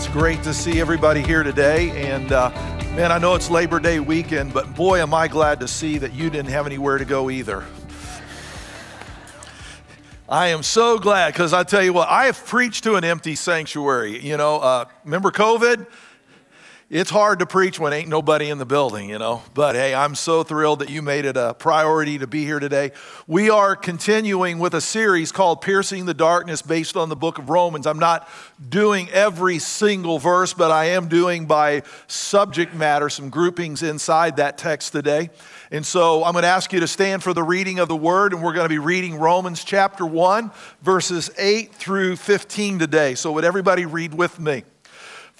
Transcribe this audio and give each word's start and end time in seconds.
It's 0.00 0.08
great 0.08 0.42
to 0.44 0.54
see 0.54 0.80
everybody 0.80 1.20
here 1.20 1.42
today. 1.42 1.90
And 2.10 2.32
uh, 2.32 2.48
man, 2.96 3.12
I 3.12 3.18
know 3.18 3.34
it's 3.34 3.50
Labor 3.50 3.78
Day 3.78 4.00
weekend, 4.00 4.54
but 4.54 4.74
boy, 4.74 5.02
am 5.02 5.12
I 5.12 5.28
glad 5.28 5.60
to 5.60 5.68
see 5.68 5.98
that 5.98 6.14
you 6.14 6.30
didn't 6.30 6.48
have 6.48 6.64
anywhere 6.64 6.96
to 6.96 7.04
go 7.04 7.28
either. 7.28 7.66
I 10.26 10.48
am 10.48 10.62
so 10.62 10.98
glad 10.98 11.34
because 11.34 11.52
I 11.52 11.64
tell 11.64 11.82
you 11.82 11.92
what, 11.92 12.08
I 12.08 12.24
have 12.24 12.46
preached 12.46 12.82
to 12.84 12.94
an 12.94 13.04
empty 13.04 13.34
sanctuary. 13.34 14.18
You 14.18 14.38
know, 14.38 14.56
uh, 14.60 14.86
remember 15.04 15.30
COVID? 15.30 15.86
It's 16.92 17.10
hard 17.10 17.38
to 17.38 17.46
preach 17.46 17.78
when 17.78 17.92
ain't 17.92 18.08
nobody 18.08 18.50
in 18.50 18.58
the 18.58 18.66
building, 18.66 19.10
you 19.10 19.18
know. 19.20 19.44
But 19.54 19.76
hey, 19.76 19.94
I'm 19.94 20.16
so 20.16 20.42
thrilled 20.42 20.80
that 20.80 20.90
you 20.90 21.02
made 21.02 21.24
it 21.24 21.36
a 21.36 21.54
priority 21.54 22.18
to 22.18 22.26
be 22.26 22.44
here 22.44 22.58
today. 22.58 22.90
We 23.28 23.48
are 23.48 23.76
continuing 23.76 24.58
with 24.58 24.74
a 24.74 24.80
series 24.80 25.30
called 25.30 25.60
Piercing 25.60 26.06
the 26.06 26.14
Darkness 26.14 26.62
based 26.62 26.96
on 26.96 27.08
the 27.08 27.14
book 27.14 27.38
of 27.38 27.48
Romans. 27.48 27.86
I'm 27.86 28.00
not 28.00 28.28
doing 28.68 29.08
every 29.10 29.60
single 29.60 30.18
verse, 30.18 30.52
but 30.52 30.72
I 30.72 30.86
am 30.86 31.06
doing 31.06 31.46
by 31.46 31.84
subject 32.08 32.74
matter 32.74 33.08
some 33.08 33.30
groupings 33.30 33.84
inside 33.84 34.38
that 34.38 34.58
text 34.58 34.90
today. 34.90 35.30
And 35.70 35.86
so 35.86 36.24
I'm 36.24 36.32
going 36.32 36.42
to 36.42 36.48
ask 36.48 36.72
you 36.72 36.80
to 36.80 36.88
stand 36.88 37.22
for 37.22 37.32
the 37.32 37.44
reading 37.44 37.78
of 37.78 37.86
the 37.86 37.94
word, 37.94 38.32
and 38.32 38.42
we're 38.42 38.52
going 38.52 38.64
to 38.64 38.68
be 38.68 38.80
reading 38.80 39.14
Romans 39.14 39.62
chapter 39.62 40.04
1, 40.04 40.50
verses 40.82 41.30
8 41.38 41.72
through 41.72 42.16
15 42.16 42.80
today. 42.80 43.14
So, 43.14 43.30
would 43.30 43.44
everybody 43.44 43.86
read 43.86 44.12
with 44.12 44.40
me? 44.40 44.64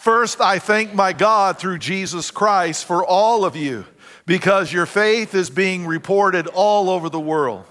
First, 0.00 0.40
I 0.40 0.58
thank 0.58 0.94
my 0.94 1.12
God 1.12 1.58
through 1.58 1.76
Jesus 1.76 2.30
Christ 2.30 2.86
for 2.86 3.04
all 3.04 3.44
of 3.44 3.54
you 3.54 3.84
because 4.24 4.72
your 4.72 4.86
faith 4.86 5.34
is 5.34 5.50
being 5.50 5.86
reported 5.86 6.46
all 6.46 6.88
over 6.88 7.10
the 7.10 7.20
world. 7.20 7.66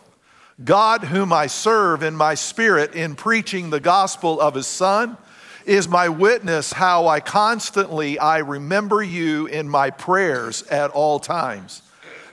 God, 0.64 1.06
whom 1.06 1.34
I 1.34 1.48
serve 1.48 2.04
in 2.04 2.16
my 2.16 2.36
spirit 2.36 2.94
in 2.94 3.16
preaching 3.16 3.72
the 3.72 3.80
gospel 3.80 4.40
of 4.40 4.54
his 4.54 4.68
Son, 4.68 5.18
is 5.66 5.88
my 5.88 6.08
witness 6.08 6.72
how 6.72 7.08
I 7.08 7.20
constantly 7.20 8.20
I 8.20 8.38
remember 8.38 9.02
you 9.02 9.48
in 9.48 9.68
my 9.68 9.90
prayers 9.90 10.62
at 10.68 10.92
all 10.92 11.20
times. 11.20 11.82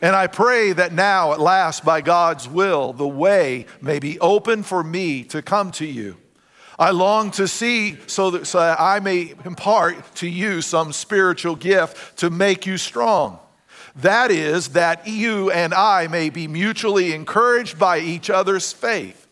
And 0.03 0.15
I 0.15 0.27
pray 0.27 0.75
that 0.75 0.93
now 0.93 1.33
at 1.33 1.41
last 1.41 1.87
by 1.87 2.03
God's 2.03 2.47
will 2.47 2.93
the 2.93 3.09
way 3.09 3.65
may 3.81 3.99
be 3.99 4.21
open 4.21 4.63
for 4.63 4.85
me 4.85 5.25
to 5.25 5.41
come 5.41 5.71
to 5.73 5.87
you. 5.87 6.19
I 6.79 6.91
long 6.91 7.31
to 7.33 7.49
see 7.49 7.97
so 8.07 8.31
that, 8.33 8.47
so 8.47 8.59
that 8.59 8.79
I 8.79 9.01
may 9.01 9.33
impart 9.45 10.15
to 10.17 10.29
you 10.29 10.61
some 10.61 10.93
spiritual 10.93 11.57
gift 11.57 12.19
to 12.19 12.29
make 12.29 12.67
you 12.67 12.77
strong. 12.77 13.39
That 13.97 14.31
is, 14.31 14.69
that 14.69 15.09
you 15.09 15.51
and 15.51 15.73
I 15.73 16.07
may 16.09 16.29
be 16.29 16.47
mutually 16.47 17.15
encouraged 17.15 17.79
by 17.79 18.01
each 18.01 18.29
other's 18.29 18.73
faith. 18.73 19.27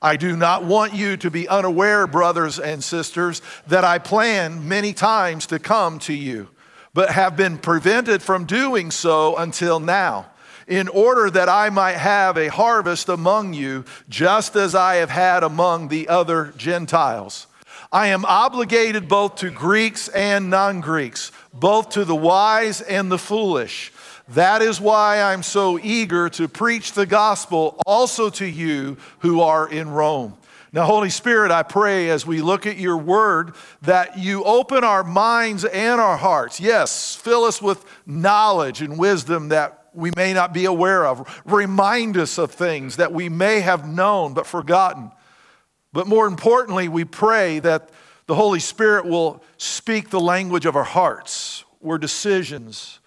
I 0.00 0.16
do 0.16 0.36
not 0.36 0.64
want 0.64 0.94
you 0.94 1.16
to 1.16 1.30
be 1.30 1.48
unaware, 1.48 2.06
brothers 2.06 2.60
and 2.60 2.84
sisters, 2.84 3.42
that 3.66 3.82
I 3.82 3.98
planned 3.98 4.64
many 4.64 4.92
times 4.92 5.46
to 5.46 5.58
come 5.58 5.98
to 6.00 6.12
you, 6.12 6.48
but 6.92 7.10
have 7.10 7.36
been 7.36 7.58
prevented 7.58 8.22
from 8.22 8.44
doing 8.44 8.92
so 8.92 9.36
until 9.36 9.80
now 9.80 10.26
in 10.66 10.88
order 10.88 11.30
that 11.30 11.48
I 11.48 11.70
might 11.70 11.96
have 11.96 12.36
a 12.36 12.48
harvest 12.48 13.08
among 13.08 13.54
you, 13.54 13.84
just 14.08 14.56
as 14.56 14.74
I 14.74 14.96
have 14.96 15.10
had 15.10 15.42
among 15.42 15.88
the 15.88 16.08
other 16.08 16.52
Gentiles. 16.56 17.46
I 17.92 18.08
am 18.08 18.24
obligated 18.24 19.08
both 19.08 19.36
to 19.36 19.50
Greeks 19.50 20.08
and 20.08 20.50
non 20.50 20.80
Greeks, 20.80 21.30
both 21.52 21.90
to 21.90 22.04
the 22.04 22.16
wise 22.16 22.80
and 22.80 23.10
the 23.10 23.18
foolish. 23.18 23.92
That 24.28 24.62
is 24.62 24.80
why 24.80 25.20
I'm 25.20 25.42
so 25.42 25.78
eager 25.78 26.28
to 26.30 26.48
preach 26.48 26.92
the 26.92 27.06
gospel 27.06 27.80
also 27.86 28.30
to 28.30 28.46
you 28.46 28.96
who 29.20 29.42
are 29.42 29.68
in 29.68 29.90
Rome. 29.90 30.36
Now, 30.72 30.86
Holy 30.86 31.10
Spirit, 31.10 31.52
I 31.52 31.62
pray 31.62 32.10
as 32.10 32.26
we 32.26 32.40
look 32.40 32.66
at 32.66 32.78
your 32.78 32.96
word 32.96 33.54
that 33.82 34.18
you 34.18 34.42
open 34.42 34.82
our 34.82 35.04
minds 35.04 35.64
and 35.64 36.00
our 36.00 36.16
hearts. 36.16 36.58
Yes, 36.58 37.14
fill 37.14 37.44
us 37.44 37.62
with 37.62 37.84
knowledge 38.06 38.82
and 38.82 38.98
wisdom 38.98 39.50
that 39.50 39.83
we 39.94 40.10
may 40.16 40.32
not 40.32 40.52
be 40.52 40.64
aware 40.64 41.06
of. 41.06 41.42
Remind 41.44 42.16
us 42.16 42.38
of 42.38 42.52
things 42.52 42.96
that 42.96 43.12
we 43.12 43.28
may 43.28 43.60
have 43.60 43.88
known 43.88 44.34
but 44.34 44.46
forgotten. 44.46 45.10
But 45.92 46.06
more 46.06 46.26
importantly, 46.26 46.88
we 46.88 47.04
pray 47.04 47.60
that 47.60 47.90
the 48.26 48.34
Holy 48.34 48.60
Spirit 48.60 49.04
will 49.04 49.42
speak 49.58 50.10
the 50.10 50.20
language 50.20 50.66
of 50.66 50.76
our 50.76 50.84
hearts, 50.84 51.64
where 51.80 51.98
decisions, 51.98 53.00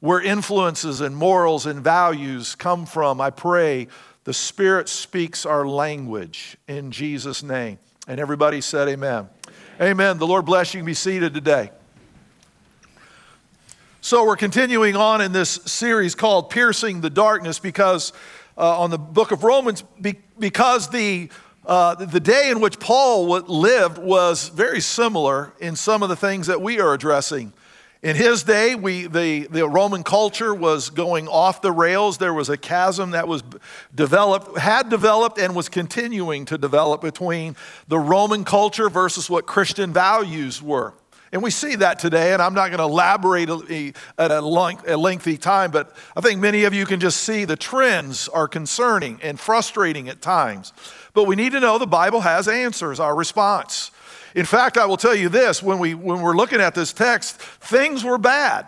where 0.00 0.20
influences 0.20 1.00
and 1.00 1.14
morals 1.16 1.66
and 1.66 1.84
values 1.84 2.54
come 2.54 2.86
from. 2.86 3.20
I 3.20 3.30
pray 3.30 3.88
the 4.24 4.32
Spirit 4.32 4.88
speaks 4.88 5.44
our 5.46 5.66
language 5.66 6.56
in 6.66 6.90
Jesus' 6.90 7.42
name. 7.42 7.78
And 8.08 8.18
everybody 8.18 8.60
said, 8.60 8.88
Amen. 8.88 9.28
Amen. 9.80 10.18
The 10.18 10.26
Lord 10.26 10.44
bless 10.44 10.74
you. 10.74 10.78
You 10.78 10.82
can 10.82 10.86
be 10.86 10.94
seated 10.94 11.34
today. 11.34 11.70
So, 14.04 14.26
we're 14.26 14.34
continuing 14.34 14.96
on 14.96 15.20
in 15.20 15.30
this 15.30 15.60
series 15.64 16.16
called 16.16 16.50
Piercing 16.50 17.02
the 17.02 17.08
Darkness 17.08 17.60
because 17.60 18.12
uh, 18.58 18.80
on 18.80 18.90
the 18.90 18.98
book 18.98 19.30
of 19.30 19.44
Romans, 19.44 19.82
be, 20.00 20.16
because 20.40 20.88
the, 20.88 21.30
uh, 21.64 21.94
the 21.94 22.18
day 22.18 22.50
in 22.50 22.58
which 22.58 22.80
Paul 22.80 23.28
lived 23.28 23.98
was 23.98 24.48
very 24.48 24.80
similar 24.80 25.52
in 25.60 25.76
some 25.76 26.02
of 26.02 26.08
the 26.08 26.16
things 26.16 26.48
that 26.48 26.60
we 26.60 26.80
are 26.80 26.92
addressing. 26.92 27.52
In 28.02 28.16
his 28.16 28.42
day, 28.42 28.74
we, 28.74 29.06
the, 29.06 29.46
the 29.48 29.68
Roman 29.68 30.02
culture 30.02 30.52
was 30.52 30.90
going 30.90 31.28
off 31.28 31.62
the 31.62 31.70
rails. 31.70 32.18
There 32.18 32.34
was 32.34 32.48
a 32.48 32.56
chasm 32.56 33.12
that 33.12 33.28
was 33.28 33.44
developed, 33.94 34.58
had 34.58 34.88
developed, 34.88 35.38
and 35.38 35.54
was 35.54 35.68
continuing 35.68 36.44
to 36.46 36.58
develop 36.58 37.02
between 37.02 37.54
the 37.86 38.00
Roman 38.00 38.42
culture 38.42 38.90
versus 38.90 39.30
what 39.30 39.46
Christian 39.46 39.92
values 39.92 40.60
were. 40.60 40.92
And 41.32 41.42
we 41.42 41.50
see 41.50 41.76
that 41.76 41.98
today, 41.98 42.34
and 42.34 42.42
I'm 42.42 42.52
not 42.52 42.68
going 42.68 42.78
to 42.78 42.84
elaborate 42.84 43.48
at 44.18 44.30
a, 44.30 44.40
lengthy 44.42 45.38
time, 45.38 45.70
but 45.70 45.96
I 46.14 46.20
think 46.20 46.40
many 46.40 46.64
of 46.64 46.74
you 46.74 46.84
can 46.84 47.00
just 47.00 47.22
see 47.22 47.46
the 47.46 47.56
trends 47.56 48.28
are 48.28 48.46
concerning 48.46 49.18
and 49.22 49.40
frustrating 49.40 50.10
at 50.10 50.20
times. 50.20 50.74
But 51.14 51.24
we 51.24 51.34
need 51.34 51.52
to 51.52 51.60
know 51.60 51.78
the 51.78 51.86
Bible 51.86 52.20
has 52.20 52.48
answers, 52.48 53.00
our 53.00 53.16
response. 53.16 53.90
In 54.34 54.44
fact, 54.44 54.76
I 54.76 54.84
will 54.84 54.98
tell 54.98 55.14
you 55.14 55.30
this 55.30 55.62
when, 55.62 55.78
we, 55.78 55.94
when 55.94 56.20
we're 56.20 56.36
looking 56.36 56.60
at 56.60 56.74
this 56.74 56.92
text, 56.92 57.40
things 57.40 58.04
were 58.04 58.18
bad 58.18 58.66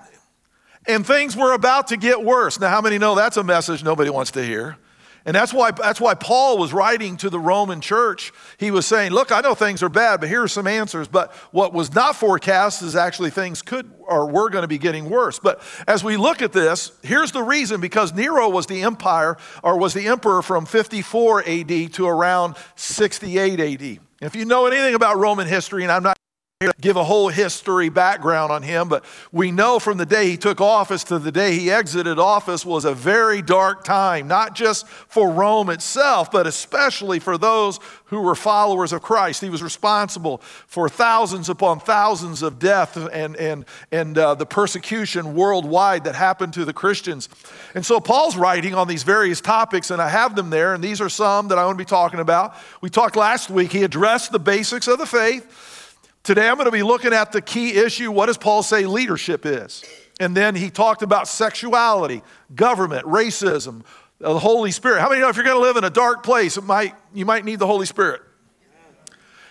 and 0.87 1.07
things 1.07 1.37
were 1.37 1.53
about 1.53 1.89
to 1.89 1.99
get 1.99 2.23
worse. 2.23 2.59
Now, 2.59 2.71
how 2.71 2.81
many 2.81 2.97
know 2.97 3.15
that's 3.15 3.37
a 3.37 3.45
message 3.45 3.85
nobody 3.85 4.09
wants 4.09 4.31
to 4.33 4.45
hear? 4.45 4.79
And 5.27 5.35
that's 5.35 5.55
why, 5.55 5.71
that's 5.71 6.01
why 6.01 6.15
Paul 6.15 6.59
was 6.59 6.75
writing 6.75 7.17
to 7.19 7.31
the 7.31 7.39
Roman 7.39 7.81
church. 7.81 8.33
He 8.59 8.71
was 8.71 8.85
saying, 8.85 9.13
Look, 9.13 9.33
I 9.33 9.41
know 9.41 9.55
things 9.55 9.83
are 9.83 9.89
bad, 9.89 10.21
but 10.21 10.29
here 10.29 10.43
are 10.43 10.49
some 10.49 10.67
answers. 10.67 11.09
But 11.09 11.33
what 11.51 11.73
was 11.73 11.95
not 11.95 12.17
forecast 12.17 12.83
is 12.83 12.95
actually 12.95 13.31
things 13.31 13.63
could 13.63 13.91
or 14.01 14.27
were 14.27 14.51
going 14.51 14.63
to 14.63 14.69
be 14.69 14.77
getting 14.77 15.09
worse. 15.09 15.39
But 15.39 15.63
as 15.87 16.05
we 16.05 16.19
look 16.19 16.43
at 16.43 16.53
this, 16.53 16.93
here's 17.03 17.33
the 17.33 17.43
reason 17.43 17.81
because 17.81 18.13
Nero 18.13 18.51
was 18.51 18.67
the 18.67 18.83
empire 18.83 19.39
or 19.63 19.79
was 19.79 19.95
the 19.95 20.09
emperor 20.09 20.43
from 20.43 20.67
54 20.67 21.49
AD 21.49 21.93
to 21.95 22.07
around 22.07 22.57
68 22.77 23.61
AD. 23.61 23.99
If 24.21 24.37
you 24.37 24.45
know 24.45 24.67
anything 24.67 24.95
about 24.95 25.17
Roman 25.17 25.47
history, 25.47 25.85
and 25.85 25.93
I'm 25.93 26.03
not 26.03 26.14
give 26.81 26.97
a 26.97 27.05
whole 27.05 27.29
history 27.29 27.89
background 27.89 28.53
on 28.53 28.63
him, 28.63 28.89
but 28.89 29.05
we 29.33 29.51
know 29.51 29.79
from 29.79 29.99
the 29.99 30.07
day 30.07 30.31
he 30.31 30.37
took 30.37 30.61
office 30.61 31.05
to 31.05 31.19
the 31.19 31.33
day 31.33 31.59
he 31.59 31.71
exited 31.71 32.19
office 32.19 32.65
was 32.65 32.85
a 32.85 32.95
very 32.95 33.43
dark 33.43 33.85
time, 33.85 34.29
not 34.29 34.55
just 34.55 34.87
for 34.87 35.31
Rome 35.31 35.69
itself, 35.71 36.31
but 36.31 36.47
especially 36.47 37.19
for 37.19 37.37
those 37.37 37.81
who 38.07 38.21
were 38.21 38.35
followers 38.35 38.93
of 38.93 39.03
Christ. 39.03 39.41
He 39.41 39.51
was 39.51 39.63
responsible 39.63 40.39
for 40.67 40.89
thousands 40.89 41.49
upon 41.49 41.81
thousands 41.81 42.43
of 42.43 42.59
death 42.59 42.97
and, 42.97 43.37
and, 43.37 43.65
and 43.91 44.17
uh, 44.17 44.35
the 44.35 44.47
persecution 44.47 45.35
worldwide 45.35 46.05
that 46.05 46.15
happened 46.15 46.53
to 46.55 46.65
the 46.65 46.73
Christians. 46.73 47.29
And 47.75 47.85
so 47.85 48.01
Paul's 48.01 48.37
writing 48.37 48.75
on 48.75 48.89
these 48.89 49.03
various 49.03 49.41
topics, 49.41 49.91
and 49.91 50.01
I 50.01 50.09
have 50.09 50.37
them 50.37 50.51
there, 50.51 50.75
and 50.75 50.83
these 50.83 51.01
are 51.01 51.09
some 51.09 51.49
that 51.49 51.59
I 51.59 51.67
want 51.67 51.77
to 51.79 51.85
be 51.85 51.89
talking 51.89 52.21
about. 52.21 52.55
We 52.81 52.91
talked 52.91 53.17
last 53.17 53.51
week, 53.51 53.73
he 53.73 53.83
addressed 53.83 54.33
the 54.33 54.39
basics 54.39 54.87
of 54.87 54.99
the 54.99 55.07
faith. 55.07 55.73
Today 56.25 56.49
I'm 56.49 56.55
going 56.55 56.65
to 56.65 56.73
be 56.73 56.83
looking 56.83 57.13
at 57.13 57.33
the 57.33 57.43
key 57.43 57.75
issue 57.75 58.11
what 58.11 58.27
does 58.27 58.39
Paul 58.39 58.63
say 58.63 58.87
leadership 58.87 59.45
is? 59.45 59.85
And 60.19 60.35
then 60.35 60.55
he 60.55 60.71
talked 60.71 61.03
about 61.03 61.29
sexuality, 61.29 62.23
government, 62.55 63.05
racism, 63.05 63.85
the 64.19 64.39
Holy 64.39 64.71
Spirit. 64.71 65.01
How 65.01 65.11
many 65.11 65.21
know 65.21 65.29
if 65.29 65.37
you're 65.37 65.45
going 65.45 65.59
to 65.59 65.63
live 65.63 65.77
in 65.77 65.85
a 65.85 65.91
dark 65.91 66.23
place, 66.23 66.57
it 66.57 66.65
might, 66.65 66.95
you 67.13 67.27
might 67.27 67.45
need 67.45 67.59
the 67.59 67.67
Holy 67.67 67.85
Spirit? 67.85 68.23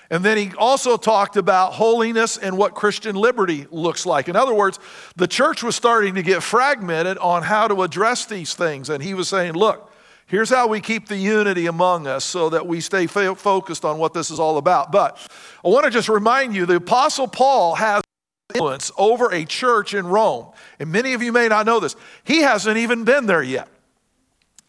And 0.10 0.26
then 0.26 0.36
he 0.36 0.52
also 0.58 0.98
talked 0.98 1.38
about 1.38 1.74
holiness 1.74 2.38
and 2.38 2.58
what 2.58 2.74
Christian 2.74 3.16
liberty 3.16 3.68
looks 3.70 4.06
like. 4.06 4.28
In 4.28 4.36
other 4.36 4.54
words, 4.54 4.80
the 5.16 5.28
church 5.28 5.62
was 5.62 5.76
starting 5.76 6.16
to 6.16 6.24
get 6.24 6.42
fragmented 6.42 7.20
on 7.20 7.44
how 7.44 7.68
to 7.68 7.84
address 7.84 8.26
these 8.26 8.56
things. 8.56 8.90
And 8.90 9.04
he 9.04 9.14
was 9.14 9.30
saying, 9.30 9.54
look, 9.54 9.93
here's 10.34 10.50
how 10.50 10.66
we 10.66 10.82
keep 10.82 11.08
the 11.08 11.16
unity 11.16 11.68
among 11.68 12.08
us 12.08 12.26
so 12.26 12.50
that 12.50 12.66
we 12.66 12.82
stay 12.82 13.06
focused 13.06 13.86
on 13.86 14.00
what 14.00 14.16
this 14.16 14.32
is 14.32 14.40
all 14.40 14.58
about. 14.58 14.92
But 14.92 15.16
I 15.64 15.68
want 15.68 15.86
to 15.86 15.92
just 15.92 16.10
remind 16.10 16.56
you 16.56 16.66
the 16.66 16.78
Apostle 16.78 17.28
Paul 17.28 17.76
has 17.76 18.02
influence 18.50 18.92
over 18.98 19.32
a 19.32 19.46
church 19.46 19.94
in 19.94 20.08
Rome. 20.08 20.48
And 20.80 20.92
many 20.92 21.14
of 21.14 21.22
you 21.22 21.32
may 21.32 21.50
not 21.50 21.68
know 21.68 21.80
this. 21.80 21.96
He 22.24 22.42
hasn't 22.42 22.78
even 22.78 23.04
been 23.04 23.28
there 23.28 23.44
yet. 23.44 23.68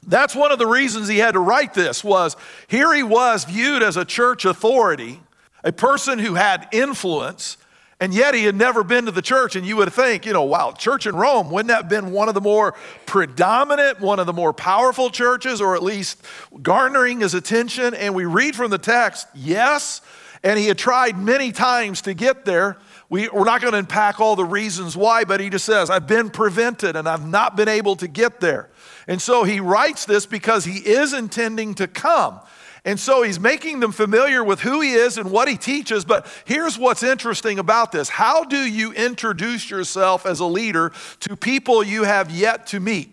That's 0.06 0.36
one 0.36 0.52
of 0.52 0.58
the 0.58 0.66
reasons 0.66 1.08
he 1.08 1.16
had 1.16 1.32
to 1.32 1.40
write 1.40 1.72
this 1.72 2.04
was 2.04 2.36
here 2.68 2.92
he 2.92 3.02
was 3.02 3.46
viewed 3.46 3.82
as 3.82 3.96
a 3.96 4.04
church 4.04 4.44
authority 4.44 5.22
a 5.64 5.72
person 5.72 6.18
who 6.18 6.34
had 6.34 6.68
influence, 6.72 7.56
and 8.04 8.12
yet 8.12 8.34
he 8.34 8.44
had 8.44 8.54
never 8.54 8.84
been 8.84 9.06
to 9.06 9.10
the 9.10 9.22
church. 9.22 9.56
And 9.56 9.64
you 9.64 9.76
would 9.76 9.90
think, 9.90 10.26
you 10.26 10.34
know, 10.34 10.42
wow, 10.42 10.72
church 10.72 11.06
in 11.06 11.16
Rome, 11.16 11.50
wouldn't 11.50 11.68
that 11.68 11.84
have 11.84 11.88
been 11.88 12.10
one 12.10 12.28
of 12.28 12.34
the 12.34 12.40
more 12.42 12.74
predominant, 13.06 13.98
one 13.98 14.20
of 14.20 14.26
the 14.26 14.32
more 14.34 14.52
powerful 14.52 15.08
churches, 15.08 15.58
or 15.58 15.74
at 15.74 15.82
least 15.82 16.22
garnering 16.62 17.20
his 17.20 17.32
attention? 17.32 17.94
And 17.94 18.14
we 18.14 18.26
read 18.26 18.56
from 18.56 18.70
the 18.70 18.76
text, 18.76 19.26
yes, 19.34 20.02
and 20.42 20.58
he 20.58 20.66
had 20.66 20.76
tried 20.76 21.16
many 21.16 21.50
times 21.50 22.02
to 22.02 22.12
get 22.12 22.44
there. 22.44 22.76
We, 23.08 23.30
are 23.30 23.42
not 23.42 23.62
going 23.62 23.72
to 23.72 23.78
unpack 23.78 24.20
all 24.20 24.36
the 24.36 24.44
reasons 24.44 24.94
why, 24.94 25.24
but 25.24 25.40
he 25.40 25.48
just 25.48 25.64
says, 25.64 25.88
I've 25.88 26.06
been 26.06 26.28
prevented 26.28 26.96
and 26.96 27.08
I've 27.08 27.26
not 27.26 27.56
been 27.56 27.68
able 27.68 27.96
to 27.96 28.06
get 28.06 28.38
there. 28.38 28.68
And 29.08 29.22
so 29.22 29.44
he 29.44 29.60
writes 29.60 30.04
this 30.04 30.26
because 30.26 30.66
he 30.66 30.76
is 30.76 31.14
intending 31.14 31.74
to 31.76 31.86
come. 31.86 32.38
And 32.84 33.00
so 33.00 33.22
he's 33.22 33.40
making 33.40 33.80
them 33.80 33.92
familiar 33.92 34.44
with 34.44 34.60
who 34.60 34.82
he 34.82 34.92
is 34.92 35.16
and 35.16 35.30
what 35.30 35.48
he 35.48 35.56
teaches. 35.56 36.04
But 36.04 36.26
here's 36.44 36.78
what's 36.78 37.02
interesting 37.02 37.58
about 37.58 37.92
this 37.92 38.08
how 38.08 38.44
do 38.44 38.58
you 38.58 38.92
introduce 38.92 39.70
yourself 39.70 40.26
as 40.26 40.40
a 40.40 40.44
leader 40.44 40.92
to 41.20 41.36
people 41.36 41.82
you 41.82 42.04
have 42.04 42.30
yet 42.30 42.66
to 42.68 42.80
meet? 42.80 43.10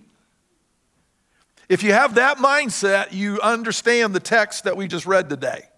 If 1.69 1.83
you 1.83 1.93
have 1.93 2.15
that 2.15 2.37
mindset, 2.37 3.13
you 3.13 3.39
understand 3.39 4.13
the 4.13 4.19
text 4.19 4.65
that 4.65 4.75
we 4.75 4.89
just 4.89 5.05
read 5.05 5.29
today. 5.29 5.70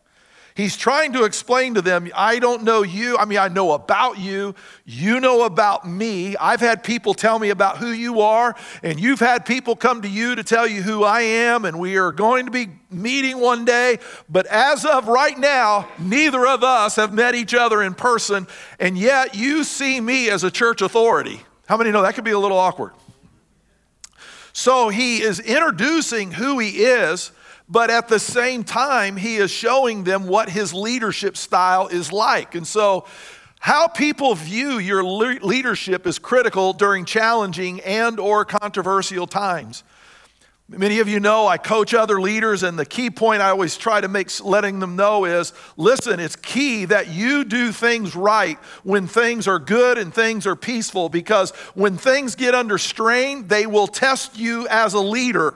He's 0.56 0.78
trying 0.78 1.14
to 1.14 1.24
explain 1.24 1.74
to 1.74 1.82
them, 1.82 2.10
I 2.16 2.38
don't 2.38 2.64
know 2.64 2.84
you. 2.84 3.18
I 3.18 3.26
mean, 3.26 3.40
I 3.40 3.48
know 3.48 3.72
about 3.72 4.20
you. 4.20 4.54
You 4.86 5.20
know 5.20 5.46
about 5.46 5.88
me. 5.88 6.36
I've 6.38 6.60
had 6.60 6.84
people 6.84 7.16
tell 7.16 7.40
me 7.40 7.50
about 7.50 7.78
who 7.78 7.88
you 7.88 8.22
are, 8.22 8.56
and 8.84 9.00
you've 9.00 9.20
had 9.20 9.48
people 9.48 9.76
come 9.76 10.04
to 10.04 10.08
you 10.08 10.36
to 10.36 10.44
tell 10.44 10.68
you 10.68 10.84
who 10.84 11.04
I 11.04 11.22
am, 11.22 11.66
and 11.66 11.80
we 11.80 11.98
are 11.98 12.12
going 12.12 12.46
to 12.46 12.52
be 12.52 12.68
meeting 12.92 13.40
one 13.40 13.66
day. 13.66 13.98
But 14.30 14.46
as 14.46 14.86
of 14.86 15.08
right 15.08 15.38
now, 15.38 15.88
neither 15.98 16.46
of 16.46 16.64
us 16.64 16.98
have 16.98 17.12
met 17.14 17.34
each 17.34 17.56
other 17.56 17.82
in 17.82 17.96
person, 17.96 18.46
and 18.80 18.96
yet 18.96 19.34
you 19.34 19.64
see 19.64 20.00
me 20.00 20.30
as 20.30 20.44
a 20.44 20.52
church 20.52 20.84
authority. 20.84 21.42
How 21.66 21.78
many 21.78 21.90
know 21.90 22.04
that 22.04 22.14
could 22.14 22.26
be 22.26 22.32
a 22.32 22.40
little 22.40 22.60
awkward? 22.60 22.92
So 24.52 24.90
he 24.90 25.24
is 25.24 25.40
introducing 25.40 26.32
who 26.32 26.60
he 26.60 26.84
is 26.84 27.32
but 27.70 27.90
at 27.90 28.08
the 28.08 28.20
same 28.20 28.64
time, 28.64 29.18
he 29.18 29.38
is 29.38 29.52
showing 29.52 30.04
them 30.04 30.28
what 30.28 30.50
his 30.50 30.74
leadership 30.74 31.38
style 31.38 31.88
is 31.88 32.12
like. 32.12 32.56
And 32.56 32.68
so, 32.68 33.06
how 33.60 33.88
people 33.88 34.36
view 34.36 34.78
your 34.78 35.04
leadership 35.06 36.06
is 36.06 36.20
critical 36.20 36.74
during 36.74 37.06
challenging 37.06 37.80
and 37.82 38.20
or 38.20 38.44
controversial 38.44 39.26
times. 39.26 39.84
Many 40.68 41.00
of 41.00 41.08
you 41.08 41.22
know 41.22 41.48
I 41.48 41.58
coach 41.58 41.94
other 41.94 42.20
leaders, 42.20 42.64
and 42.64 42.78
the 42.78 42.86
key 42.86 43.10
point 43.10 43.42
I 43.42 43.50
always 43.50 43.78
try 43.78 44.02
to 44.02 44.08
make 44.10 44.30
letting 44.44 44.80
them 44.80 44.98
know 44.98 45.24
is 45.24 45.54
listen, 45.78 46.20
it's 46.20 46.36
key 46.36 46.86
that 46.86 47.08
you 47.08 47.46
do 47.46 47.72
things 47.72 48.16
right 48.16 48.58
when 48.84 49.08
things 49.08 49.48
are 49.48 49.60
good 49.60 49.98
and 49.98 50.14
things 50.14 50.46
are 50.46 50.58
peaceful, 50.58 51.08
because 51.08 51.52
when 51.74 51.96
things 51.96 52.36
get 52.36 52.56
under 52.56 52.78
strain, 52.78 53.48
they 53.48 53.66
will 53.66 53.88
test 53.88 54.38
you 54.38 54.68
as 54.68 54.94
a 54.94 55.00
leader 55.00 55.56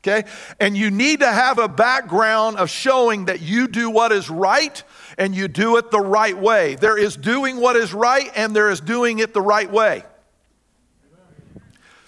okay? 0.00 0.28
And 0.58 0.76
you 0.76 0.90
need 0.90 1.20
to 1.20 1.30
have 1.30 1.58
a 1.58 1.68
background 1.68 2.56
of 2.56 2.70
showing 2.70 3.26
that 3.26 3.40
you 3.40 3.68
do 3.68 3.90
what 3.90 4.12
is 4.12 4.30
right 4.30 4.82
and 5.18 5.34
you 5.34 5.48
do 5.48 5.76
it 5.76 5.90
the 5.90 6.00
right 6.00 6.36
way. 6.36 6.76
There 6.76 6.98
is 6.98 7.16
doing 7.16 7.58
what 7.60 7.76
is 7.76 7.92
right 7.92 8.30
and 8.34 8.54
there 8.54 8.70
is 8.70 8.80
doing 8.80 9.18
it 9.18 9.34
the 9.34 9.42
right 9.42 9.70
way. 9.70 10.04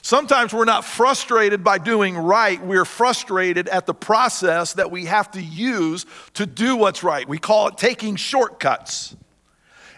Sometimes 0.05 0.53
we're 0.53 0.65
not 0.65 0.85
frustrated 0.85 1.63
by 1.63 1.79
doing 1.79 2.17
right, 2.17 2.61
we're 2.61 2.85
frustrated 2.85 3.69
at 3.69 3.87
the 3.87 3.95
process 3.95 4.73
that 4.73 4.91
we 4.91 5.05
have 5.05 5.31
to 5.31 5.41
use 5.41 6.07
to 6.35 6.45
do 6.45 6.75
what's 6.75 7.05
right. 7.05 7.29
We 7.29 7.39
call 7.39 7.69
it 7.69 7.79
taking 7.79 8.17
shortcuts. 8.17 9.15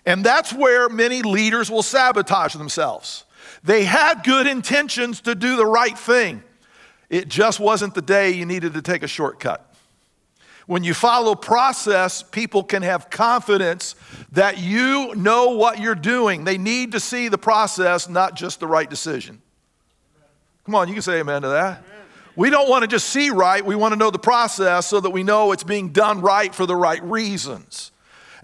And 0.05 0.23
that's 0.23 0.53
where 0.53 0.91
many 0.91 1.23
leaders 1.23 1.71
will 1.71 1.83
sabotage 1.83 2.53
themselves. 2.53 3.25
They 3.63 3.85
had 3.85 4.25
good 4.25 4.47
intentions 4.47 5.23
to 5.23 5.35
do 5.35 5.57
the 5.57 5.65
right 5.65 5.99
thing 5.99 6.43
it 7.15 7.29
just 7.29 7.61
wasn't 7.61 7.95
the 7.95 8.03
day 8.03 8.33
you 8.33 8.45
needed 8.45 8.75
to 8.75 8.83
take 8.83 9.05
a 9.05 9.07
shortcut. 9.07 9.73
When 10.67 10.83
you 10.83 10.95
follow 10.95 11.37
process, 11.37 12.25
people 12.25 12.65
can 12.65 12.83
have 12.83 13.09
confidence 13.09 13.95
that 14.33 14.59
you 14.59 15.15
know 15.15 15.51
what 15.51 15.79
you're 15.79 15.95
doing. 15.95 16.43
They 16.43 16.59
need 16.59 16.91
to 16.91 16.99
see 16.99 17.29
the 17.29 17.39
process, 17.39 18.09
not 18.09 18.35
just 18.35 18.59
the 18.59 18.67
right 18.67 18.91
decision. 18.91 19.41
Come 20.67 20.75
on, 20.75 20.89
you 20.89 20.95
can 20.95 21.03
say 21.03 21.21
amen 21.21 21.43
to 21.43 21.49
that. 21.51 21.85
We 22.35 22.51
don't 22.51 22.69
want 22.69 22.83
to 22.83 22.89
just 22.89 23.09
see 23.11 23.31
right, 23.31 23.65
we 23.65 23.77
want 23.77 23.93
to 23.93 23.97
know 23.97 24.11
the 24.11 24.19
process 24.19 24.89
so 24.89 24.99
that 24.99 25.11
we 25.11 25.23
know 25.23 25.53
it's 25.53 25.63
being 25.63 25.91
done 25.91 26.21
right 26.21 26.53
for 26.53 26.67
the 26.67 26.75
right 26.75 27.03
reasons. 27.05 27.93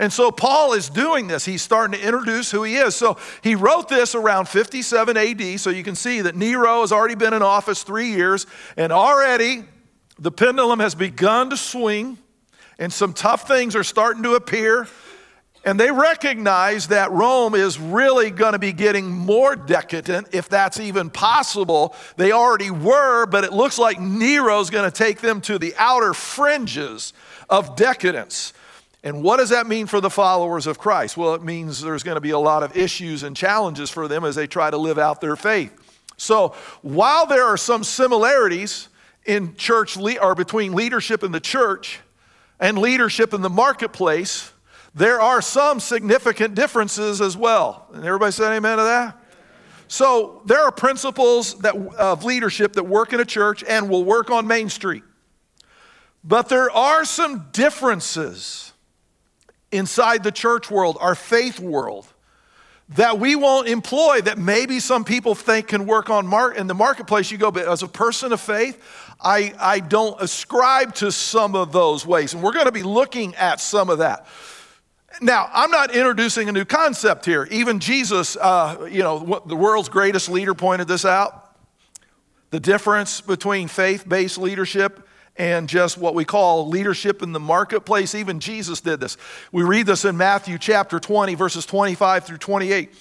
And 0.00 0.10
so 0.10 0.30
Paul 0.30 0.72
is 0.72 0.88
doing 0.88 1.26
this. 1.26 1.44
He's 1.44 1.60
starting 1.60 2.00
to 2.00 2.04
introduce 2.04 2.50
who 2.50 2.62
he 2.62 2.76
is. 2.76 2.96
So 2.96 3.18
he 3.42 3.54
wrote 3.54 3.90
this 3.90 4.14
around 4.14 4.48
57 4.48 5.14
AD. 5.14 5.60
So 5.60 5.68
you 5.68 5.84
can 5.84 5.94
see 5.94 6.22
that 6.22 6.34
Nero 6.34 6.80
has 6.80 6.90
already 6.90 7.16
been 7.16 7.34
in 7.34 7.42
office 7.42 7.82
three 7.82 8.08
years, 8.08 8.46
and 8.78 8.92
already 8.92 9.62
the 10.18 10.32
pendulum 10.32 10.80
has 10.80 10.94
begun 10.94 11.50
to 11.50 11.56
swing, 11.58 12.16
and 12.78 12.90
some 12.90 13.12
tough 13.12 13.46
things 13.46 13.76
are 13.76 13.84
starting 13.84 14.22
to 14.22 14.36
appear. 14.36 14.88
And 15.66 15.78
they 15.78 15.90
recognize 15.90 16.88
that 16.88 17.10
Rome 17.10 17.54
is 17.54 17.78
really 17.78 18.30
going 18.30 18.54
to 18.54 18.58
be 18.58 18.72
getting 18.72 19.10
more 19.10 19.54
decadent, 19.54 20.28
if 20.32 20.48
that's 20.48 20.80
even 20.80 21.10
possible. 21.10 21.94
They 22.16 22.32
already 22.32 22.70
were, 22.70 23.26
but 23.26 23.44
it 23.44 23.52
looks 23.52 23.78
like 23.78 24.00
Nero's 24.00 24.70
going 24.70 24.90
to 24.90 24.96
take 24.96 25.20
them 25.20 25.42
to 25.42 25.58
the 25.58 25.74
outer 25.76 26.14
fringes 26.14 27.12
of 27.50 27.76
decadence. 27.76 28.54
And 29.02 29.22
what 29.22 29.38
does 29.38 29.48
that 29.48 29.66
mean 29.66 29.86
for 29.86 30.00
the 30.00 30.10
followers 30.10 30.66
of 30.66 30.78
Christ? 30.78 31.16
Well, 31.16 31.34
it 31.34 31.42
means 31.42 31.80
there's 31.80 32.02
going 32.02 32.16
to 32.16 32.20
be 32.20 32.30
a 32.30 32.38
lot 32.38 32.62
of 32.62 32.76
issues 32.76 33.22
and 33.22 33.34
challenges 33.34 33.88
for 33.88 34.08
them 34.08 34.24
as 34.24 34.34
they 34.34 34.46
try 34.46 34.70
to 34.70 34.76
live 34.76 34.98
out 34.98 35.20
their 35.20 35.36
faith. 35.36 35.72
So, 36.18 36.54
while 36.82 37.24
there 37.24 37.44
are 37.44 37.56
some 37.56 37.82
similarities 37.82 38.88
in 39.24 39.56
church 39.56 39.96
le- 39.96 40.18
or 40.18 40.34
between 40.34 40.74
leadership 40.74 41.22
in 41.22 41.32
the 41.32 41.40
church 41.40 42.00
and 42.58 42.76
leadership 42.76 43.32
in 43.32 43.40
the 43.40 43.48
marketplace, 43.48 44.52
there 44.94 45.18
are 45.18 45.40
some 45.40 45.80
significant 45.80 46.54
differences 46.54 47.22
as 47.22 47.38
well. 47.38 47.86
And 47.94 48.04
everybody 48.04 48.32
said 48.32 48.52
amen 48.52 48.76
to 48.76 48.84
that? 48.84 49.16
So, 49.88 50.42
there 50.44 50.62
are 50.62 50.70
principles 50.70 51.58
that, 51.60 51.74
of 51.74 52.22
leadership 52.22 52.74
that 52.74 52.84
work 52.84 53.14
in 53.14 53.20
a 53.20 53.24
church 53.24 53.64
and 53.64 53.88
will 53.88 54.04
work 54.04 54.28
on 54.28 54.46
Main 54.46 54.68
Street. 54.68 55.04
But 56.22 56.50
there 56.50 56.70
are 56.70 57.06
some 57.06 57.48
differences 57.52 58.69
inside 59.72 60.22
the 60.22 60.32
church 60.32 60.70
world, 60.70 60.98
our 61.00 61.14
faith 61.14 61.60
world, 61.60 62.06
that 62.96 63.20
we 63.20 63.36
won't 63.36 63.68
employ 63.68 64.20
that 64.20 64.36
maybe 64.36 64.80
some 64.80 65.04
people 65.04 65.34
think 65.34 65.68
can 65.68 65.86
work 65.86 66.10
on 66.10 66.26
mark 66.26 66.56
in 66.56 66.66
the 66.66 66.74
marketplace. 66.74 67.30
You 67.30 67.38
go 67.38 67.50
but 67.50 67.68
as 67.68 67.82
a 67.82 67.88
person 67.88 68.32
of 68.32 68.40
faith 68.40 68.82
I, 69.22 69.52
I 69.58 69.80
don't 69.80 70.20
ascribe 70.20 70.94
to 70.96 71.12
some 71.12 71.54
of 71.54 71.72
those 71.72 72.06
ways. 72.06 72.32
And 72.32 72.42
we're 72.42 72.52
going 72.52 72.66
to 72.66 72.72
be 72.72 72.82
looking 72.82 73.34
at 73.36 73.60
some 73.60 73.90
of 73.90 73.98
that. 73.98 74.26
Now 75.20 75.48
i'm 75.52 75.70
not 75.70 75.94
introducing 75.94 76.48
a 76.48 76.52
new 76.52 76.64
concept 76.64 77.26
here. 77.26 77.46
Even 77.50 77.78
jesus 77.78 78.36
uh, 78.36 78.88
you 78.90 79.02
know 79.02 79.42
the 79.46 79.56
world's 79.56 79.88
greatest 79.88 80.28
leader 80.28 80.54
pointed 80.54 80.88
this 80.88 81.04
out. 81.04 81.54
The 82.50 82.60
difference 82.60 83.20
between 83.20 83.68
faith-based 83.68 84.38
leadership 84.38 85.06
and 85.36 85.68
just 85.68 85.96
what 85.96 86.14
we 86.14 86.24
call 86.24 86.68
leadership 86.68 87.22
in 87.22 87.32
the 87.32 87.40
marketplace. 87.40 88.14
Even 88.14 88.40
Jesus 88.40 88.80
did 88.80 89.00
this. 89.00 89.16
We 89.52 89.62
read 89.62 89.86
this 89.86 90.04
in 90.04 90.16
Matthew 90.16 90.58
chapter 90.58 91.00
20, 91.00 91.34
verses 91.34 91.64
25 91.66 92.24
through 92.24 92.38
28. 92.38 92.92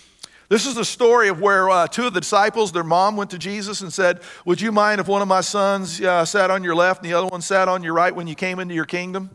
This 0.50 0.66
is 0.66 0.74
the 0.74 0.86
story 0.86 1.28
of 1.28 1.42
where 1.42 1.70
uh, 1.70 1.88
two 1.88 2.08
of 2.08 2.14
the 2.14 2.22
disciples, 2.22 2.72
their 2.72 2.84
mom 2.84 3.16
went 3.16 3.30
to 3.32 3.38
Jesus 3.38 3.82
and 3.82 3.94
said, 3.94 4.22
Would 4.46 4.60
you 4.60 4.72
mind 4.72 5.00
if 5.00 5.08
one 5.08 5.22
of 5.22 5.28
my 5.28 5.42
sons 5.42 6.02
uh, 6.02 6.26
sat 6.26 6.50
on 6.50 6.64
your 6.64 6.76
left 6.76 7.04
and 7.04 7.12
the 7.12 7.16
other 7.16 7.28
one 7.28 7.42
sat 7.42 7.68
on 7.68 7.84
your 7.84 7.94
right 7.94 8.16
when 8.16 8.26
you 8.26 8.34
came 8.34 8.60
into 8.60 8.74
your 8.74 8.86
kingdom? 8.86 9.30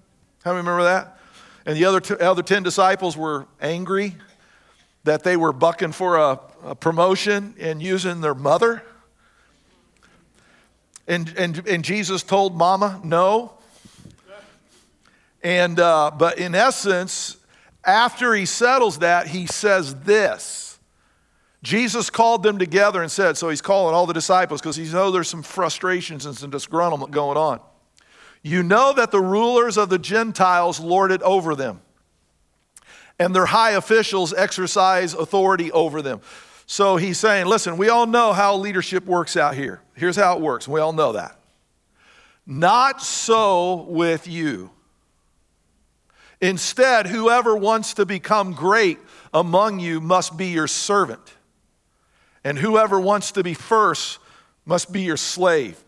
How 0.44 0.50
many 0.50 0.66
remember 0.66 0.82
that? 0.84 1.18
And 1.66 1.76
the 1.76 1.84
other, 1.84 2.02
other 2.20 2.42
10 2.42 2.62
disciples 2.64 3.16
were 3.16 3.46
angry 3.60 4.16
that 5.04 5.22
they 5.22 5.36
were 5.36 5.52
bucking 5.52 5.92
for 5.92 6.16
a, 6.16 6.40
a 6.64 6.74
promotion 6.74 7.54
and 7.60 7.80
using 7.80 8.20
their 8.20 8.34
mother 8.34 8.82
and, 11.06 11.32
and, 11.36 11.66
and 11.68 11.84
Jesus 11.84 12.22
told 12.22 12.56
Mama, 12.56 13.00
no. 13.04 13.52
And, 15.42 15.78
uh, 15.78 16.10
but 16.16 16.38
in 16.38 16.54
essence, 16.54 17.36
after 17.84 18.34
he 18.34 18.46
settles 18.46 19.00
that, 19.00 19.26
he 19.26 19.46
says 19.46 19.94
this. 19.96 20.78
Jesus 21.62 22.10
called 22.10 22.42
them 22.42 22.58
together 22.58 23.02
and 23.02 23.10
said, 23.10 23.36
so 23.36 23.48
he's 23.48 23.62
calling 23.62 23.94
all 23.94 24.06
the 24.06 24.12
disciples 24.12 24.60
because 24.60 24.76
he 24.76 24.84
knows 24.84 25.12
there's 25.12 25.28
some 25.28 25.42
frustrations 25.42 26.26
and 26.26 26.36
some 26.36 26.50
disgruntlement 26.50 27.10
going 27.10 27.38
on. 27.38 27.60
You 28.42 28.62
know 28.62 28.92
that 28.92 29.10
the 29.10 29.20
rulers 29.20 29.78
of 29.78 29.88
the 29.88 29.98
Gentiles 29.98 30.78
lord 30.78 31.10
it 31.10 31.22
over 31.22 31.54
them, 31.54 31.80
and 33.18 33.34
their 33.34 33.46
high 33.46 33.70
officials 33.70 34.34
exercise 34.34 35.14
authority 35.14 35.72
over 35.72 36.02
them. 36.02 36.20
So 36.66 36.96
he's 36.96 37.18
saying, 37.18 37.46
listen, 37.46 37.76
we 37.76 37.88
all 37.88 38.06
know 38.06 38.32
how 38.32 38.56
leadership 38.56 39.04
works 39.04 39.36
out 39.36 39.54
here. 39.54 39.82
Here's 39.94 40.16
how 40.16 40.36
it 40.36 40.40
works. 40.40 40.66
We 40.66 40.80
all 40.80 40.92
know 40.92 41.12
that. 41.12 41.38
Not 42.46 43.02
so 43.02 43.82
with 43.88 44.26
you. 44.26 44.70
Instead, 46.40 47.06
whoever 47.06 47.54
wants 47.56 47.94
to 47.94 48.06
become 48.06 48.52
great 48.52 48.98
among 49.32 49.80
you 49.80 50.00
must 50.00 50.36
be 50.36 50.46
your 50.46 50.66
servant, 50.66 51.34
and 52.42 52.58
whoever 52.58 53.00
wants 53.00 53.32
to 53.32 53.42
be 53.42 53.54
first 53.54 54.18
must 54.64 54.92
be 54.92 55.02
your 55.02 55.16
slave. 55.16 55.83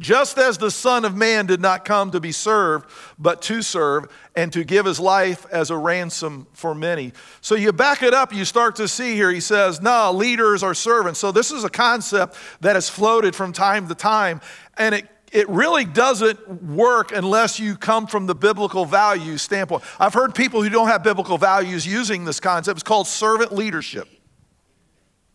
Just 0.00 0.38
as 0.38 0.56
the 0.56 0.70
Son 0.70 1.04
of 1.04 1.14
Man 1.14 1.44
did 1.46 1.60
not 1.60 1.84
come 1.84 2.10
to 2.12 2.20
be 2.20 2.32
served, 2.32 2.90
but 3.18 3.42
to 3.42 3.60
serve 3.60 4.10
and 4.34 4.52
to 4.54 4.64
give 4.64 4.86
his 4.86 4.98
life 4.98 5.46
as 5.52 5.70
a 5.70 5.76
ransom 5.76 6.46
for 6.54 6.74
many. 6.74 7.12
So 7.42 7.54
you 7.54 7.72
back 7.72 8.02
it 8.02 8.14
up, 8.14 8.32
you 8.32 8.46
start 8.46 8.76
to 8.76 8.88
see 8.88 9.14
here, 9.14 9.30
he 9.30 9.40
says, 9.40 9.82
no, 9.82 10.10
leaders 10.10 10.62
are 10.62 10.74
servants. 10.74 11.20
So 11.20 11.30
this 11.30 11.52
is 11.52 11.64
a 11.64 11.70
concept 11.70 12.34
that 12.62 12.76
has 12.76 12.88
floated 12.88 13.36
from 13.36 13.52
time 13.52 13.86
to 13.88 13.94
time, 13.94 14.40
and 14.76 14.94
it 14.94 15.06
it 15.32 15.48
really 15.48 15.84
doesn't 15.84 16.62
work 16.64 17.12
unless 17.12 17.60
you 17.60 17.76
come 17.76 18.08
from 18.08 18.26
the 18.26 18.34
biblical 18.34 18.84
values 18.84 19.42
standpoint. 19.42 19.84
I've 19.98 20.14
heard 20.14 20.34
people 20.34 20.60
who 20.60 20.68
don't 20.68 20.88
have 20.88 21.04
biblical 21.04 21.38
values 21.38 21.86
using 21.86 22.24
this 22.24 22.40
concept. 22.40 22.78
It's 22.78 22.82
called 22.82 23.06
servant 23.06 23.52
leadership. 23.52 24.08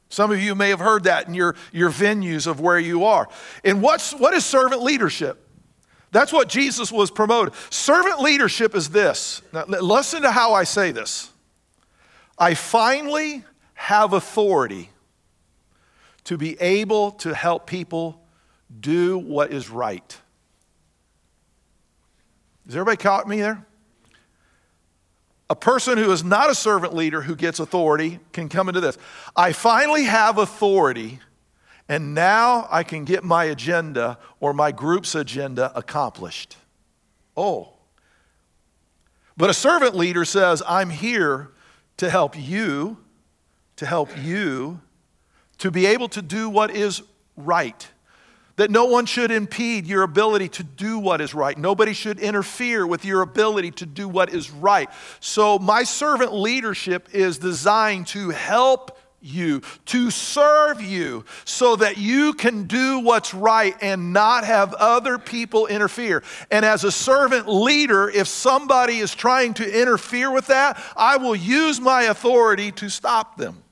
Some 0.10 0.32
of 0.32 0.42
you 0.42 0.56
may 0.56 0.70
have 0.70 0.80
heard 0.80 1.06
that 1.06 1.28
in 1.28 1.34
your, 1.34 1.56
your 1.72 1.90
venues 1.90 2.48
of 2.48 2.60
where 2.60 2.80
you 2.80 3.06
are. 3.06 3.28
And 3.64 3.82
what's, 3.82 4.14
what 4.14 4.34
is 4.34 4.46
servant 4.46 4.82
leadership? 4.82 5.42
That's 6.12 6.32
what 6.32 6.48
Jesus 6.48 6.92
was 6.92 7.12
promoting. 7.12 7.54
Servant 7.70 8.22
leadership 8.22 8.76
is 8.76 8.90
this. 8.90 9.42
Now, 9.52 9.66
listen 9.66 10.22
to 10.22 10.32
how 10.32 10.54
I 10.54 10.64
say 10.64 10.92
this. 10.92 11.32
I 12.38 12.54
finally 12.54 13.44
have 13.74 14.14
authority 14.14 14.90
to 16.26 16.38
be 16.38 16.60
able 16.62 17.12
to 17.12 17.34
help 17.34 17.68
people 17.68 18.22
do 18.80 19.18
what 19.18 19.52
is 19.52 19.70
right. 19.70 20.18
Has 22.66 22.76
everybody 22.76 22.98
caught 22.98 23.28
me 23.28 23.42
there? 23.42 23.66
A 25.50 25.56
person 25.56 25.98
who 25.98 26.12
is 26.12 26.24
not 26.24 26.50
a 26.50 26.56
servant 26.56 26.94
leader 26.96 27.22
who 27.22 27.36
gets 27.36 27.60
authority 27.60 28.20
can 28.34 28.50
come 28.50 28.68
into 28.68 28.82
this. 28.82 28.98
I 29.36 29.52
finally 29.52 30.06
have 30.06 30.38
authority, 30.38 31.20
and 31.88 32.16
now 32.16 32.68
I 32.72 32.84
can 32.84 33.06
get 33.06 33.24
my 33.24 33.46
agenda 33.46 34.18
or 34.40 34.54
my 34.54 34.72
group's 34.72 35.14
agenda 35.14 35.72
accomplished. 35.76 36.58
Oh. 37.38 37.74
But 39.38 39.50
a 39.50 39.54
servant 39.54 39.96
leader 39.96 40.26
says, 40.26 40.64
I'm 40.68 40.90
here 40.90 41.52
to 41.98 42.10
help 42.10 42.38
you, 42.40 42.98
to 43.76 43.86
help 43.86 44.10
you 44.18 44.82
to 45.60 45.72
be 45.72 45.86
able 45.86 46.10
to 46.10 46.22
do 46.22 46.50
what 46.50 46.72
is 46.72 47.02
right 47.38 47.88
that 48.58 48.72
no 48.72 48.86
one 48.86 49.06
should 49.06 49.32
impede 49.32 49.86
your 49.86 50.04
ability 50.04 50.48
to 50.48 50.64
do 50.64 50.98
what 50.98 51.22
is 51.22 51.34
right. 51.34 51.58
Nobody 51.58 51.94
should 51.94 52.20
interfere 52.20 52.88
with 52.88 53.04
your 53.04 53.22
ability 53.22 53.72
to 53.72 53.86
do 53.86 54.08
what 54.08 54.34
is 54.34 54.50
right. 54.52 54.90
So, 55.20 55.60
my 55.60 55.84
servant 55.84 56.34
leadership 56.34 57.10
is 57.14 57.38
designed 57.38 58.08
to 58.08 58.30
help 58.30 58.98
you, 59.22 59.62
to 59.86 60.12
serve 60.12 60.82
you, 60.82 61.26
so 61.44 61.76
that 61.78 61.98
you 61.98 62.34
can 62.34 62.66
do 62.66 63.00
what's 63.00 63.34
right 63.34 63.76
and 63.82 64.14
not 64.14 64.46
have 64.46 64.74
other 64.76 65.18
people 65.18 65.68
interfere. 65.68 66.24
And 66.52 66.64
as 66.64 66.84
a 66.84 66.92
servant 66.92 67.50
leader, 67.50 68.10
if 68.10 68.28
somebody 68.28 69.00
is 69.00 69.14
trying 69.14 69.56
to 69.56 69.82
interfere 69.82 70.32
with 70.32 70.48
that, 70.48 70.82
I 70.96 71.18
will 71.18 71.36
use 71.36 71.82
my 71.82 72.04
authority 72.04 72.72
to 72.74 72.90
stop 72.90 73.36
them. 73.36 73.64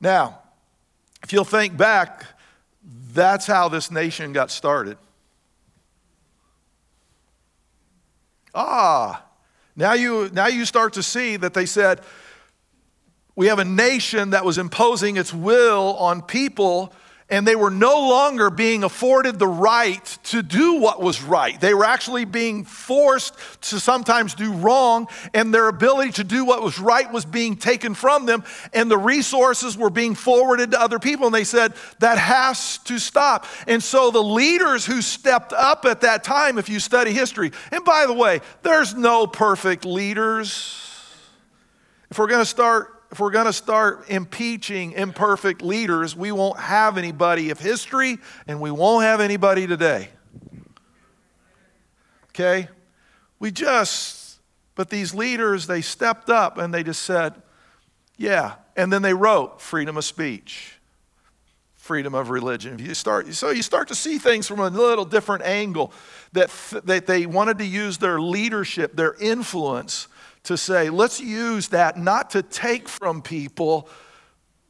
Now, 0.00 0.40
if 1.22 1.32
you'll 1.32 1.44
think 1.44 1.76
back, 1.76 2.26
that's 3.12 3.46
how 3.46 3.68
this 3.68 3.90
nation 3.90 4.32
got 4.32 4.50
started. 4.50 4.98
Ah, 8.54 9.24
now 9.76 9.94
you, 9.94 10.30
now 10.32 10.46
you 10.46 10.64
start 10.64 10.92
to 10.94 11.02
see 11.02 11.36
that 11.36 11.54
they 11.54 11.66
said, 11.66 12.00
we 13.36 13.48
have 13.48 13.58
a 13.58 13.64
nation 13.64 14.30
that 14.30 14.44
was 14.44 14.58
imposing 14.58 15.16
its 15.16 15.34
will 15.34 15.96
on 15.96 16.22
people 16.22 16.92
and 17.30 17.46
they 17.46 17.56
were 17.56 17.70
no 17.70 18.08
longer 18.08 18.50
being 18.50 18.84
afforded 18.84 19.38
the 19.38 19.46
right 19.46 20.04
to 20.24 20.42
do 20.42 20.74
what 20.74 21.00
was 21.00 21.22
right. 21.22 21.58
They 21.58 21.72
were 21.72 21.84
actually 21.84 22.26
being 22.26 22.64
forced 22.64 23.34
to 23.70 23.80
sometimes 23.80 24.34
do 24.34 24.52
wrong, 24.52 25.08
and 25.32 25.52
their 25.52 25.68
ability 25.68 26.12
to 26.12 26.24
do 26.24 26.44
what 26.44 26.62
was 26.62 26.78
right 26.78 27.10
was 27.10 27.24
being 27.24 27.56
taken 27.56 27.94
from 27.94 28.26
them, 28.26 28.44
and 28.74 28.90
the 28.90 28.98
resources 28.98 29.76
were 29.76 29.90
being 29.90 30.14
forwarded 30.14 30.72
to 30.72 30.80
other 30.80 30.98
people. 30.98 31.26
And 31.26 31.34
they 31.34 31.44
said, 31.44 31.72
that 32.00 32.18
has 32.18 32.78
to 32.78 32.98
stop. 32.98 33.46
And 33.66 33.82
so 33.82 34.10
the 34.10 34.22
leaders 34.22 34.84
who 34.84 35.00
stepped 35.00 35.54
up 35.54 35.86
at 35.86 36.02
that 36.02 36.24
time, 36.24 36.58
if 36.58 36.68
you 36.68 36.78
study 36.78 37.12
history, 37.12 37.52
and 37.72 37.84
by 37.84 38.04
the 38.06 38.12
way, 38.12 38.40
there's 38.62 38.94
no 38.94 39.26
perfect 39.26 39.86
leaders. 39.86 40.80
If 42.10 42.18
we're 42.18 42.28
going 42.28 42.42
to 42.42 42.46
start 42.46 42.93
if 43.14 43.20
we're 43.20 43.30
going 43.30 43.46
to 43.46 43.52
start 43.52 44.10
impeaching 44.10 44.90
imperfect 44.90 45.62
leaders, 45.62 46.16
we 46.16 46.32
won't 46.32 46.58
have 46.58 46.98
anybody 46.98 47.50
of 47.50 47.60
history 47.60 48.18
and 48.48 48.60
we 48.60 48.72
won't 48.72 49.04
have 49.04 49.20
anybody 49.20 49.68
today. 49.68 50.08
Okay? 52.30 52.66
We 53.38 53.52
just, 53.52 54.40
but 54.74 54.90
these 54.90 55.14
leaders, 55.14 55.68
they 55.68 55.80
stepped 55.80 56.28
up 56.28 56.58
and 56.58 56.74
they 56.74 56.82
just 56.82 57.02
said, 57.02 57.40
yeah. 58.16 58.54
And 58.74 58.92
then 58.92 59.02
they 59.02 59.14
wrote 59.14 59.60
freedom 59.60 59.96
of 59.96 60.04
speech, 60.04 60.80
freedom 61.74 62.16
of 62.16 62.30
religion. 62.30 62.74
If 62.74 62.80
You 62.80 62.94
start, 62.94 63.32
so 63.32 63.50
you 63.50 63.62
start 63.62 63.86
to 63.88 63.94
see 63.94 64.18
things 64.18 64.48
from 64.48 64.58
a 64.58 64.70
little 64.70 65.04
different 65.04 65.44
angle 65.44 65.92
that, 66.32 66.50
that 66.82 67.06
they 67.06 67.26
wanted 67.26 67.58
to 67.58 67.64
use 67.64 67.98
their 67.98 68.20
leadership, 68.20 68.96
their 68.96 69.14
influence 69.20 70.08
to 70.44 70.56
say, 70.56 70.90
let's 70.90 71.20
use 71.20 71.68
that 71.68 71.98
not 71.98 72.30
to 72.30 72.42
take 72.42 72.88
from 72.88 73.22
people, 73.22 73.88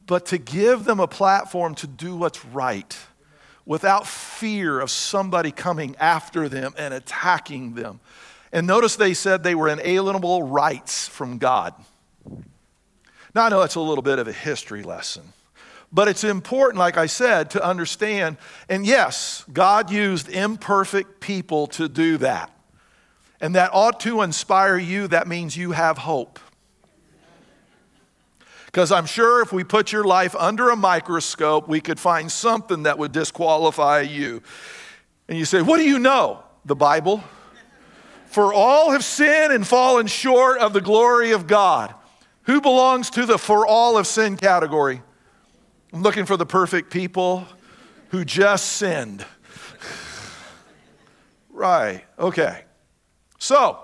but 0.07 0.25
to 0.27 0.37
give 0.37 0.85
them 0.85 0.99
a 0.99 1.07
platform 1.07 1.75
to 1.75 1.87
do 1.87 2.15
what's 2.15 2.43
right 2.45 2.97
without 3.65 4.07
fear 4.07 4.79
of 4.79 4.89
somebody 4.89 5.51
coming 5.51 5.95
after 5.99 6.47
them 6.47 6.73
and 6.77 6.93
attacking 6.93 7.73
them. 7.73 7.99
And 8.51 8.67
notice 8.67 8.95
they 8.95 9.13
said 9.13 9.43
they 9.43 9.55
were 9.55 9.67
inalienable 9.67 10.43
rights 10.43 11.07
from 11.07 11.39
God. 11.39 11.73
Now, 13.33 13.45
I 13.45 13.49
know 13.49 13.59
that's 13.59 13.75
a 13.75 13.81
little 13.81 14.03
bit 14.03 14.17
of 14.17 14.29
a 14.29 14.31
history 14.31 14.81
lesson, 14.81 15.23
but 15.91 16.07
it's 16.07 16.23
important, 16.23 16.77
like 16.77 16.95
I 16.95 17.07
said, 17.07 17.49
to 17.51 17.65
understand. 17.65 18.37
And 18.69 18.85
yes, 18.85 19.43
God 19.51 19.91
used 19.91 20.29
imperfect 20.29 21.19
people 21.19 21.67
to 21.67 21.89
do 21.89 22.17
that. 22.19 22.54
And 23.41 23.55
that 23.55 23.71
ought 23.73 23.99
to 24.01 24.21
inspire 24.21 24.77
you. 24.77 25.07
That 25.07 25.27
means 25.27 25.57
you 25.57 25.71
have 25.71 25.97
hope. 25.97 26.39
Because 28.65 28.91
I'm 28.91 29.05
sure 29.05 29.41
if 29.41 29.53
we 29.53 29.63
put 29.63 29.93
your 29.93 30.03
life 30.03 30.35
under 30.35 30.69
a 30.69 30.75
microscope, 30.75 31.67
we 31.67 31.79
could 31.79 31.99
find 31.99 32.29
something 32.29 32.83
that 32.83 32.97
would 32.97 33.13
disqualify 33.13 34.01
you. 34.01 34.41
And 35.29 35.37
you 35.37 35.45
say, 35.45 35.61
What 35.61 35.77
do 35.77 35.83
you 35.83 35.97
know? 35.97 36.43
The 36.65 36.75
Bible. 36.75 37.23
For 38.25 38.53
all 38.53 38.91
have 38.91 39.05
sinned 39.05 39.53
and 39.53 39.65
fallen 39.65 40.07
short 40.07 40.59
of 40.59 40.73
the 40.73 40.81
glory 40.81 41.31
of 41.31 41.47
God. 41.47 41.95
Who 42.43 42.59
belongs 42.59 43.09
to 43.11 43.25
the 43.25 43.37
for 43.37 43.65
all 43.65 43.95
have 43.95 44.07
sinned 44.07 44.41
category? 44.41 45.01
I'm 45.93 46.01
looking 46.01 46.25
for 46.25 46.35
the 46.35 46.45
perfect 46.45 46.91
people 46.91 47.47
who 48.09 48.25
just 48.25 48.73
sinned. 48.73 49.25
right, 51.49 52.03
okay. 52.19 52.64
So, 53.45 53.77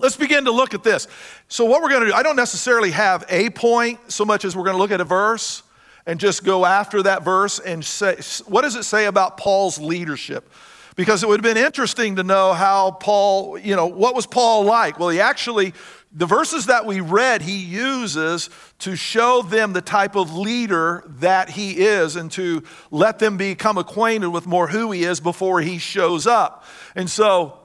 let's 0.00 0.16
begin 0.16 0.46
to 0.46 0.50
look 0.50 0.74
at 0.74 0.82
this. 0.82 1.06
So, 1.46 1.64
what 1.64 1.80
we're 1.80 1.90
going 1.90 2.00
to 2.02 2.08
do, 2.08 2.12
I 2.12 2.24
don't 2.24 2.34
necessarily 2.34 2.90
have 2.90 3.24
a 3.28 3.50
point 3.50 4.10
so 4.10 4.24
much 4.24 4.44
as 4.44 4.56
we're 4.56 4.64
going 4.64 4.74
to 4.74 4.82
look 4.82 4.90
at 4.90 5.00
a 5.00 5.04
verse 5.04 5.62
and 6.06 6.18
just 6.18 6.42
go 6.42 6.66
after 6.66 7.04
that 7.04 7.22
verse 7.22 7.60
and 7.60 7.84
say, 7.84 8.18
what 8.46 8.62
does 8.62 8.74
it 8.74 8.82
say 8.82 9.06
about 9.06 9.36
Paul's 9.36 9.78
leadership? 9.78 10.50
Because 10.96 11.22
it 11.22 11.28
would 11.28 11.44
have 11.44 11.54
been 11.54 11.64
interesting 11.64 12.16
to 12.16 12.24
know 12.24 12.52
how 12.52 12.90
Paul, 12.90 13.56
you 13.56 13.76
know, 13.76 13.86
what 13.86 14.16
was 14.16 14.26
Paul 14.26 14.64
like? 14.64 14.98
Well, 14.98 15.10
he 15.10 15.20
actually, 15.20 15.72
the 16.10 16.26
verses 16.26 16.66
that 16.66 16.84
we 16.84 17.00
read, 17.00 17.42
he 17.42 17.58
uses 17.58 18.50
to 18.80 18.96
show 18.96 19.42
them 19.42 19.72
the 19.72 19.80
type 19.80 20.16
of 20.16 20.34
leader 20.34 21.04
that 21.20 21.50
he 21.50 21.78
is 21.78 22.16
and 22.16 22.30
to 22.32 22.64
let 22.90 23.20
them 23.20 23.36
become 23.36 23.78
acquainted 23.78 24.30
with 24.30 24.46
more 24.46 24.66
who 24.66 24.90
he 24.90 25.04
is 25.04 25.20
before 25.20 25.60
he 25.60 25.78
shows 25.78 26.26
up. 26.26 26.64
And 26.96 27.08
so, 27.08 27.59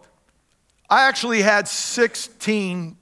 I 0.90 1.08
actually 1.08 1.42
had 1.42 1.68
16 1.68 2.98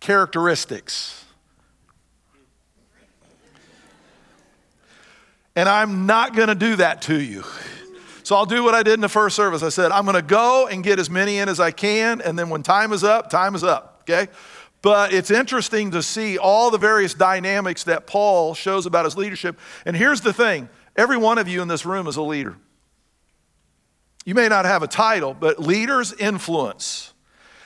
characteristics. 0.00 1.24
And 5.54 5.68
I'm 5.68 6.06
not 6.06 6.34
going 6.34 6.48
to 6.48 6.54
do 6.54 6.76
that 6.76 7.02
to 7.02 7.20
you. 7.20 7.42
So 8.22 8.36
I'll 8.36 8.46
do 8.46 8.62
what 8.62 8.74
I 8.74 8.82
did 8.82 8.94
in 8.94 9.00
the 9.00 9.08
first 9.08 9.36
service. 9.36 9.62
I 9.62 9.68
said, 9.68 9.92
I'm 9.92 10.04
going 10.04 10.16
to 10.16 10.22
go 10.22 10.66
and 10.66 10.82
get 10.82 10.98
as 10.98 11.08
many 11.08 11.38
in 11.38 11.48
as 11.48 11.60
I 11.60 11.70
can. 11.70 12.20
And 12.20 12.38
then 12.38 12.50
when 12.50 12.62
time 12.62 12.92
is 12.92 13.04
up, 13.04 13.30
time 13.30 13.54
is 13.54 13.64
up. 13.64 14.02
Okay? 14.02 14.30
But 14.82 15.12
it's 15.12 15.30
interesting 15.30 15.92
to 15.92 16.02
see 16.02 16.36
all 16.36 16.70
the 16.70 16.78
various 16.78 17.14
dynamics 17.14 17.84
that 17.84 18.06
Paul 18.06 18.54
shows 18.54 18.84
about 18.84 19.04
his 19.04 19.16
leadership. 19.16 19.58
And 19.84 19.96
here's 19.96 20.20
the 20.20 20.32
thing 20.32 20.68
every 20.94 21.16
one 21.16 21.38
of 21.38 21.48
you 21.48 21.62
in 21.62 21.68
this 21.68 21.86
room 21.86 22.06
is 22.06 22.16
a 22.16 22.22
leader. 22.22 22.56
You 24.26 24.34
may 24.34 24.48
not 24.48 24.64
have 24.64 24.82
a 24.82 24.88
title, 24.88 25.34
but 25.34 25.60
leaders 25.60 26.12
influence. 26.12 27.14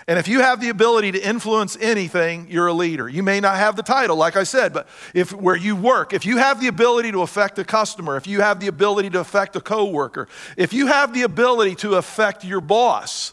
And 0.07 0.19
if 0.19 0.29
you 0.29 0.41
have 0.41 0.61
the 0.61 0.69
ability 0.69 1.13
to 1.13 1.19
influence 1.19 1.77
anything, 1.81 2.49
you're 2.51 2.67
a 2.67 2.73
leader. 2.73 3.09
You 3.09 3.23
may 3.23 3.41
not 3.41 3.57
have 3.57 3.77
the 3.77 3.83
title, 3.83 4.17
like 4.17 4.37
I 4.37 4.43
said, 4.43 4.75
but 4.75 4.87
if 5.15 5.33
where 5.33 5.57
you 5.57 5.75
work, 5.75 6.13
if 6.13 6.27
you 6.27 6.37
have 6.37 6.61
the 6.61 6.67
ability 6.67 7.13
to 7.13 7.23
affect 7.23 7.59
a 7.59 7.65
customer, 7.65 8.17
if 8.17 8.27
you 8.27 8.43
have 8.43 8.61
the 8.61 8.67
ability 8.67 9.09
to 9.11 9.21
affect 9.21 9.57
a 9.57 9.61
coworker, 9.61 10.29
if 10.59 10.75
you 10.75 10.89
have 10.89 11.15
the 11.15 11.23
ability 11.23 11.77
to 11.77 11.95
affect 11.95 12.45
your 12.45 12.61
boss, 12.61 13.33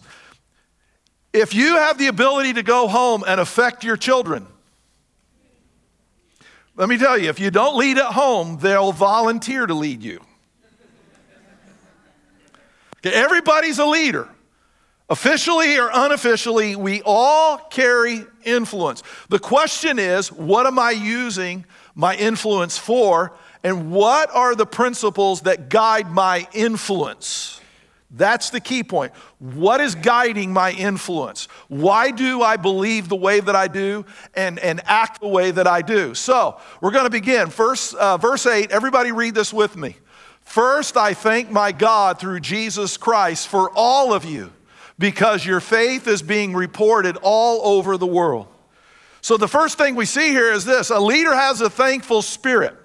if 1.34 1.54
you 1.54 1.76
have 1.76 1.98
the 1.98 2.08
ability 2.08 2.54
to 2.54 2.64
go 2.64 2.88
home 2.88 3.26
and 3.28 3.42
affect 3.42 3.84
your 3.84 3.98
children, 3.98 4.48
let 6.78 6.88
me 6.88 6.98
tell 6.98 7.18
you, 7.18 7.28
if 7.28 7.42
you 7.42 7.52
don't 7.52 7.76
lead 7.76 7.98
at 7.98 8.14
home, 8.14 8.60
they'll 8.62 8.94
volunteer 8.94 9.66
to 9.66 9.74
lead 9.74 10.02
you. 10.02 10.22
Okay, 13.00 13.16
everybody's 13.16 13.80
a 13.80 13.86
leader. 13.86 14.28
Officially 15.10 15.80
or 15.80 15.90
unofficially, 15.94 16.76
we 16.76 17.02
all 17.06 17.58
carry 17.58 18.26
influence. 18.44 19.04
The 19.30 19.40
question 19.40 20.00
is, 20.00 20.32
what 20.32 20.66
am 20.66 20.78
I 20.78 20.92
using 20.92 21.66
my 21.96 22.16
influence 22.16 22.78
for? 22.78 23.34
And 23.64 23.92
what 23.92 24.30
are 24.34 24.54
the 24.54 24.66
principles 24.66 25.42
that 25.42 25.70
guide 25.70 26.12
my 26.12 26.46
influence? 26.54 27.62
That's 28.12 28.50
the 28.50 28.60
key 28.60 28.84
point. 28.84 29.14
What 29.40 29.82
is 29.82 29.96
guiding 29.96 30.52
my 30.52 30.72
influence? 30.72 31.48
Why 31.68 32.12
do 32.12 32.42
I 32.42 32.58
believe 32.58 33.10
the 33.10 33.18
way 33.18 33.40
that 33.40 33.56
I 33.56 33.68
do 33.68 34.06
and, 34.34 34.60
and 34.60 34.82
act 34.86 35.20
the 35.22 35.28
way 35.28 35.52
that 35.52 35.68
I 35.68 35.82
do? 35.82 36.16
So, 36.16 36.60
we're 36.82 36.92
going 36.92 37.04
to 37.04 37.10
begin. 37.10 37.50
First, 37.50 37.96
uh, 37.96 38.18
verse 38.18 38.46
8, 38.46 38.72
everybody 38.72 39.12
read 39.12 39.36
this 39.36 39.54
with 39.54 39.76
me. 39.76 39.98
First, 40.58 40.98
I 40.98 41.14
thank 41.14 41.52
my 41.52 41.72
God 41.72 42.20
through 42.20 42.40
Jesus 42.40 42.98
Christ 42.98 43.48
for 43.48 43.70
all 43.76 44.12
of 44.12 44.26
you 44.26 44.52
because 44.98 45.46
your 45.46 45.60
faith 45.60 46.08
is 46.08 46.24
being 46.24 46.56
reported 46.56 47.16
all 47.22 47.78
over 47.78 47.96
the 47.96 48.08
world. 48.08 48.48
So, 49.22 49.38
the 49.38 49.48
first 49.48 49.78
thing 49.78 49.94
we 49.94 50.08
see 50.08 50.30
here 50.30 50.52
is 50.52 50.66
this 50.66 50.90
a 50.90 51.00
leader 51.00 51.36
has 51.36 51.62
a 51.62 51.70
thankful 51.70 52.24
spirit. 52.24 52.76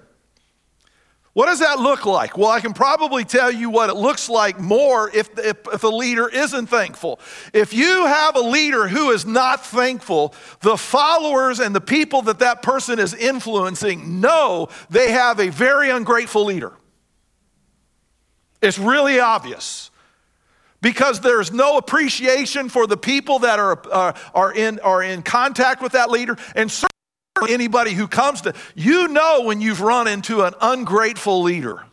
What 1.33 1.47
does 1.47 1.61
that 1.61 1.79
look 1.79 2.05
like? 2.05 2.37
Well, 2.37 2.51
I 2.51 2.59
can 2.59 2.73
probably 2.73 3.25
tell 3.25 3.51
you 3.51 3.71
what 3.71 3.89
it 3.89 3.95
looks 3.95 4.29
like 4.29 4.59
more 4.59 5.09
if, 5.09 5.35
if, 5.39 5.57
if, 5.73 5.83
a 5.83 5.87
leader 5.87 6.29
isn't 6.29 6.67
thankful. 6.67 7.19
If 7.55 7.73
you 7.73 8.05
have 8.05 8.35
a 8.35 8.41
leader 8.41 8.87
who 8.87 9.09
is 9.09 9.25
not 9.25 9.65
thankful, 9.65 10.35
the 10.61 10.77
followers 10.77 11.59
and 11.59 11.73
the 11.73 11.81
people 11.81 12.21
that 12.21 12.37
that 12.37 12.61
person 12.61 12.99
is 12.99 13.15
influencing 13.15 14.21
know 14.21 14.69
they 14.91 15.11
have 15.11 15.39
a 15.39 15.49
very 15.49 15.89
ungrateful 15.89 16.45
leader. 16.45 16.73
It's 18.63 18.79
really 18.79 19.19
obvious 19.19 19.91
because 20.81 21.19
there's 21.19 21.51
no 21.51 21.77
appreciation 21.77 22.69
for 22.69 22.87
the 22.87 22.95
people 22.95 23.39
that 23.39 23.59
are, 23.59 23.81
uh, 23.91 24.13
are, 24.33 24.53
in, 24.53 24.79
are 24.79 25.03
in 25.03 25.21
contact 25.21 25.81
with 25.81 25.91
that 25.91 26.09
leader. 26.09 26.37
And 26.55 26.71
certainly 26.71 27.53
anybody 27.53 27.91
who 27.91 28.07
comes 28.07 28.41
to, 28.41 28.53
you 28.73 29.09
know 29.09 29.43
when 29.43 29.59
you've 29.59 29.81
run 29.81 30.07
into 30.07 30.43
an 30.43 30.53
ungrateful 30.61 31.41
leader. 31.41 31.83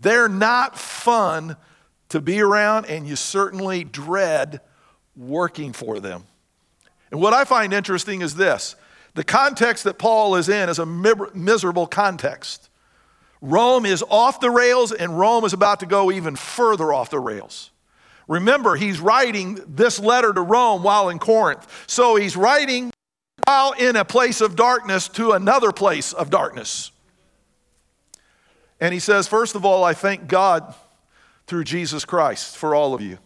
They're 0.00 0.28
not 0.28 0.76
fun 0.76 1.56
to 2.08 2.20
be 2.20 2.40
around, 2.40 2.86
and 2.86 3.06
you 3.06 3.14
certainly 3.14 3.84
dread 3.84 4.60
working 5.16 5.72
for 5.72 6.00
them. 6.00 6.24
And 7.12 7.20
what 7.20 7.32
I 7.32 7.44
find 7.44 7.72
interesting 7.72 8.22
is 8.22 8.34
this 8.34 8.74
the 9.14 9.22
context 9.22 9.84
that 9.84 9.98
Paul 9.98 10.34
is 10.34 10.48
in 10.48 10.68
is 10.68 10.80
a 10.80 10.86
miserable 10.86 11.86
context. 11.86 12.70
Rome 13.42 13.84
is 13.84 14.04
off 14.08 14.40
the 14.40 14.50
rails, 14.50 14.92
and 14.92 15.18
Rome 15.18 15.44
is 15.44 15.52
about 15.52 15.80
to 15.80 15.86
go 15.86 16.12
even 16.12 16.36
further 16.36 16.92
off 16.92 17.10
the 17.10 17.18
rails. 17.18 17.70
Remember, 18.28 18.76
he's 18.76 19.00
writing 19.00 19.58
this 19.66 19.98
letter 19.98 20.32
to 20.32 20.40
Rome 20.40 20.84
while 20.84 21.08
in 21.08 21.18
Corinth. 21.18 21.66
So 21.88 22.14
he's 22.14 22.36
writing 22.36 22.92
while 23.44 23.72
in 23.72 23.96
a 23.96 24.04
place 24.04 24.40
of 24.40 24.54
darkness 24.54 25.08
to 25.08 25.32
another 25.32 25.72
place 25.72 26.12
of 26.12 26.30
darkness. 26.30 26.92
And 28.80 28.94
he 28.94 29.00
says, 29.00 29.26
First 29.26 29.56
of 29.56 29.64
all, 29.64 29.82
I 29.82 29.92
thank 29.92 30.28
God 30.28 30.74
through 31.48 31.64
Jesus 31.64 32.04
Christ 32.04 32.56
for 32.56 32.76
all 32.76 32.94
of 32.94 33.00
you. 33.00 33.18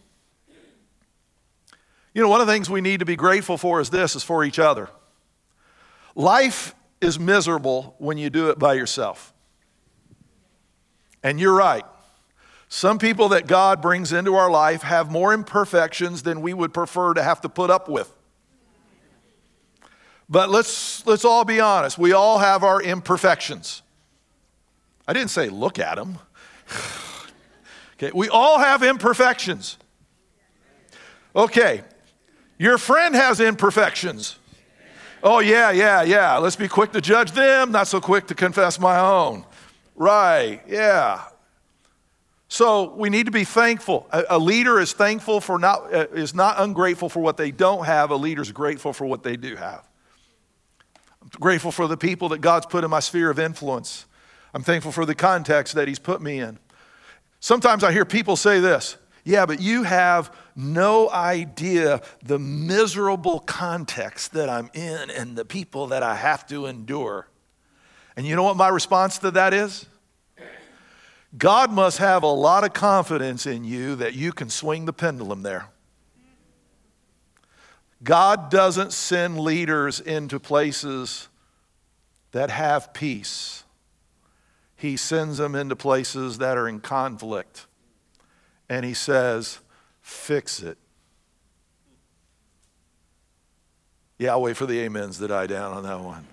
You 2.15 2.23
know, 2.23 2.29
one 2.29 2.41
of 2.41 2.47
the 2.47 2.53
things 2.53 2.67
we 2.67 2.81
need 2.81 3.01
to 3.01 3.05
be 3.05 3.15
grateful 3.15 3.57
for 3.57 3.79
is 3.79 3.91
this 3.91 4.15
is 4.15 4.23
for 4.23 4.43
each 4.43 4.57
other. 4.57 4.89
Life 6.15 6.73
is 6.99 7.19
miserable 7.19 7.95
when 7.99 8.17
you 8.17 8.31
do 8.31 8.49
it 8.49 8.57
by 8.57 8.73
yourself. 8.73 9.31
And 11.27 11.41
you're 11.41 11.53
right. 11.53 11.83
Some 12.69 12.99
people 12.99 13.27
that 13.29 13.47
God 13.47 13.81
brings 13.81 14.13
into 14.13 14.35
our 14.35 14.49
life 14.49 14.81
have 14.83 15.11
more 15.11 15.33
imperfections 15.33 16.23
than 16.23 16.41
we 16.41 16.53
would 16.53 16.73
prefer 16.73 17.13
to 17.13 17.21
have 17.21 17.41
to 17.41 17.49
put 17.49 17.69
up 17.69 17.89
with. 17.89 18.09
But 20.29 20.49
let's, 20.49 21.05
let's 21.05 21.25
all 21.25 21.43
be 21.43 21.59
honest. 21.59 21.97
We 21.97 22.13
all 22.13 22.37
have 22.37 22.63
our 22.63 22.81
imperfections. 22.81 23.81
I 25.05 25.11
didn't 25.11 25.31
say 25.31 25.49
look 25.49 25.79
at 25.79 25.95
them. 25.97 26.17
okay, 27.95 28.11
we 28.15 28.29
all 28.29 28.59
have 28.59 28.81
imperfections. 28.81 29.75
Okay, 31.35 31.81
your 32.57 32.77
friend 32.77 33.13
has 33.15 33.41
imperfections. 33.41 34.37
Oh, 35.21 35.39
yeah, 35.39 35.71
yeah, 35.71 36.03
yeah. 36.03 36.37
Let's 36.37 36.55
be 36.55 36.69
quick 36.69 36.93
to 36.93 37.01
judge 37.01 37.33
them, 37.33 37.73
not 37.73 37.87
so 37.87 37.99
quick 37.99 38.27
to 38.27 38.33
confess 38.33 38.79
my 38.79 38.97
own. 38.97 39.43
Right, 39.97 40.61
yeah. 40.67 41.23
So 42.49 42.93
we 42.93 43.09
need 43.09 43.25
to 43.25 43.31
be 43.31 43.43
thankful. 43.43 44.07
A, 44.11 44.23
a 44.29 44.39
leader 44.39 44.79
is 44.79 44.93
thankful 44.93 45.41
for 45.41 45.59
not, 45.59 45.93
uh, 45.93 46.07
is 46.13 46.33
not 46.33 46.55
ungrateful 46.59 47.09
for 47.09 47.19
what 47.19 47.35
they 47.35 47.51
don't 47.51 47.85
have. 47.85 48.11
A 48.11 48.15
leader 48.15 48.41
is 48.41 48.51
grateful 48.51 48.93
for 48.93 49.05
what 49.05 49.23
they 49.23 49.35
do 49.35 49.55
have. 49.55 49.85
I'm 51.21 51.29
grateful 51.39 51.71
for 51.71 51.87
the 51.87 51.97
people 51.97 52.29
that 52.29 52.39
God's 52.39 52.67
put 52.67 52.83
in 52.83 52.89
my 52.89 53.01
sphere 53.01 53.29
of 53.29 53.39
influence. 53.39 54.05
I'm 54.53 54.63
thankful 54.63 54.91
for 54.91 55.05
the 55.05 55.15
context 55.15 55.73
that 55.73 55.87
He's 55.87 55.99
put 55.99 56.21
me 56.21 56.39
in. 56.39 56.57
Sometimes 57.39 57.83
I 57.83 57.91
hear 57.91 58.05
people 58.05 58.35
say 58.35 58.59
this 58.59 58.97
yeah, 59.23 59.45
but 59.45 59.59
you 59.59 59.83
have 59.83 60.33
no 60.55 61.09
idea 61.09 62.01
the 62.23 62.39
miserable 62.39 63.41
context 63.41 64.31
that 64.33 64.47
I'm 64.47 64.69
in 64.73 65.09
and 65.09 65.35
the 65.35 65.43
people 65.43 65.87
that 65.87 66.01
I 66.01 66.15
have 66.15 66.47
to 66.47 66.65
endure. 66.65 67.27
And 68.17 68.25
you 68.25 68.35
know 68.35 68.43
what 68.43 68.57
my 68.57 68.67
response 68.67 69.19
to 69.19 69.31
that 69.31 69.53
is? 69.53 69.85
God 71.37 71.71
must 71.71 71.99
have 71.99 72.23
a 72.23 72.27
lot 72.27 72.63
of 72.63 72.73
confidence 72.73 73.45
in 73.45 73.63
you 73.63 73.95
that 73.95 74.15
you 74.15 74.31
can 74.31 74.49
swing 74.49 74.85
the 74.85 74.93
pendulum 74.93 75.43
there. 75.43 75.67
God 78.03 78.49
doesn't 78.49 78.91
send 78.91 79.39
leaders 79.39 79.99
into 79.99 80.39
places 80.39 81.27
that 82.31 82.49
have 82.49 82.91
peace. 82.93 83.63
He 84.75 84.97
sends 84.97 85.37
them 85.37 85.53
into 85.53 85.75
places 85.75 86.39
that 86.39 86.57
are 86.57 86.67
in 86.67 86.79
conflict. 86.79 87.67
And 88.67 88.83
he 88.83 88.93
says, 88.93 89.59
fix 90.01 90.61
it. 90.61 90.77
Yeah, 94.17 94.31
I'll 94.31 94.41
wait 94.41 94.57
for 94.57 94.65
the 94.65 94.83
amens 94.85 95.19
to 95.19 95.27
die 95.27 95.47
down 95.47 95.73
on 95.73 95.83
that 95.83 95.99
one. 95.99 96.25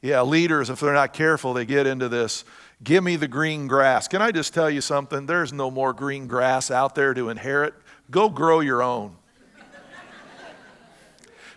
Yeah, 0.00 0.22
leaders, 0.22 0.70
if 0.70 0.80
they're 0.80 0.92
not 0.92 1.12
careful, 1.12 1.54
they 1.54 1.64
get 1.64 1.86
into 1.86 2.08
this 2.08 2.44
give 2.82 3.02
me 3.02 3.16
the 3.16 3.28
green 3.28 3.66
grass. 3.66 4.08
Can 4.08 4.22
I 4.22 4.30
just 4.30 4.54
tell 4.54 4.70
you 4.70 4.80
something? 4.80 5.26
There's 5.26 5.52
no 5.52 5.70
more 5.70 5.92
green 5.92 6.26
grass 6.26 6.70
out 6.70 6.94
there 6.94 7.14
to 7.14 7.28
inherit. 7.28 7.74
Go 8.10 8.28
grow 8.28 8.60
your 8.60 8.82
own. 8.82 9.16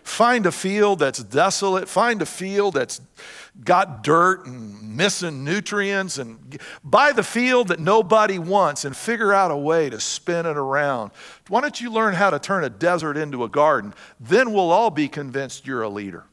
Find 0.02 0.46
a 0.46 0.52
field 0.52 0.98
that's 0.98 1.22
desolate. 1.22 1.88
Find 1.88 2.20
a 2.20 2.26
field 2.26 2.74
that's 2.74 3.00
got 3.64 4.02
dirt 4.02 4.46
and 4.46 4.96
missing 4.96 5.44
nutrients 5.44 6.18
and 6.18 6.60
buy 6.82 7.12
the 7.12 7.22
field 7.22 7.68
that 7.68 7.78
nobody 7.78 8.38
wants 8.38 8.84
and 8.84 8.96
figure 8.96 9.32
out 9.32 9.50
a 9.52 9.56
way 9.56 9.88
to 9.88 10.00
spin 10.00 10.44
it 10.44 10.56
around. 10.56 11.12
Why 11.48 11.60
don't 11.60 11.80
you 11.80 11.90
learn 11.90 12.14
how 12.14 12.30
to 12.30 12.40
turn 12.40 12.64
a 12.64 12.70
desert 12.70 13.16
into 13.16 13.44
a 13.44 13.48
garden? 13.48 13.94
Then 14.18 14.52
we'll 14.52 14.72
all 14.72 14.90
be 14.90 15.06
convinced 15.06 15.66
you're 15.66 15.82
a 15.82 15.88
leader. 15.88 16.24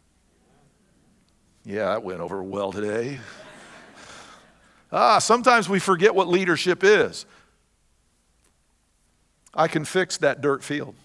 Yeah, 1.69 1.89
that 1.89 2.01
went 2.01 2.19
over 2.19 2.41
well 2.41 2.71
today. 2.71 3.19
ah, 4.91 5.19
sometimes 5.19 5.69
we 5.69 5.77
forget 5.77 6.15
what 6.15 6.27
leadership 6.27 6.83
is. 6.83 7.27
I 9.53 9.67
can 9.67 9.85
fix 9.85 10.17
that 10.17 10.41
dirt 10.41 10.63
field. 10.63 10.95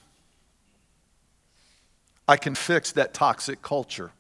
I 2.27 2.39
can 2.39 2.55
fix 2.55 2.93
that 2.93 3.13
toxic 3.13 3.61
culture. 3.61 4.13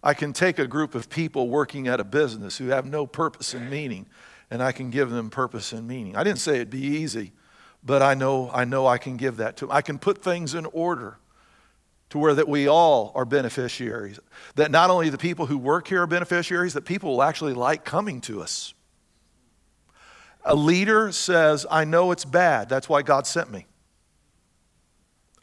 I 0.00 0.14
can 0.14 0.32
take 0.32 0.60
a 0.60 0.68
group 0.68 0.94
of 0.94 1.10
people 1.10 1.48
working 1.48 1.88
at 1.88 1.98
a 1.98 2.04
business 2.04 2.58
who 2.58 2.68
have 2.68 2.86
no 2.86 3.04
purpose 3.04 3.52
and 3.52 3.68
meaning, 3.68 4.06
and 4.48 4.62
I 4.62 4.70
can 4.70 4.90
give 4.90 5.10
them 5.10 5.28
purpose 5.28 5.72
and 5.72 5.88
meaning. 5.88 6.14
I 6.14 6.22
didn't 6.22 6.38
say 6.38 6.54
it'd 6.54 6.70
be 6.70 6.86
easy, 6.86 7.32
but 7.82 8.00
I 8.00 8.14
know 8.14 8.48
I 8.54 8.64
know 8.64 8.86
I 8.86 8.98
can 8.98 9.16
give 9.16 9.38
that 9.38 9.56
to 9.56 9.66
them. 9.66 9.72
I 9.72 9.82
can 9.82 9.98
put 9.98 10.22
things 10.22 10.54
in 10.54 10.66
order 10.66 11.18
to 12.10 12.18
where 12.18 12.34
that 12.34 12.48
we 12.48 12.68
all 12.68 13.12
are 13.14 13.24
beneficiaries. 13.24 14.20
That 14.54 14.70
not 14.70 14.90
only 14.90 15.10
the 15.10 15.18
people 15.18 15.46
who 15.46 15.58
work 15.58 15.88
here 15.88 16.02
are 16.02 16.06
beneficiaries, 16.06 16.74
that 16.74 16.84
people 16.84 17.12
will 17.12 17.22
actually 17.22 17.54
like 17.54 17.84
coming 17.84 18.20
to 18.22 18.42
us. 18.42 18.74
A 20.44 20.54
leader 20.54 21.10
says, 21.10 21.66
I 21.68 21.84
know 21.84 22.12
it's 22.12 22.24
bad. 22.24 22.68
That's 22.68 22.88
why 22.88 23.02
God 23.02 23.26
sent 23.26 23.50
me. 23.50 23.66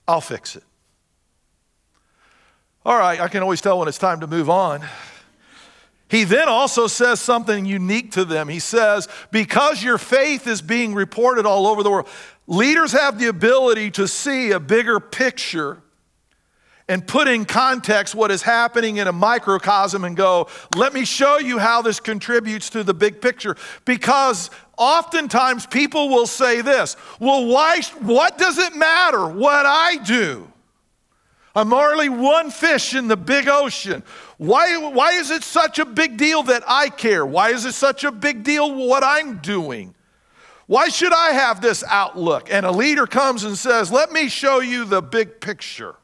I'll 0.07 0.21
fix 0.21 0.55
it. 0.55 0.63
All 2.85 2.97
right, 2.97 3.19
I 3.19 3.27
can 3.27 3.43
always 3.43 3.61
tell 3.61 3.79
when 3.79 3.87
it's 3.87 3.97
time 3.97 4.21
to 4.21 4.27
move 4.27 4.49
on. 4.49 4.85
He 6.09 6.25
then 6.25 6.47
also 6.47 6.87
says 6.87 7.19
something 7.19 7.65
unique 7.65 8.11
to 8.11 8.25
them. 8.25 8.47
He 8.47 8.59
says, 8.59 9.07
Because 9.31 9.81
your 9.81 9.97
faith 9.97 10.47
is 10.47 10.61
being 10.61 10.93
reported 10.93 11.45
all 11.45 11.65
over 11.65 11.81
the 11.81 11.89
world, 11.89 12.07
leaders 12.45 12.91
have 12.91 13.19
the 13.19 13.27
ability 13.27 13.91
to 13.91 14.07
see 14.07 14.51
a 14.51 14.59
bigger 14.59 14.99
picture 14.99 15.81
and 16.87 17.05
put 17.07 17.27
in 17.27 17.45
context 17.45 18.13
what 18.13 18.31
is 18.31 18.41
happening 18.41 18.97
in 18.97 19.07
a 19.07 19.11
microcosm 19.11 20.03
and 20.03 20.17
go, 20.17 20.47
let 20.75 20.93
me 20.93 21.05
show 21.05 21.39
you 21.39 21.57
how 21.57 21.81
this 21.81 21.99
contributes 21.99 22.69
to 22.71 22.83
the 22.83 22.93
big 22.93 23.21
picture. 23.21 23.55
Because 23.85 24.49
oftentimes 24.77 25.65
people 25.65 26.09
will 26.09 26.27
say 26.27 26.61
this 26.61 26.97
well, 27.19 27.45
why, 27.45 27.81
what 27.99 28.37
does 28.37 28.57
it 28.57 28.75
matter 28.75 29.27
what 29.27 29.65
I 29.65 29.97
do? 29.97 30.49
I'm 31.55 31.71
only 31.71 32.09
one 32.09 32.49
fish 32.49 32.95
in 32.95 33.07
the 33.07 33.15
big 33.15 33.47
ocean. 33.47 34.03
Why, 34.37 34.75
why 34.77 35.11
is 35.11 35.29
it 35.29 35.43
such 35.43 35.77
a 35.77 35.85
big 35.85 36.17
deal 36.17 36.43
that 36.43 36.63
I 36.67 36.89
care? 36.89 37.25
Why 37.25 37.51
is 37.51 37.65
it 37.65 37.73
such 37.73 38.03
a 38.03 38.11
big 38.11 38.43
deal 38.43 38.87
what 38.87 39.03
I'm 39.03 39.37
doing? 39.37 39.93
Why 40.65 40.89
should 40.89 41.13
I 41.13 41.31
have 41.31 41.61
this 41.61 41.83
outlook? 41.87 42.51
And 42.51 42.65
a 42.65 42.71
leader 42.71 43.05
comes 43.05 43.43
and 43.43 43.55
says, 43.55 43.91
Let 43.91 44.11
me 44.11 44.29
show 44.29 44.61
you 44.61 44.85
the 44.85 45.01
big 45.01 45.39
picture. 45.39 45.95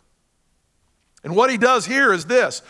And 1.23 1.36
what 1.36 1.49
he 1.49 1.58
does 1.58 1.86
here 1.86 2.13
is 2.13 2.25
this 2.25 2.62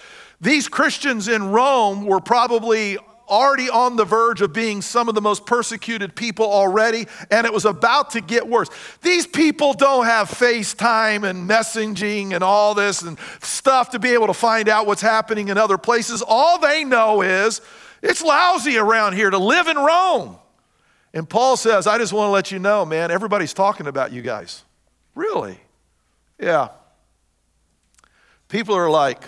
these 0.41 0.67
Christians 0.67 1.27
in 1.27 1.49
Rome 1.49 2.05
were 2.05 2.21
probably 2.21 2.97
already 3.29 3.69
on 3.69 3.95
the 3.95 4.05
verge 4.05 4.41
of 4.41 4.51
being 4.51 4.81
some 4.81 5.07
of 5.07 5.15
the 5.15 5.21
most 5.21 5.45
persecuted 5.45 6.15
people 6.15 6.45
already, 6.45 7.07
and 7.29 7.45
it 7.45 7.53
was 7.53 7.65
about 7.65 8.11
to 8.11 8.21
get 8.21 8.47
worse. 8.47 8.69
These 9.01 9.27
people 9.27 9.73
don't 9.73 10.05
have 10.05 10.29
FaceTime 10.29 11.29
and 11.29 11.47
messaging 11.47 12.33
and 12.33 12.43
all 12.43 12.73
this 12.73 13.03
and 13.03 13.19
stuff 13.41 13.91
to 13.91 13.99
be 13.99 14.09
able 14.09 14.27
to 14.27 14.33
find 14.33 14.67
out 14.67 14.87
what's 14.87 15.01
happening 15.01 15.49
in 15.49 15.57
other 15.57 15.77
places. 15.77 16.23
All 16.25 16.57
they 16.57 16.83
know 16.83 17.21
is 17.21 17.61
it's 18.01 18.23
lousy 18.23 18.77
around 18.77 19.13
here 19.13 19.29
to 19.29 19.37
live 19.37 19.67
in 19.67 19.77
Rome. 19.77 20.37
And 21.13 21.27
Paul 21.29 21.57
says, 21.57 21.87
I 21.87 21.97
just 21.97 22.13
want 22.13 22.27
to 22.27 22.31
let 22.31 22.51
you 22.51 22.59
know, 22.59 22.85
man, 22.85 23.11
everybody's 23.11 23.53
talking 23.53 23.87
about 23.87 24.11
you 24.11 24.21
guys. 24.21 24.63
Really? 25.15 25.59
Yeah. 26.39 26.69
People 28.49 28.75
are 28.75 28.89
like, 28.89 29.23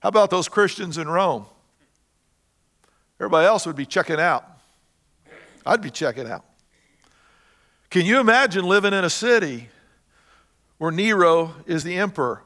how 0.00 0.08
about 0.08 0.30
those 0.30 0.48
Christians 0.48 0.96
in 0.96 1.08
Rome? 1.08 1.44
Everybody 3.20 3.46
else 3.46 3.66
would 3.66 3.76
be 3.76 3.84
checking 3.84 4.18
out. 4.18 4.44
I'd 5.66 5.82
be 5.82 5.90
checking 5.90 6.26
out. 6.26 6.44
Can 7.90 8.06
you 8.06 8.18
imagine 8.18 8.64
living 8.64 8.94
in 8.94 9.04
a 9.04 9.10
city 9.10 9.68
where 10.78 10.90
Nero 10.90 11.54
is 11.66 11.84
the 11.84 11.96
emperor? 11.96 12.42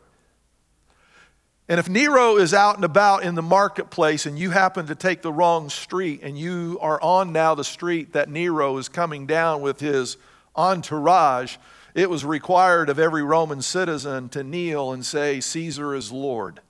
And 1.69 1.79
if 1.79 1.89
Nero 1.89 2.37
is 2.37 2.53
out 2.53 2.75
and 2.77 2.85
about 2.85 3.23
in 3.23 3.37
the 3.37 3.43
marketplace 3.43 4.27
and 4.27 4.37
you 4.37 4.51
happen 4.51 4.87
to 4.87 4.97
take 4.97 5.23
the 5.23 5.33
wrong 5.33 5.71
street 5.71 6.21
and 6.23 6.37
you 6.37 6.79
are 6.81 7.01
on 7.01 7.33
now 7.33 7.55
the 7.55 7.65
street 7.65 8.15
that 8.15 8.29
Nero 8.29 8.77
is 8.79 8.89
coming 8.89 9.27
down 9.27 9.63
with 9.63 9.79
his 9.79 10.17
entourage, 10.57 11.57
it 11.95 12.09
was 12.09 12.25
required 12.25 12.89
of 12.89 12.99
every 12.99 13.23
Roman 13.23 13.61
citizen 13.61 14.29
to 14.31 14.43
kneel 14.43 14.93
and 14.93 15.05
say, 15.05 15.41
Caesar 15.41 15.95
is 15.95 16.11
Lord. 16.11 16.61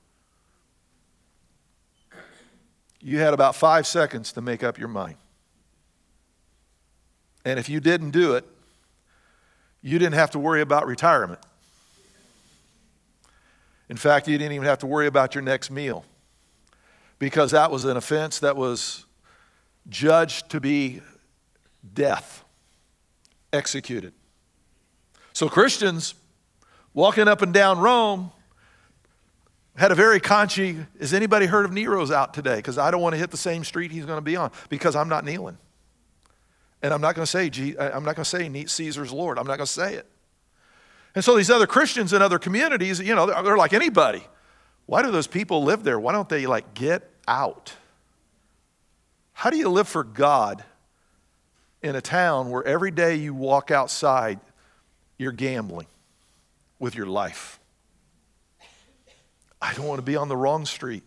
You 3.01 3.19
had 3.19 3.35
about 3.35 3.57
five 3.57 3.87
seconds 3.87 4.33
to 4.33 4.41
make 4.41 4.63
up 4.63 4.79
your 4.79 4.89
mind. 4.89 5.17
And 7.45 7.59
if 7.59 7.69
you 7.69 7.81
didn't 7.81 8.11
do 8.11 8.35
it, 8.35 8.45
you 9.81 9.99
didn't 9.99 10.15
have 10.15 10.31
to 10.33 10.39
worry 10.39 10.61
about 10.61 10.87
retirement. 10.87 11.41
In 13.89 13.97
fact, 13.97 14.29
you 14.29 14.39
didn't 14.39 14.53
even 14.53 14.67
have 14.67 14.79
to 14.79 14.87
worry 14.87 15.07
about 15.07 15.35
your 15.35 15.43
next 15.43 15.71
meal 15.71 16.05
because 17.19 17.51
that 17.51 17.71
was 17.71 17.85
an 17.85 17.97
offense 17.97 18.39
that 18.39 18.57
was 18.57 19.05
judged 19.89 20.51
to 20.51 20.61
be 20.61 21.03
death, 21.93 22.45
executed. 23.53 24.13
So 25.33 25.49
Christians 25.49 26.15
walking 26.95 27.29
up 27.29 27.43
and 27.43 27.53
down 27.53 27.79
Rome 27.79 28.31
had 29.77 29.91
a 29.91 29.95
very 29.95 30.21
conchy, 30.21 30.87
has 31.01 31.15
anybody 31.15 31.47
heard 31.47 31.65
of 31.65 31.73
Nero's 31.73 32.11
out 32.11 32.35
today? 32.35 32.57
Because 32.57 32.77
I 32.77 32.91
don't 32.91 33.01
want 33.01 33.15
to 33.15 33.19
hit 33.19 33.31
the 33.31 33.37
same 33.37 33.65
street 33.65 33.91
he's 33.91 34.05
going 34.05 34.19
to 34.19 34.23
be 34.23 34.37
on 34.37 34.51
because 34.69 34.95
I'm 34.95 35.09
not 35.09 35.25
kneeling. 35.25 35.57
And 36.83 36.93
I'm 36.93 37.01
not 37.01 37.15
going 37.15 37.25
to 37.25 37.31
say, 37.31 37.49
uh, 37.79 37.91
I'm 37.95 38.05
not 38.05 38.17
going 38.17 38.25
to 38.25 38.25
say 38.25 38.65
Caesar's 38.67 39.13
Lord. 39.13 39.39
I'm 39.39 39.47
not 39.47 39.57
going 39.57 39.67
to 39.67 39.73
say 39.73 39.95
it. 39.95 40.07
And 41.15 41.25
so 41.25 41.37
these 41.37 41.51
other 41.51 41.67
Christians 41.67 42.13
in 42.13 42.23
other 42.23 42.39
communities, 42.39 42.99
you 43.01 43.15
know, 43.15 43.27
they're 43.27 43.57
like 43.57 43.73
anybody. 43.73 44.27
Why 44.87 45.03
do 45.03 45.11
those 45.11 45.27
people 45.27 45.63
live 45.63 45.85
there? 45.85 45.99
Why 46.01 46.13
don't 46.13 46.29
they 46.29 46.47
like 46.47 46.75
get 46.75 47.09
out? 47.29 47.75
How 49.33 49.51
do 49.51 49.57
you 49.57 49.69
live 49.69 49.89
for 49.89 50.05
God 50.05 50.65
in 51.83 51.97
a 51.97 52.01
town 52.01 52.51
where 52.51 52.65
every 52.65 52.91
day 52.91 53.17
you 53.17 53.35
walk 53.35 53.71
outside, 53.71 54.41
you're 55.19 55.33
gambling 55.33 55.87
with 56.79 56.95
your 56.95 57.07
life. 57.07 57.59
I 59.61 59.73
don't 59.75 59.87
want 59.87 59.99
to 59.99 60.05
be 60.05 60.17
on 60.17 60.29
the 60.29 60.37
wrong 60.37 60.67
street 60.67 61.05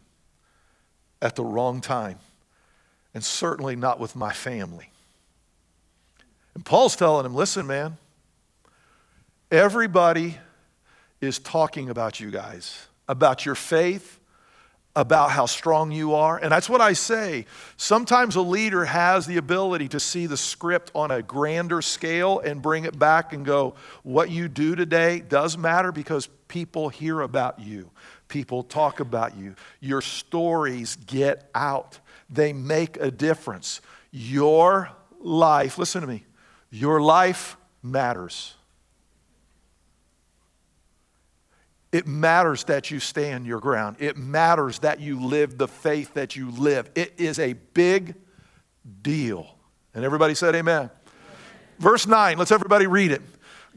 at 1.21 1.35
the 1.35 1.43
wrong 1.43 1.81
time, 1.81 2.19
and 3.13 3.23
certainly 3.23 3.75
not 3.75 3.99
with 3.99 4.15
my 4.15 4.31
family. 4.31 4.89
And 6.53 6.63
Paul's 6.63 6.95
telling 6.95 7.25
him, 7.25 7.35
listen, 7.35 7.67
man, 7.67 7.97
everybody 9.51 10.37
is 11.19 11.37
talking 11.39 11.89
about 11.89 12.19
you 12.19 12.31
guys, 12.31 12.87
about 13.07 13.45
your 13.45 13.55
faith, 13.55 14.19
about 14.95 15.31
how 15.31 15.45
strong 15.45 15.91
you 15.91 16.13
are. 16.13 16.37
And 16.37 16.51
that's 16.51 16.69
what 16.69 16.79
I 16.79 16.93
say. 16.93 17.45
Sometimes 17.75 18.35
a 18.35 18.41
leader 18.41 18.85
has 18.85 19.25
the 19.25 19.37
ability 19.37 19.89
to 19.89 19.99
see 19.99 20.25
the 20.25 20.37
script 20.37 20.91
on 20.95 21.11
a 21.11 21.21
grander 21.21 21.81
scale 21.81 22.39
and 22.39 22.61
bring 22.61 22.85
it 22.85 22.97
back 22.97 23.33
and 23.33 23.45
go, 23.45 23.75
what 24.03 24.29
you 24.29 24.47
do 24.47 24.75
today 24.75 25.19
does 25.19 25.57
matter 25.57 25.91
because 25.91 26.29
people 26.47 26.89
hear 26.89 27.21
about 27.21 27.59
you, 27.59 27.91
people 28.27 28.63
talk 28.63 28.99
about 29.01 29.35
you. 29.35 29.55
Your 29.81 30.01
stories 30.01 30.95
get 30.95 31.49
out, 31.53 31.99
they 32.29 32.53
make 32.53 32.97
a 32.97 33.11
difference. 33.11 33.81
Your 34.11 34.91
life, 35.19 35.77
listen 35.77 36.01
to 36.01 36.07
me, 36.07 36.25
your 36.69 37.01
life 37.01 37.57
matters. 37.83 38.55
It 41.91 42.07
matters 42.07 42.65
that 42.65 42.91
you 42.91 42.99
stand 42.99 43.45
your 43.45 43.59
ground. 43.59 43.97
It 43.99 44.17
matters 44.17 44.79
that 44.79 44.99
you 44.99 45.25
live 45.25 45.57
the 45.57 45.67
faith 45.67 46.13
that 46.15 46.35
you 46.35 46.51
live. 46.51 46.89
It 46.95 47.13
is 47.17 47.39
a 47.39 47.53
big 47.53 48.15
deal. 49.01 49.47
And 49.93 50.03
everybody 50.03 50.35
said, 50.35 50.55
Amen. 50.55 50.75
amen. 50.75 50.89
Verse 51.79 52.07
9, 52.07 52.37
let's 52.37 52.51
everybody 52.51 52.87
read 52.87 53.11
it. 53.11 53.21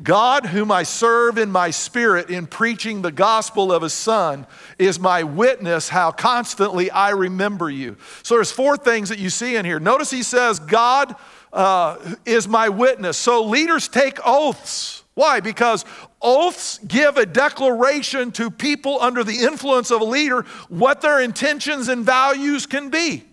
God, 0.01 0.47
whom 0.47 0.71
I 0.71 0.85
serve 0.85 1.38
in 1.38 1.51
my 1.51 1.71
spirit 1.71 2.31
in 2.31 2.47
preaching 2.47 3.03
the 3.03 3.11
gospel 3.11 3.73
of 3.73 3.83
his 3.83 3.92
son, 3.92 4.47
is 4.79 5.01
my 5.01 5.25
witness 5.25 5.88
how 5.88 6.12
constantly 6.12 6.88
I 6.90 7.11
remember 7.11 7.68
you. 7.68 7.97
So 8.23 8.37
there's 8.37 8.53
four 8.53 8.77
things 8.77 9.09
that 9.09 9.18
you 9.18 9.29
see 9.29 9.57
in 9.57 9.64
here. 9.64 9.81
Notice 9.81 10.11
he 10.11 10.23
says, 10.23 10.61
God 10.61 11.16
uh, 11.53 12.14
is 12.25 12.47
my 12.47 12.68
witness. 12.68 13.16
So 13.16 13.44
leaders 13.44 13.88
take 13.88 14.18
oaths. 14.25 15.03
Why? 15.18 15.40
Because 15.40 15.85
oaths 16.22 16.78
give 16.87 17.16
a 17.16 17.26
declaration 17.26 18.31
to 18.33 18.52
people 18.52 18.98
under 19.00 19.24
the 19.24 19.40
influence 19.40 19.90
of 19.90 20.00
a 20.00 20.04
leader 20.04 20.42
what 20.68 21.00
their 21.00 21.20
intentions 21.20 21.88
and 21.88 22.07
values 22.07 22.66
can 22.66 22.88
be. 22.88 23.24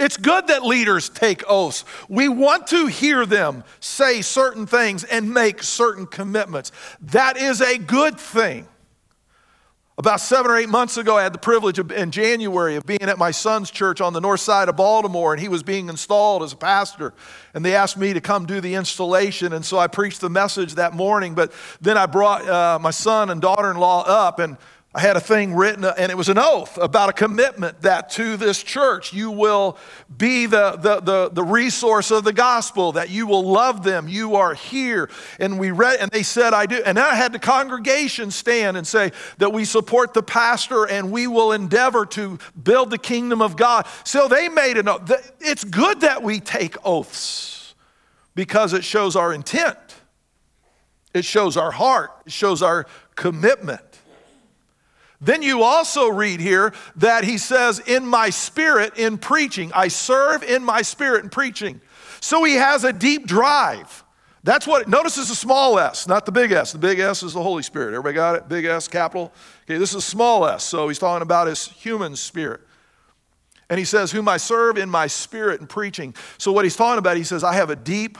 It's 0.00 0.16
good 0.16 0.46
that 0.46 0.64
leaders 0.64 1.10
take 1.10 1.44
oaths. 1.46 1.84
We 2.08 2.30
want 2.30 2.68
to 2.68 2.86
hear 2.86 3.26
them 3.26 3.64
say 3.80 4.22
certain 4.22 4.66
things 4.66 5.04
and 5.04 5.34
make 5.34 5.62
certain 5.62 6.06
commitments. 6.06 6.72
That 7.02 7.36
is 7.36 7.60
a 7.60 7.76
good 7.76 8.18
thing. 8.18 8.66
About 9.96 10.20
seven 10.20 10.50
or 10.50 10.56
eight 10.56 10.68
months 10.68 10.96
ago, 10.96 11.16
I 11.16 11.22
had 11.22 11.32
the 11.32 11.38
privilege 11.38 11.78
of, 11.78 11.92
in 11.92 12.10
January 12.10 12.74
of 12.74 12.84
being 12.84 13.02
at 13.02 13.16
my 13.16 13.30
son's 13.30 13.70
church 13.70 14.00
on 14.00 14.12
the 14.12 14.20
north 14.20 14.40
side 14.40 14.68
of 14.68 14.74
Baltimore, 14.74 15.32
and 15.32 15.40
he 15.40 15.46
was 15.46 15.62
being 15.62 15.88
installed 15.88 16.42
as 16.42 16.52
a 16.52 16.56
pastor. 16.56 17.14
And 17.54 17.64
they 17.64 17.76
asked 17.76 17.96
me 17.96 18.12
to 18.12 18.20
come 18.20 18.44
do 18.44 18.60
the 18.60 18.74
installation, 18.74 19.52
and 19.52 19.64
so 19.64 19.78
I 19.78 19.86
preached 19.86 20.20
the 20.20 20.28
message 20.28 20.74
that 20.74 20.94
morning. 20.94 21.36
But 21.36 21.52
then 21.80 21.96
I 21.96 22.06
brought 22.06 22.44
uh, 22.44 22.80
my 22.80 22.90
son 22.90 23.30
and 23.30 23.40
daughter 23.40 23.70
in 23.70 23.76
law 23.76 24.02
up, 24.02 24.40
and 24.40 24.56
I 24.96 25.00
had 25.00 25.16
a 25.16 25.20
thing 25.20 25.56
written, 25.56 25.84
uh, 25.84 25.92
and 25.98 26.12
it 26.12 26.14
was 26.14 26.28
an 26.28 26.38
oath 26.38 26.78
about 26.78 27.08
a 27.08 27.12
commitment 27.12 27.82
that 27.82 28.10
to 28.10 28.36
this 28.36 28.62
church 28.62 29.12
you 29.12 29.28
will 29.32 29.76
be 30.16 30.46
the, 30.46 30.76
the, 30.76 31.00
the, 31.00 31.30
the, 31.30 31.42
resource 31.42 32.12
of 32.12 32.22
the 32.22 32.32
gospel, 32.32 32.92
that 32.92 33.10
you 33.10 33.26
will 33.26 33.42
love 33.42 33.82
them, 33.82 34.06
you 34.06 34.36
are 34.36 34.54
here. 34.54 35.10
And 35.40 35.58
we 35.58 35.72
read, 35.72 35.98
and 35.98 36.12
they 36.12 36.22
said, 36.22 36.54
I 36.54 36.66
do. 36.66 36.80
And 36.86 36.96
I 36.96 37.16
had 37.16 37.32
the 37.32 37.40
congregation 37.40 38.30
stand 38.30 38.76
and 38.76 38.86
say 38.86 39.10
that 39.38 39.52
we 39.52 39.64
support 39.64 40.14
the 40.14 40.22
pastor 40.22 40.84
and 40.84 41.10
we 41.10 41.26
will 41.26 41.50
endeavor 41.50 42.06
to 42.06 42.38
build 42.62 42.90
the 42.90 42.98
kingdom 42.98 43.42
of 43.42 43.56
God. 43.56 43.88
So 44.04 44.28
they 44.28 44.48
made 44.48 44.76
an 44.76 44.88
oath. 44.88 45.32
It's 45.40 45.64
good 45.64 46.02
that 46.02 46.22
we 46.22 46.38
take 46.38 46.76
oaths 46.86 47.74
because 48.36 48.72
it 48.72 48.84
shows 48.84 49.16
our 49.16 49.34
intent, 49.34 49.78
it 51.12 51.24
shows 51.24 51.56
our 51.56 51.72
heart, 51.72 52.12
it 52.26 52.32
shows 52.32 52.62
our 52.62 52.86
commitment. 53.16 53.93
Then 55.20 55.42
you 55.42 55.62
also 55.62 56.08
read 56.08 56.40
here 56.40 56.72
that 56.96 57.24
he 57.24 57.38
says, 57.38 57.78
In 57.80 58.06
my 58.06 58.30
spirit, 58.30 58.98
in 58.98 59.18
preaching, 59.18 59.72
I 59.74 59.88
serve 59.88 60.42
in 60.42 60.64
my 60.64 60.82
spirit 60.82 61.24
in 61.24 61.30
preaching. 61.30 61.80
So 62.20 62.44
he 62.44 62.54
has 62.54 62.84
a 62.84 62.92
deep 62.92 63.26
drive. 63.26 64.04
That's 64.44 64.66
what, 64.66 64.88
notice 64.88 65.16
it's 65.16 65.30
a 65.30 65.34
small 65.34 65.78
s, 65.78 66.06
not 66.06 66.26
the 66.26 66.32
big 66.32 66.52
S. 66.52 66.72
The 66.72 66.78
big 66.78 66.98
S 66.98 67.22
is 67.22 67.32
the 67.32 67.42
Holy 67.42 67.62
Spirit. 67.62 67.94
Everybody 67.94 68.14
got 68.14 68.36
it? 68.36 68.48
Big 68.48 68.66
S, 68.66 68.86
capital. 68.86 69.32
Okay, 69.64 69.78
this 69.78 69.94
is 69.94 70.04
small 70.04 70.46
s, 70.46 70.62
so 70.62 70.88
he's 70.88 70.98
talking 70.98 71.22
about 71.22 71.46
his 71.46 71.66
human 71.66 72.14
spirit. 72.14 72.60
And 73.70 73.78
he 73.78 73.86
says, 73.86 74.12
Whom 74.12 74.28
I 74.28 74.36
serve 74.36 74.76
in 74.76 74.90
my 74.90 75.06
spirit 75.06 75.62
in 75.62 75.66
preaching. 75.66 76.14
So 76.36 76.52
what 76.52 76.66
he's 76.66 76.76
talking 76.76 76.98
about, 76.98 77.16
he 77.16 77.24
says, 77.24 77.42
I 77.42 77.54
have 77.54 77.70
a 77.70 77.76
deep 77.76 78.18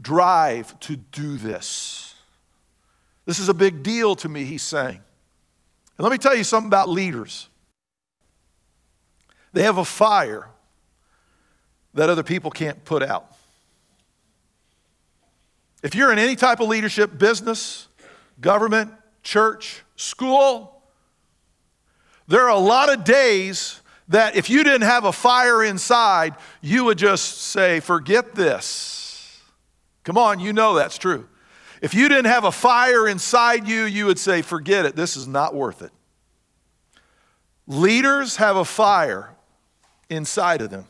drive 0.00 0.78
to 0.80 0.96
do 0.96 1.36
this. 1.36 2.14
This 3.24 3.38
is 3.38 3.48
a 3.48 3.54
big 3.54 3.84
deal 3.84 4.16
to 4.16 4.28
me, 4.28 4.44
he's 4.44 4.62
saying. 4.62 5.00
And 6.00 6.04
let 6.06 6.12
me 6.12 6.16
tell 6.16 6.34
you 6.34 6.44
something 6.44 6.68
about 6.68 6.88
leaders 6.88 7.50
they 9.52 9.64
have 9.64 9.76
a 9.76 9.84
fire 9.84 10.48
that 11.92 12.08
other 12.08 12.22
people 12.22 12.50
can't 12.50 12.82
put 12.86 13.02
out. 13.02 13.30
If 15.82 15.94
you're 15.94 16.10
in 16.10 16.18
any 16.18 16.36
type 16.36 16.60
of 16.60 16.68
leadership, 16.68 17.18
business, 17.18 17.86
government, 18.40 18.92
church, 19.22 19.82
school, 19.94 20.80
there 22.28 22.44
are 22.44 22.56
a 22.56 22.58
lot 22.58 22.90
of 22.90 23.04
days 23.04 23.82
that 24.08 24.36
if 24.36 24.48
you 24.48 24.64
didn't 24.64 24.88
have 24.88 25.04
a 25.04 25.12
fire 25.12 25.62
inside, 25.62 26.34
you 26.62 26.86
would 26.86 26.96
just 26.96 27.42
say, 27.42 27.78
Forget 27.78 28.34
this. 28.34 29.38
Come 30.04 30.16
on, 30.16 30.40
you 30.40 30.54
know 30.54 30.76
that's 30.76 30.96
true. 30.96 31.28
If 31.80 31.94
you 31.94 32.08
didn't 32.08 32.26
have 32.26 32.44
a 32.44 32.52
fire 32.52 33.08
inside 33.08 33.66
you, 33.66 33.84
you 33.84 34.06
would 34.06 34.18
say, 34.18 34.42
forget 34.42 34.84
it, 34.84 34.96
this 34.96 35.16
is 35.16 35.26
not 35.26 35.54
worth 35.54 35.82
it. 35.82 35.92
Leaders 37.66 38.36
have 38.36 38.56
a 38.56 38.64
fire 38.64 39.30
inside 40.08 40.60
of 40.60 40.70
them. 40.70 40.86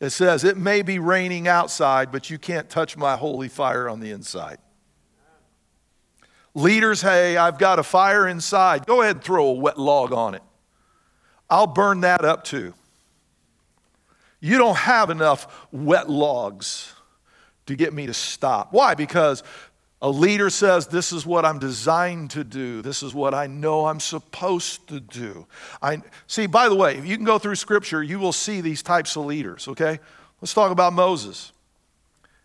It 0.00 0.10
says, 0.10 0.44
It 0.44 0.56
may 0.56 0.82
be 0.82 0.98
raining 0.98 1.48
outside, 1.48 2.12
but 2.12 2.30
you 2.30 2.38
can't 2.38 2.68
touch 2.68 2.96
my 2.96 3.16
holy 3.16 3.48
fire 3.48 3.88
on 3.88 4.00
the 4.00 4.10
inside. 4.10 4.58
Leaders, 6.54 7.02
hey, 7.02 7.36
I've 7.36 7.58
got 7.58 7.78
a 7.78 7.82
fire 7.82 8.28
inside. 8.28 8.86
Go 8.86 9.02
ahead 9.02 9.16
and 9.16 9.24
throw 9.24 9.46
a 9.46 9.52
wet 9.52 9.78
log 9.78 10.12
on 10.12 10.34
it. 10.34 10.42
I'll 11.50 11.66
burn 11.66 12.02
that 12.02 12.24
up 12.24 12.44
too. 12.44 12.74
You 14.40 14.58
don't 14.58 14.76
have 14.76 15.10
enough 15.10 15.66
wet 15.72 16.08
logs 16.08 16.92
to 17.66 17.76
get 17.76 17.92
me 17.92 18.06
to 18.06 18.14
stop. 18.14 18.72
Why? 18.72 18.94
Because 18.94 19.42
a 20.02 20.10
leader 20.10 20.50
says, 20.50 20.86
This 20.86 21.12
is 21.12 21.24
what 21.24 21.44
I'm 21.44 21.58
designed 21.58 22.30
to 22.32 22.44
do. 22.44 22.82
This 22.82 23.02
is 23.02 23.14
what 23.14 23.32
I 23.32 23.46
know 23.46 23.86
I'm 23.86 24.00
supposed 24.00 24.86
to 24.88 25.00
do. 25.00 25.46
I, 25.80 26.02
see, 26.26 26.46
by 26.46 26.68
the 26.68 26.74
way, 26.74 26.96
if 26.96 27.06
you 27.06 27.16
can 27.16 27.24
go 27.24 27.38
through 27.38 27.54
scripture, 27.54 28.02
you 28.02 28.18
will 28.18 28.32
see 28.32 28.60
these 28.60 28.82
types 28.82 29.16
of 29.16 29.24
leaders, 29.24 29.66
okay? 29.68 29.98
Let's 30.42 30.52
talk 30.52 30.70
about 30.70 30.92
Moses. 30.92 31.52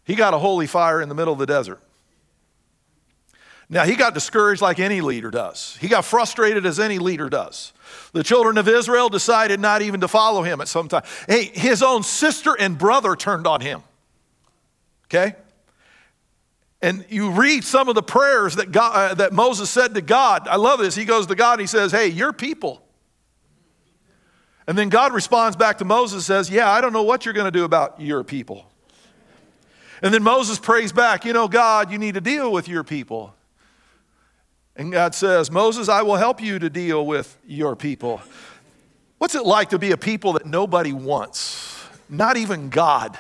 He 0.06 0.16
got 0.16 0.34
a 0.34 0.38
holy 0.38 0.68
fire 0.68 1.02
in 1.02 1.10
the 1.10 1.16
middle 1.16 1.34
of 1.34 1.40
the 1.40 1.46
desert. 1.46 1.82
Now, 3.72 3.84
he 3.84 3.96
got 3.96 4.16
discouraged 4.16 4.62
like 4.62 4.80
any 4.80 5.02
leader 5.02 5.30
does. 5.30 5.78
He 5.80 5.90
got 5.90 6.04
frustrated 6.04 6.66
as 6.66 6.80
any 6.80 6.98
leader 6.98 7.30
does. 7.30 7.72
The 8.14 8.24
children 8.24 8.58
of 8.58 8.68
Israel 8.68 9.10
decided 9.10 9.60
not 9.60 9.84
even 9.84 10.00
to 10.00 10.08
follow 10.08 10.42
him 10.42 10.62
at 10.62 10.68
some 10.68 10.88
time. 10.88 11.04
Hey, 11.28 11.52
his 11.54 11.84
own 11.84 12.02
sister 12.02 12.56
and 12.58 12.78
brother 12.78 13.16
turned 13.16 13.46
on 13.46 13.62
him. 13.62 13.84
Okay? 15.10 15.36
And 16.82 17.06
you 17.10 17.32
read 17.32 17.64
some 17.64 17.90
of 17.90 17.96
the 17.96 18.04
prayers 18.04 18.56
that, 18.56 18.72
God, 18.72 19.12
uh, 19.12 19.14
that 19.16 19.34
Moses 19.34 19.70
said 19.70 19.96
to 19.96 20.02
God. 20.02 20.48
I 20.48 20.56
love 20.56 20.80
this. 20.80 20.96
He 20.96 21.04
goes 21.04 21.28
to 21.28 21.36
God 21.36 21.54
and 21.54 21.62
he 21.62 21.68
says, 21.68 21.92
Hey, 21.92 22.08
your 22.08 22.32
people. 22.32 22.82
And 24.66 24.78
then 24.78 24.90
God 24.90 25.14
responds 25.14 25.58
back 25.58 25.80
to 25.80 25.86
Moses 25.86 26.18
and 26.18 26.24
says, 26.24 26.50
Yeah, 26.50 26.72
I 26.72 26.80
don't 26.80 26.94
know 26.94 27.04
what 27.04 27.26
you're 27.26 27.34
going 27.34 27.52
to 27.52 27.52
do 27.52 27.66
about 27.66 28.00
your 28.00 28.24
people. 28.24 28.66
And 30.02 30.14
then 30.14 30.24
Moses 30.24 30.58
prays 30.58 30.94
back, 30.94 31.26
You 31.26 31.34
know, 31.34 31.48
God, 31.48 31.92
you 31.92 31.98
need 31.98 32.14
to 32.14 32.22
deal 32.22 32.52
with 32.52 32.68
your 32.70 32.86
people. 32.86 33.34
And 34.76 34.94
God 34.94 35.14
says, 35.14 35.52
Moses, 35.52 35.90
I 35.90 36.04
will 36.04 36.16
help 36.16 36.42
you 36.42 36.60
to 36.60 36.70
deal 36.70 37.06
with 37.06 37.38
your 37.46 37.76
people. 37.76 38.22
What's 39.18 39.36
it 39.36 39.44
like 39.44 39.72
to 39.72 39.80
be 39.80 39.92
a 39.92 39.98
people 39.98 40.34
that 40.34 40.46
nobody 40.46 40.94
wants? 40.94 41.84
Not 42.08 42.38
even 42.38 42.70
God. 42.70 43.20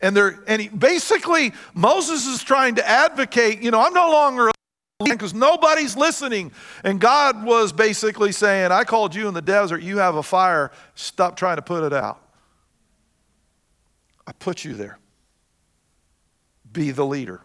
And 0.00 0.16
they're 0.16 0.42
and 0.46 0.62
he, 0.62 0.68
basically 0.68 1.52
Moses 1.74 2.26
is 2.26 2.42
trying 2.42 2.74
to 2.76 2.88
advocate, 2.88 3.62
you 3.62 3.70
know, 3.70 3.80
I'm 3.80 3.94
no 3.94 4.10
longer 4.10 4.50
because 5.04 5.34
nobody's 5.34 5.96
listening. 5.96 6.52
And 6.84 7.00
God 7.00 7.44
was 7.44 7.72
basically 7.72 8.32
saying, 8.32 8.72
I 8.72 8.84
called 8.84 9.14
you 9.14 9.28
in 9.28 9.34
the 9.34 9.42
desert, 9.42 9.82
you 9.82 9.98
have 9.98 10.16
a 10.16 10.22
fire, 10.22 10.70
stop 10.94 11.36
trying 11.36 11.56
to 11.56 11.62
put 11.62 11.84
it 11.84 11.92
out. 11.92 12.20
I 14.26 14.32
put 14.32 14.64
you 14.64 14.74
there. 14.74 14.98
Be 16.72 16.90
the 16.90 17.04
leader. 17.04 17.42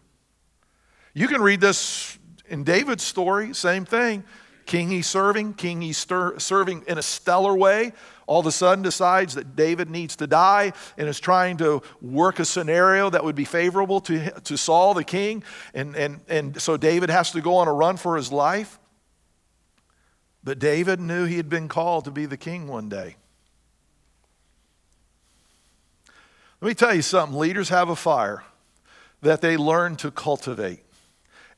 You 1.13 1.27
can 1.27 1.41
read 1.41 1.61
this 1.61 2.17
in 2.47 2.63
David's 2.63 3.03
story, 3.03 3.53
same 3.53 3.85
thing. 3.85 4.23
King 4.65 4.89
he's 4.89 5.07
serving, 5.07 5.55
king 5.55 5.81
he's 5.81 5.97
stir, 5.97 6.39
serving 6.39 6.83
in 6.87 6.97
a 6.97 7.01
stellar 7.01 7.55
way, 7.55 7.91
all 8.31 8.39
of 8.39 8.45
a 8.45 8.51
sudden 8.53 8.81
decides 8.81 9.35
that 9.35 9.57
David 9.57 9.89
needs 9.89 10.15
to 10.15 10.25
die 10.25 10.71
and 10.97 11.09
is 11.09 11.19
trying 11.19 11.57
to 11.57 11.81
work 12.01 12.39
a 12.39 12.45
scenario 12.45 13.09
that 13.09 13.25
would 13.25 13.35
be 13.35 13.43
favorable 13.43 13.99
to, 13.99 14.31
to 14.45 14.55
Saul, 14.55 14.93
the 14.93 15.03
king. 15.03 15.43
And, 15.73 15.97
and, 15.97 16.21
and 16.29 16.61
so 16.61 16.77
David 16.77 17.09
has 17.09 17.31
to 17.31 17.41
go 17.41 17.55
on 17.55 17.67
a 17.67 17.73
run 17.73 17.97
for 17.97 18.15
his 18.15 18.31
life. 18.31 18.79
But 20.45 20.59
David 20.59 21.01
knew 21.01 21.25
he 21.25 21.35
had 21.35 21.49
been 21.49 21.67
called 21.67 22.05
to 22.05 22.11
be 22.11 22.25
the 22.25 22.37
king 22.37 22.69
one 22.69 22.87
day. 22.87 23.17
Let 26.61 26.69
me 26.69 26.73
tell 26.73 26.95
you 26.95 27.01
something 27.01 27.37
leaders 27.37 27.67
have 27.67 27.89
a 27.89 27.97
fire 27.97 28.45
that 29.21 29.41
they 29.41 29.57
learn 29.57 29.97
to 29.97 30.09
cultivate, 30.09 30.79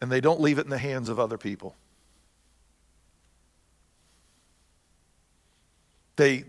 and 0.01 0.11
they 0.11 0.21
don't 0.21 0.41
leave 0.41 0.57
it 0.57 0.65
in 0.65 0.71
the 0.71 0.79
hands 0.79 1.07
of 1.07 1.19
other 1.19 1.37
people. 1.37 1.75
They, 6.15 6.45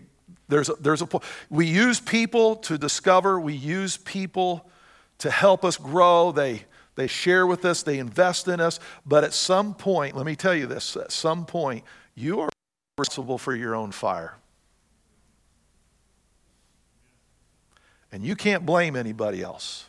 there's 0.47 0.69
a, 0.69 0.73
there's 0.75 1.01
a, 1.01 1.07
we 1.49 1.65
use 1.65 1.99
people 1.99 2.57
to 2.57 2.77
discover, 2.77 3.39
we 3.39 3.53
use 3.53 3.97
people 3.97 4.69
to 5.19 5.31
help 5.31 5.65
us 5.65 5.77
grow. 5.77 6.31
They, 6.31 6.63
they 6.95 7.07
share 7.07 7.47
with 7.47 7.65
us, 7.65 7.83
they 7.83 7.99
invest 7.99 8.47
in 8.47 8.59
us. 8.59 8.79
But 9.05 9.23
at 9.23 9.33
some 9.33 9.73
point, 9.73 10.15
let 10.15 10.25
me 10.25 10.35
tell 10.35 10.55
you 10.55 10.67
this 10.67 10.95
at 10.95 11.11
some 11.11 11.45
point, 11.45 11.83
you 12.13 12.41
are 12.41 12.49
responsible 12.97 13.37
for 13.37 13.55
your 13.55 13.75
own 13.75 13.91
fire. 13.91 14.35
And 18.11 18.23
you 18.23 18.35
can't 18.35 18.65
blame 18.65 18.95
anybody 18.95 19.41
else. 19.41 19.85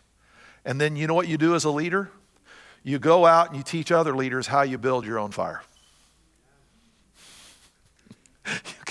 And 0.64 0.81
then 0.81 0.97
you 0.97 1.07
know 1.07 1.14
what 1.14 1.29
you 1.29 1.38
do 1.38 1.55
as 1.55 1.64
a 1.64 1.71
leader? 1.71 2.11
You 2.83 2.99
go 2.99 3.25
out 3.27 3.49
and 3.49 3.57
you 3.57 3.62
teach 3.62 3.92
other 3.92 4.16
leaders 4.16 4.49
how 4.49 4.62
you 4.62 4.79
build 4.79 5.05
your 5.05 5.19
own 5.19 5.31
fire. 5.31 5.62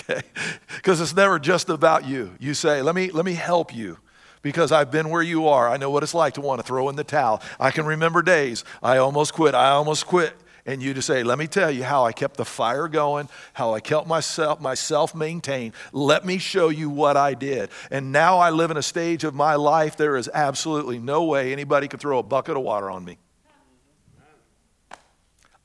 Okay? 0.10 0.22
Because 0.76 1.02
it's 1.02 1.16
never 1.16 1.40
just 1.40 1.70
about 1.70 2.06
you. 2.06 2.36
You 2.40 2.54
say, 2.54 2.84
let 2.84 2.94
me, 2.94 3.10
let 3.10 3.26
me 3.26 3.34
help 3.34 3.74
you 3.74 3.98
because 4.44 4.72
I've 4.72 4.92
been 4.92 5.10
where 5.10 5.24
you 5.24 5.48
are. 5.48 5.68
I 5.68 5.78
know 5.78 5.90
what 5.90 6.04
it's 6.04 6.14
like 6.14 6.36
to 6.36 6.42
want 6.42 6.62
to 6.62 6.68
throw 6.68 6.90
in 6.90 6.96
the 6.96 7.04
towel. 7.04 7.42
I 7.60 7.72
can 7.72 7.88
remember 7.88 8.22
days 8.22 8.64
I 8.84 8.98
almost 8.98 9.34
quit. 9.34 9.56
I 9.56 9.70
almost 9.70 10.06
quit. 10.06 10.36
And 10.68 10.82
you 10.82 10.94
to 10.94 11.02
say, 11.02 11.24
let 11.24 11.40
me 11.40 11.48
tell 11.48 11.72
you 11.72 11.84
how 11.84 12.06
I 12.06 12.12
kept 12.12 12.38
the 12.38 12.46
fire 12.46 12.88
going, 12.88 13.30
how 13.54 13.74
I 13.74 13.80
kept 13.80 14.08
myself 14.08 14.62
myself 14.62 15.16
maintained. 15.16 15.74
Let 15.92 16.26
me 16.26 16.38
show 16.38 16.70
you 16.70 16.90
what 16.92 17.18
I 17.18 17.34
did. 17.34 17.70
And 17.90 18.12
now 18.12 18.38
I 18.38 18.52
live 18.52 18.70
in 18.70 18.78
a 18.78 18.84
stage 18.84 19.24
of 19.24 19.34
my 19.34 19.56
life 19.56 19.98
there 19.98 20.18
is 20.18 20.30
absolutely 20.32 21.00
no 21.00 21.24
way 21.24 21.52
anybody 21.52 21.88
could 21.88 22.00
throw 22.00 22.20
a 22.20 22.24
bucket 22.24 22.58
of 22.58 22.64
water 22.64 22.92
on 22.92 23.04
me. 23.04 23.18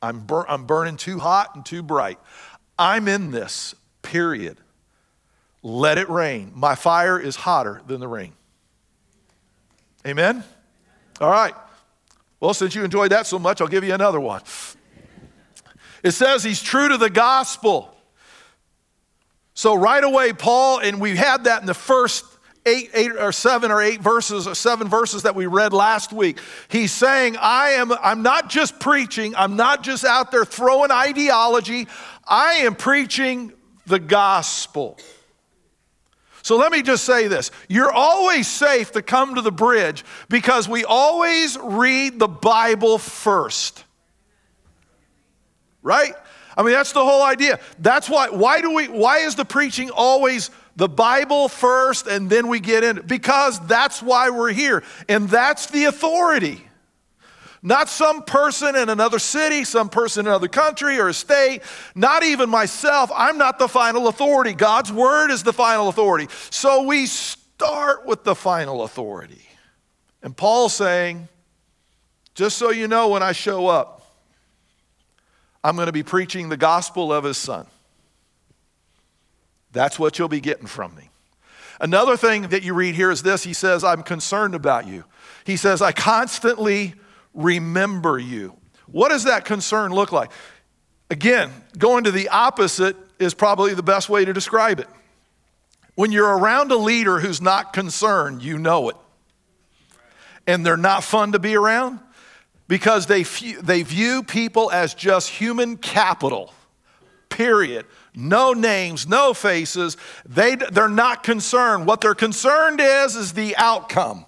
I'm, 0.00 0.20
bur- 0.20 0.46
I'm 0.48 0.64
burning 0.64 0.96
too 0.96 1.18
hot 1.18 1.54
and 1.54 1.66
too 1.66 1.82
bright. 1.82 2.18
I'm 2.78 3.08
in 3.08 3.30
this, 3.30 3.74
period. 4.02 4.58
Let 5.62 5.98
it 5.98 6.08
rain. 6.08 6.52
My 6.54 6.74
fire 6.74 7.18
is 7.18 7.36
hotter 7.36 7.82
than 7.86 8.00
the 8.00 8.08
rain. 8.08 8.32
Amen? 10.06 10.42
All 11.20 11.30
right. 11.30 11.54
Well, 12.40 12.54
since 12.54 12.74
you 12.74 12.82
enjoyed 12.82 13.12
that 13.12 13.26
so 13.26 13.38
much, 13.38 13.60
I'll 13.60 13.68
give 13.68 13.84
you 13.84 13.92
another 13.92 14.20
one. 14.20 14.40
It 16.02 16.12
says 16.12 16.42
he's 16.42 16.62
true 16.62 16.88
to 16.88 16.96
the 16.96 17.10
gospel. 17.10 17.94
So, 19.52 19.74
right 19.74 20.02
away, 20.02 20.32
Paul, 20.32 20.78
and 20.78 21.00
we 21.00 21.16
had 21.16 21.44
that 21.44 21.60
in 21.60 21.66
the 21.66 21.74
first 21.74 22.24
eight, 22.64 22.90
eight 22.94 23.12
or 23.12 23.32
seven 23.32 23.70
or 23.70 23.82
eight 23.82 24.00
verses 24.00 24.46
or 24.46 24.54
seven 24.54 24.88
verses 24.88 25.22
that 25.22 25.34
we 25.34 25.46
read 25.46 25.74
last 25.74 26.12
week. 26.12 26.38
He's 26.68 26.92
saying, 26.92 27.36
I 27.38 27.70
am, 27.70 27.92
I'm 27.92 28.22
not 28.22 28.48
just 28.48 28.80
preaching, 28.80 29.34
I'm 29.36 29.56
not 29.56 29.82
just 29.82 30.04
out 30.06 30.30
there 30.30 30.46
throwing 30.46 30.90
ideology, 30.90 31.88
I 32.26 32.52
am 32.60 32.74
preaching 32.74 33.52
the 33.86 33.98
gospel. 33.98 34.98
So 36.42 36.56
let 36.56 36.72
me 36.72 36.82
just 36.82 37.04
say 37.04 37.28
this. 37.28 37.50
You're 37.68 37.92
always 37.92 38.48
safe 38.48 38.92
to 38.92 39.02
come 39.02 39.34
to 39.34 39.42
the 39.42 39.52
bridge 39.52 40.04
because 40.28 40.68
we 40.68 40.84
always 40.84 41.58
read 41.58 42.18
the 42.18 42.28
Bible 42.28 42.98
first. 42.98 43.84
Right? 45.82 46.14
I 46.56 46.62
mean, 46.62 46.72
that's 46.72 46.92
the 46.92 47.04
whole 47.04 47.22
idea. 47.22 47.60
That's 47.78 48.08
why, 48.08 48.28
why 48.30 48.60
do 48.60 48.74
we, 48.74 48.88
why 48.88 49.18
is 49.18 49.34
the 49.34 49.44
preaching 49.44 49.90
always 49.90 50.50
the 50.76 50.88
Bible 50.88 51.48
first 51.48 52.06
and 52.06 52.28
then 52.28 52.48
we 52.48 52.60
get 52.60 52.84
in? 52.84 53.02
Because 53.06 53.64
that's 53.66 54.02
why 54.02 54.30
we're 54.30 54.52
here. 54.52 54.82
And 55.08 55.28
that's 55.28 55.66
the 55.66 55.84
authority. 55.84 56.66
Not 57.62 57.90
some 57.90 58.22
person 58.22 58.74
in 58.74 58.88
another 58.88 59.18
city, 59.18 59.64
some 59.64 59.90
person 59.90 60.24
in 60.24 60.28
another 60.28 60.48
country 60.48 60.98
or 60.98 61.08
a 61.08 61.14
state, 61.14 61.62
not 61.94 62.22
even 62.22 62.48
myself. 62.48 63.10
I'm 63.14 63.36
not 63.36 63.58
the 63.58 63.68
final 63.68 64.08
authority. 64.08 64.54
God's 64.54 64.90
word 64.90 65.30
is 65.30 65.42
the 65.42 65.52
final 65.52 65.88
authority. 65.88 66.28
So 66.48 66.84
we 66.84 67.04
start 67.04 68.06
with 68.06 68.24
the 68.24 68.34
final 68.34 68.82
authority. 68.82 69.46
And 70.22 70.34
Paul's 70.34 70.72
saying, 70.72 71.28
just 72.34 72.56
so 72.56 72.70
you 72.70 72.88
know, 72.88 73.08
when 73.08 73.22
I 73.22 73.32
show 73.32 73.66
up, 73.68 74.00
I'm 75.62 75.76
going 75.76 75.86
to 75.86 75.92
be 75.92 76.02
preaching 76.02 76.48
the 76.48 76.56
gospel 76.56 77.12
of 77.12 77.24
his 77.24 77.36
son. 77.36 77.66
That's 79.72 79.98
what 79.98 80.18
you'll 80.18 80.28
be 80.28 80.40
getting 80.40 80.66
from 80.66 80.94
me. 80.94 81.10
Another 81.80 82.16
thing 82.16 82.48
that 82.48 82.62
you 82.62 82.74
read 82.74 82.94
here 82.94 83.10
is 83.10 83.22
this 83.22 83.44
He 83.44 83.52
says, 83.52 83.84
I'm 83.84 84.02
concerned 84.02 84.54
about 84.54 84.86
you. 84.86 85.04
He 85.44 85.56
says, 85.56 85.82
I 85.82 85.92
constantly 85.92 86.94
remember 87.34 88.18
you. 88.18 88.56
What 88.86 89.10
does 89.10 89.24
that 89.24 89.44
concern 89.44 89.92
look 89.92 90.12
like? 90.12 90.30
Again, 91.10 91.50
going 91.76 92.04
to 92.04 92.10
the 92.10 92.28
opposite 92.28 92.96
is 93.18 93.34
probably 93.34 93.74
the 93.74 93.82
best 93.82 94.08
way 94.08 94.24
to 94.24 94.32
describe 94.32 94.80
it. 94.80 94.88
When 95.94 96.12
you're 96.12 96.38
around 96.38 96.72
a 96.72 96.76
leader 96.76 97.20
who's 97.20 97.40
not 97.40 97.72
concerned, 97.72 98.42
you 98.42 98.58
know 98.58 98.88
it. 98.88 98.96
And 100.46 100.64
they're 100.64 100.76
not 100.76 101.04
fun 101.04 101.32
to 101.32 101.38
be 101.38 101.56
around 101.56 102.00
because 102.68 103.06
they, 103.06 103.24
they 103.24 103.82
view 103.82 104.22
people 104.22 104.70
as 104.70 104.94
just 104.94 105.28
human 105.28 105.76
capital, 105.76 106.54
period. 107.28 107.84
No 108.14 108.52
names, 108.52 109.06
no 109.06 109.34
faces. 109.34 109.96
They, 110.24 110.54
they're 110.54 110.88
not 110.88 111.22
concerned. 111.22 111.86
What 111.86 112.00
they're 112.00 112.14
concerned 112.14 112.80
is, 112.80 113.16
is 113.16 113.32
the 113.32 113.56
outcome. 113.56 114.24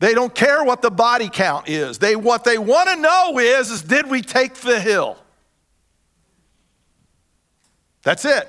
They 0.00 0.14
don't 0.14 0.34
care 0.34 0.62
what 0.62 0.80
the 0.80 0.90
body 0.90 1.28
count 1.28 1.68
is. 1.68 1.98
They, 1.98 2.14
what 2.14 2.44
they 2.44 2.58
want 2.58 2.88
to 2.88 2.96
know 2.96 3.38
is, 3.38 3.70
is 3.70 3.82
did 3.82 4.08
we 4.08 4.22
take 4.22 4.54
the 4.54 4.78
hill? 4.78 5.18
That's 8.02 8.24
it. 8.24 8.48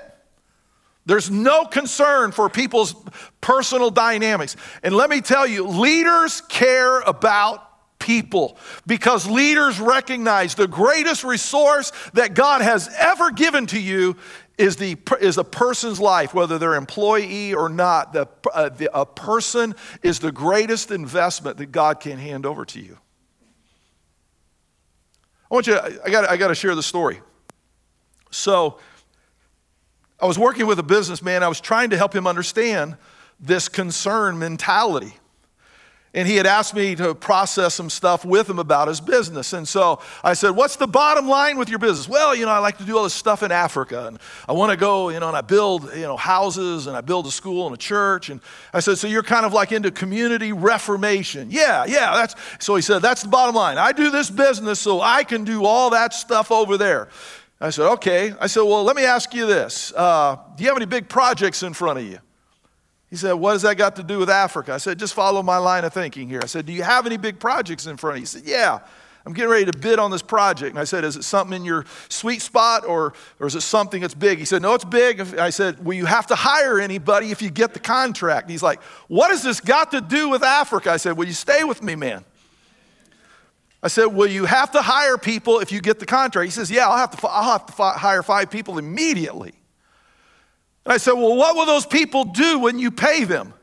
There's 1.06 1.32
no 1.32 1.66
concern 1.66 2.32
for 2.32 2.50
people's 2.50 2.94
personal 3.42 3.90
dynamics. 3.90 4.56
And 4.84 4.96
let 4.96 5.10
me 5.10 5.22
tell 5.22 5.48
you, 5.48 5.66
leaders 5.66 6.42
care 6.42 7.00
about 7.00 7.98
people 7.98 8.58
because 8.86 9.28
leaders 9.28 9.80
recognize 9.80 10.54
the 10.54 10.68
greatest 10.68 11.24
resource 11.24 11.92
that 12.14 12.36
God 12.36 12.62
has 12.62 12.90
ever 12.98 13.32
given 13.32 13.66
to 13.68 13.80
you 13.80 14.18
is, 14.60 14.76
the, 14.76 14.98
is 15.22 15.38
a 15.38 15.44
person's 15.44 16.00
life, 16.00 16.34
whether 16.34 16.60
they're 16.60 16.76
employee 16.76 17.54
or 17.54 17.70
not. 17.70 18.12
The, 18.12 18.28
uh, 18.54 18.70
the, 18.70 18.90
a 18.94 19.06
person 19.06 19.74
is 20.04 20.20
the 20.20 20.34
greatest 20.34 20.92
investment 20.92 21.58
that 21.58 21.68
God 21.68 22.02
can 22.02 22.18
hand 22.18 22.46
over 22.46 22.66
to 22.66 22.80
you. 22.80 22.98
I 25.50 25.56
want 25.56 25.66
you, 25.66 25.80
I 25.80 26.10
got, 26.10 26.30
I 26.30 26.36
got 26.36 26.50
to 26.50 26.56
share 26.56 26.76
the 26.76 26.84
story. 26.84 27.22
So, 28.32 28.78
I 30.22 30.26
was 30.26 30.38
working 30.38 30.68
with 30.68 30.78
a 30.80 30.84
businessman. 30.84 31.44
I 31.44 31.48
was 31.48 31.62
trying 31.62 31.92
to 31.92 31.98
help 31.98 32.14
him 32.14 32.28
understand 32.28 32.98
this 33.40 33.70
concern 33.70 34.38
mentality. 34.38 35.14
And 36.12 36.28
he 36.28 36.38
had 36.38 36.48
asked 36.48 36.74
me 36.74 36.96
to 36.96 37.14
process 37.14 37.76
some 37.76 37.90
stuff 37.90 38.26
with 38.26 38.50
him 38.50 38.58
about 38.58 38.88
his 38.88 39.00
business. 39.00 39.54
And 39.54 39.68
so 39.68 40.02
I 40.24 40.34
said, 40.34 40.52
What's 40.52 40.76
the 40.76 40.88
bottom 40.88 41.28
line 41.28 41.58
with 41.58 41.70
your 41.70 41.78
business? 41.78 42.10
Well, 42.10 42.36
you 42.36 42.46
know, 42.46 42.52
I 42.52 42.58
like 42.58 42.80
to 42.80 42.84
do 42.84 42.98
all 42.98 43.04
this 43.04 43.14
stuff 43.14 43.44
in 43.44 43.52
Africa. 43.52 44.08
And 44.08 44.20
I 44.48 44.54
want 44.54 44.72
to 44.72 44.78
go, 44.78 45.10
you 45.10 45.20
know, 45.20 45.28
and 45.28 45.38
I 45.38 45.42
build, 45.42 45.94
you 45.94 46.02
know, 46.02 46.18
houses 46.18 46.88
and 46.88 46.98
I 46.98 47.02
build 47.02 47.28
a 47.28 47.32
school 47.32 47.68
and 47.68 47.76
a 47.76 47.78
church. 47.78 48.32
And 48.32 48.42
I 48.74 48.80
said, 48.80 48.98
So 48.98 49.08
you're 49.08 49.22
kind 49.22 49.46
of 49.46 49.54
like 49.54 49.72
into 49.72 49.92
community 49.92 50.52
reformation? 50.52 51.52
Yeah, 51.52 51.86
yeah. 51.88 52.14
That's 52.14 52.36
so 52.60 52.76
he 52.76 52.82
said, 52.82 53.00
That's 53.00 53.22
the 53.22 53.30
bottom 53.30 53.54
line. 53.54 53.78
I 53.78 53.92
do 53.92 54.10
this 54.10 54.32
business 54.32 54.80
so 54.80 55.02
I 55.02 55.24
can 55.24 55.44
do 55.44 55.66
all 55.66 55.92
that 55.92 56.16
stuff 56.16 56.52
over 56.52 56.76
there. 56.76 57.10
I 57.62 57.70
said, 57.70 57.86
Okay. 57.94 58.34
I 58.42 58.48
said, 58.48 58.62
Well, 58.62 58.84
let 58.84 58.96
me 58.96 59.06
ask 59.06 59.32
you 59.36 59.46
this. 59.46 59.94
Uh, 59.96 60.38
do 60.56 60.64
you 60.64 60.70
have 60.70 60.78
any 60.78 60.88
big 60.88 61.08
projects 61.08 61.62
in 61.62 61.74
front 61.74 62.00
of 62.00 62.06
you? 62.06 62.18
He 63.10 63.16
said, 63.16 63.34
What 63.34 63.54
has 63.54 63.64
that 63.64 63.76
got 63.76 63.96
to 63.96 64.04
do 64.04 64.20
with 64.20 64.30
Africa? 64.30 64.74
I 64.74 64.78
said, 64.78 65.00
Just 65.00 65.14
follow 65.14 65.42
my 65.42 65.58
line 65.58 65.84
of 65.84 65.94
thinking 65.94 66.30
here. 66.30 66.40
I 66.44 66.48
said, 66.48 66.66
Do 66.66 66.74
you 66.74 66.84
have 66.84 67.06
any 67.06 67.18
big 67.18 67.40
projects 67.40 67.88
in 67.88 67.98
front 67.98 68.16
of 68.16 68.18
you? 68.20 68.22
He 68.22 68.26
said, 68.28 68.44
Yeah. 68.46 68.80
I'm 69.26 69.34
getting 69.34 69.52
ready 69.52 69.66
to 69.66 69.78
bid 69.78 70.00
on 70.00 70.12
this 70.12 70.22
project. 70.22 70.72
And 70.72 70.80
I 70.80 70.86
said, 70.86 71.04
Is 71.04 71.16
it 71.16 71.24
something 71.24 71.56
in 71.56 71.66
your 71.66 71.86
sweet 72.08 72.42
spot 72.42 72.86
or, 72.86 73.14
or 73.40 73.48
is 73.48 73.56
it 73.56 73.62
something 73.62 74.02
that's 74.02 74.14
big? 74.14 74.40
He 74.40 74.46
said, 74.46 74.62
No, 74.62 74.74
it's 74.76 74.86
big. 74.86 75.20
I 75.20 75.50
said, 75.50 75.84
Will 75.84 75.96
you 75.96 76.06
have 76.06 76.28
to 76.28 76.36
hire 76.36 76.80
anybody 76.80 77.32
if 77.32 77.42
you 77.42 77.50
get 77.50 77.74
the 77.74 77.80
contract? 77.80 78.46
And 78.46 78.52
he's 78.52 78.64
like, 78.64 78.82
What 79.08 79.32
has 79.32 79.44
this 79.44 79.60
got 79.60 79.92
to 79.92 80.02
do 80.02 80.30
with 80.30 80.44
Africa? 80.44 80.92
I 80.92 80.98
said, 80.98 81.18
Will 81.18 81.28
you 81.28 81.34
stay 81.34 81.64
with 81.64 81.84
me, 81.84 81.96
man? 81.96 82.24
I 83.82 83.88
said, 83.88 84.06
Will 84.06 84.30
you 84.30 84.46
have 84.46 84.72
to 84.72 84.82
hire 84.82 85.18
people 85.18 85.60
if 85.60 85.72
you 85.72 85.82
get 85.82 86.00
the 86.00 86.06
contract? 86.06 86.46
He 86.46 86.52
says, 86.52 86.72
Yeah, 86.72 86.88
I'll 86.88 86.98
have 86.98 87.20
to, 87.20 87.28
I'll 87.28 87.60
have 87.60 87.66
to 87.76 87.84
hire 88.00 88.24
five 88.24 88.50
people 88.50 88.78
immediately. 88.78 89.59
I 90.90 90.98
said, 90.98 91.14
Well, 91.14 91.36
what 91.36 91.56
will 91.56 91.68
those 91.68 91.86
people 91.86 92.26
do 92.26 92.60
when 92.60 92.80
you 92.80 92.90
pay 92.90 93.24
them? 93.24 93.54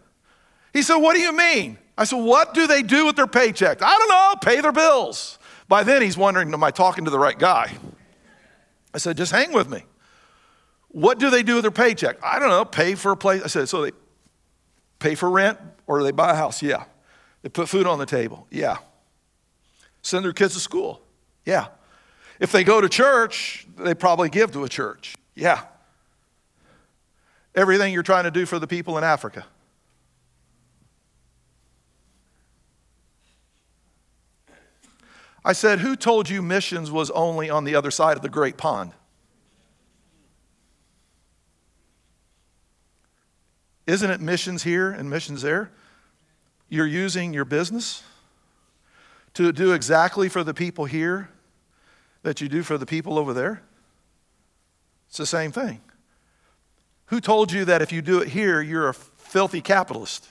He 0.73 0.83
said, 0.83 0.97
What 0.97 1.17
do 1.17 1.21
you 1.21 1.37
mean? 1.37 1.77
I 1.99 2.05
said, 2.05 2.23
What 2.23 2.55
do 2.55 2.67
they 2.67 2.83
do 2.83 3.05
with 3.05 3.17
their 3.17 3.27
paycheck? 3.27 3.83
I 3.83 3.99
don't 3.99 4.09
know, 4.09 4.35
pay 4.41 4.61
their 4.61 4.73
bills. 4.73 5.39
By 5.69 5.83
then, 5.83 6.03
he's 6.03 6.17
wondering, 6.17 6.53
Am 6.55 6.63
I 6.63 6.71
talking 6.71 7.05
to 7.05 7.11
the 7.11 7.19
right 7.19 7.39
guy? 7.39 7.73
I 8.95 8.99
said, 8.99 9.17
Just 9.17 9.33
hang 9.33 9.53
with 9.53 9.69
me. 9.69 9.83
What 10.89 11.19
do 11.19 11.29
they 11.29 11.43
do 11.43 11.57
with 11.57 11.65
their 11.65 11.73
paycheck? 11.73 12.17
I 12.23 12.39
don't 12.39 12.49
know, 12.49 12.65
pay 12.65 12.95
for 12.95 13.11
a 13.11 13.17
place. 13.17 13.43
I 13.43 13.49
said, 13.49 13.69
So 13.69 13.83
they 13.83 13.93
pay 15.01 15.17
for 15.17 15.29
rent 15.29 15.59
or 15.89 16.05
they 16.05 16.13
buy 16.13 16.31
a 16.31 16.37
house? 16.37 16.63
Yeah. 16.63 16.85
They 17.43 17.49
put 17.49 17.69
food 17.69 17.87
on 17.87 17.99
the 17.99 18.07
table? 18.07 18.47
Yeah. 18.51 18.77
Send 20.03 20.25
their 20.25 20.33
kids 20.33 20.55
to 20.55 20.61
school? 20.61 21.03
Yeah. 21.45 21.67
If 22.39 22.53
they 22.53 22.63
go 22.63 22.81
to 22.81 22.89
church, 22.89 23.67
they 23.77 23.95
probably 23.95 24.29
give 24.29 24.53
to 24.53 24.63
a 24.63 24.69
church? 24.69 25.17
Yeah 25.35 25.65
everything 27.57 27.93
you're 27.93 28.03
trying 28.03 28.25
to 28.25 28.31
do 28.31 28.47
for 28.47 28.59
the 28.59 28.67
people 28.67 28.99
in 28.99 29.05
Africa. 29.05 29.47
I 35.45 35.53
said, 35.53 35.79
Who 35.79 35.97
told 35.97 36.29
you 36.29 36.43
missions 36.43 36.91
was 36.91 37.11
only 37.13 37.49
on 37.49 37.65
the 37.65 37.75
other 37.75 37.91
side 37.91 38.17
of 38.17 38.23
the 38.23 38.29
great 38.29 38.57
pond? 38.57 38.93
Isn't 43.87 44.11
it 44.11 44.21
missions 44.21 44.65
here 44.65 44.91
and 44.91 45.09
missions 45.09 45.43
there? 45.43 45.71
You're 46.69 46.87
using 46.89 47.33
your 47.33 47.45
business 47.45 48.03
to 49.35 49.53
do 49.53 49.73
exactly 49.73 50.29
for 50.29 50.43
the 50.43 50.53
people 50.53 50.87
here 50.87 51.31
that 52.25 52.41
you 52.41 52.49
do 52.49 52.65
for 52.65 52.77
the 52.77 52.87
people 52.87 53.17
over 53.17 53.33
there? 53.33 53.63
It's 55.07 55.19
the 55.19 55.27
same 55.27 55.53
thing. 55.53 55.81
Who 57.07 57.21
told 57.21 57.53
you 57.53 57.65
that 57.67 57.83
if 57.83 57.93
you 57.93 58.03
do 58.03 58.21
it 58.21 58.29
here, 58.29 58.61
you're 58.61 58.89
a 58.89 58.95
filthy 58.95 59.61
capitalist? 59.61 60.29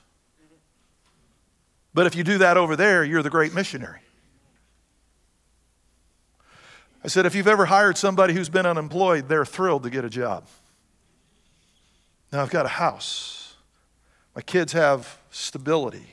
But 1.93 2.07
if 2.07 2.15
you 2.15 2.23
do 2.23 2.39
that 2.39 2.57
over 2.57 2.76
there, 2.76 3.03
you're 3.03 3.23
the 3.23 3.30
great 3.30 3.53
missionary. 3.53 4.01
I 7.03 7.07
said, 7.07 7.26
if 7.26 7.36
you've 7.36 7.47
ever 7.47 7.65
hired 7.65 7.97
somebody 7.97 8.34
who's 8.34 8.49
been 8.49 8.65
unemployed, 8.65 9.30
they're 9.30 9.45
thrilled 9.45 9.84
to 9.84 9.89
get 9.89 10.03
a 10.03 10.09
job. 10.09 10.47
Now 12.34 12.41
I've 12.41 12.49
got 12.49 12.65
a 12.65 12.69
house. 12.69 13.55
My 14.36 14.41
kids 14.41 14.73
have 14.73 15.19
stability. 15.30 16.07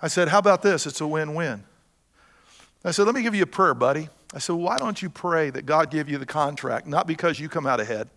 I 0.00 0.08
said, 0.08 0.28
how 0.28 0.38
about 0.38 0.62
this? 0.62 0.86
It's 0.86 1.00
a 1.00 1.06
win 1.06 1.34
win. 1.34 1.64
I 2.84 2.90
said, 2.90 3.06
let 3.06 3.14
me 3.14 3.22
give 3.22 3.34
you 3.34 3.44
a 3.44 3.46
prayer, 3.46 3.74
buddy. 3.74 4.08
I 4.34 4.38
said, 4.38 4.54
Why 4.54 4.78
don't 4.78 5.00
you 5.02 5.10
pray 5.10 5.50
that 5.50 5.66
God 5.66 5.90
give 5.90 6.08
you 6.08 6.18
the 6.18 6.26
contract? 6.26 6.86
Not 6.86 7.06
because 7.06 7.38
you 7.38 7.48
come 7.48 7.66
out 7.66 7.80
ahead, 7.80 8.08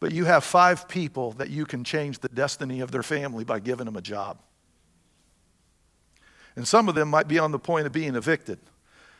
but 0.00 0.12
you 0.12 0.24
have 0.26 0.44
five 0.44 0.88
people 0.88 1.32
that 1.32 1.50
you 1.50 1.64
can 1.64 1.84
change 1.84 2.18
the 2.18 2.28
destiny 2.28 2.80
of 2.80 2.90
their 2.90 3.02
family 3.02 3.44
by 3.44 3.60
giving 3.60 3.86
them 3.86 3.96
a 3.96 4.02
job. 4.02 4.38
And 6.54 6.66
some 6.66 6.88
of 6.88 6.94
them 6.94 7.08
might 7.08 7.28
be 7.28 7.38
on 7.38 7.52
the 7.52 7.58
point 7.58 7.86
of 7.86 7.92
being 7.92 8.14
evicted. 8.14 8.58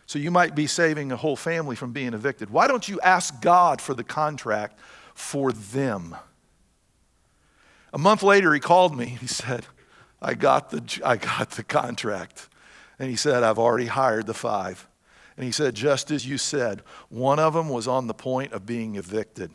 So 0.07 0.19
you 0.19 0.31
might 0.31 0.55
be 0.55 0.67
saving 0.67 1.13
a 1.13 1.17
whole 1.17 1.37
family 1.37 1.77
from 1.77 1.93
being 1.93 2.15
evicted. 2.15 2.51
Why 2.51 2.69
don't 2.69 2.89
you 2.89 3.01
ask 3.01 3.41
God 3.43 3.81
for 3.81 3.93
the 3.93 4.05
contract 4.05 4.79
for 5.15 5.53
them? 5.53 6.17
A 7.93 7.99
month 7.99 8.23
later, 8.23 8.55
he 8.55 8.61
called 8.61 8.97
me. 8.97 9.09
And 9.09 9.19
he 9.19 9.27
said, 9.27 9.67
I 10.23 10.35
got 10.35 10.71
the, 10.71 11.01
I 11.05 11.17
got 11.17 11.51
the 11.51 11.65
contract. 11.65 12.49
And 12.99 13.11
he 13.11 13.17
said, 13.17 13.43
I've 13.43 13.59
already 13.59 13.87
hired 13.87 14.27
the 14.27 14.35
five. 14.35 14.89
And 15.37 15.45
he 15.45 15.53
said, 15.53 15.75
just 15.75 16.11
as 16.11 16.27
you 16.27 16.39
said, 16.39 16.83
one 17.09 17.39
of 17.39 17.53
them 17.53 17.69
was 17.69 17.87
on 17.87 18.07
the 18.07 18.15
point 18.15 18.53
of 18.53 18.65
being 18.65 18.97
evicted. 18.97 19.51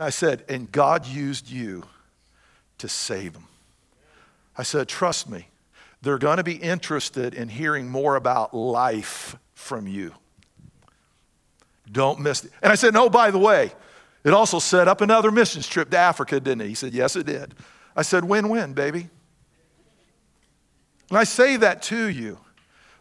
I 0.00 0.10
said, 0.10 0.44
and 0.48 0.70
God 0.72 1.06
used 1.06 1.50
you 1.50 1.84
to 2.78 2.88
save 2.88 3.34
them. 3.34 3.46
I 4.56 4.62
said, 4.62 4.88
trust 4.88 5.28
me, 5.28 5.48
they're 6.02 6.18
going 6.18 6.38
to 6.38 6.44
be 6.44 6.56
interested 6.56 7.34
in 7.34 7.48
hearing 7.48 7.88
more 7.88 8.16
about 8.16 8.54
life 8.54 9.36
from 9.54 9.86
you. 9.86 10.12
Don't 11.92 12.20
miss 12.20 12.44
it. 12.44 12.52
And 12.62 12.72
I 12.72 12.76
said, 12.76 12.94
no, 12.94 13.10
by 13.10 13.30
the 13.30 13.38
way, 13.38 13.72
it 14.24 14.32
also 14.32 14.58
set 14.58 14.88
up 14.88 15.00
another 15.00 15.30
missions 15.30 15.66
trip 15.66 15.90
to 15.90 15.98
Africa, 15.98 16.40
didn't 16.40 16.62
it? 16.62 16.68
He 16.68 16.74
said, 16.74 16.94
yes, 16.94 17.16
it 17.16 17.26
did. 17.26 17.54
I 17.94 18.02
said, 18.02 18.24
win 18.24 18.48
win, 18.48 18.72
baby. 18.72 19.08
And 21.10 21.18
I 21.18 21.24
say 21.24 21.56
that 21.56 21.82
to 21.82 22.08
you. 22.08 22.38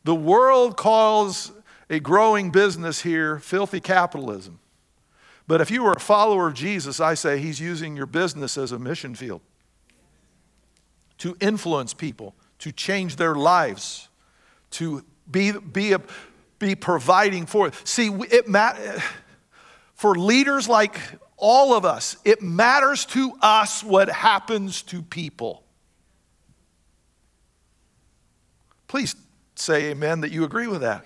The 0.04 0.16
world 0.16 0.76
calls 0.76 1.52
a 1.90 2.00
growing 2.00 2.52
business 2.52 3.02
here 3.02 3.40
filthy 3.40 3.80
capitalism. 3.80 4.60
But 5.50 5.62
if 5.62 5.72
you 5.72 5.84
are 5.88 5.94
a 5.94 6.00
follower 6.00 6.50
of 6.50 6.54
Jesus, 6.54 7.00
I 7.00 7.16
say 7.16 7.40
he's 7.40 7.60
using 7.60 7.98
your 7.98 8.06
business 8.06 8.56
as 8.56 8.72
a 8.72 8.78
mission 8.78 9.16
field 9.16 9.42
to 11.18 11.36
influence 11.40 11.92
people, 11.92 12.36
to 12.60 12.72
change 12.72 13.16
their 13.16 13.34
lives, 13.34 14.10
to 14.70 15.04
be, 15.32 15.52
be, 15.52 15.94
a, 15.94 16.02
be 16.60 16.76
providing 16.76 17.48
for 17.48 17.68
it. 17.68 17.74
See, 17.84 18.10
it 18.30 18.48
mat- 18.48 18.78
for 19.96 20.14
leaders 20.14 20.70
like 20.70 21.00
all 21.36 21.74
of 21.74 21.84
us, 21.84 22.16
it 22.24 22.44
matters 22.44 23.06
to 23.08 23.34
us 23.42 23.84
what 23.84 24.08
happens 24.08 24.84
to 24.84 25.02
people. 25.02 25.64
Please 28.88 29.16
say 29.56 29.86
amen 29.86 30.22
that 30.22 30.30
you 30.30 30.44
agree 30.44 30.68
with 30.68 30.82
that. 30.82 31.04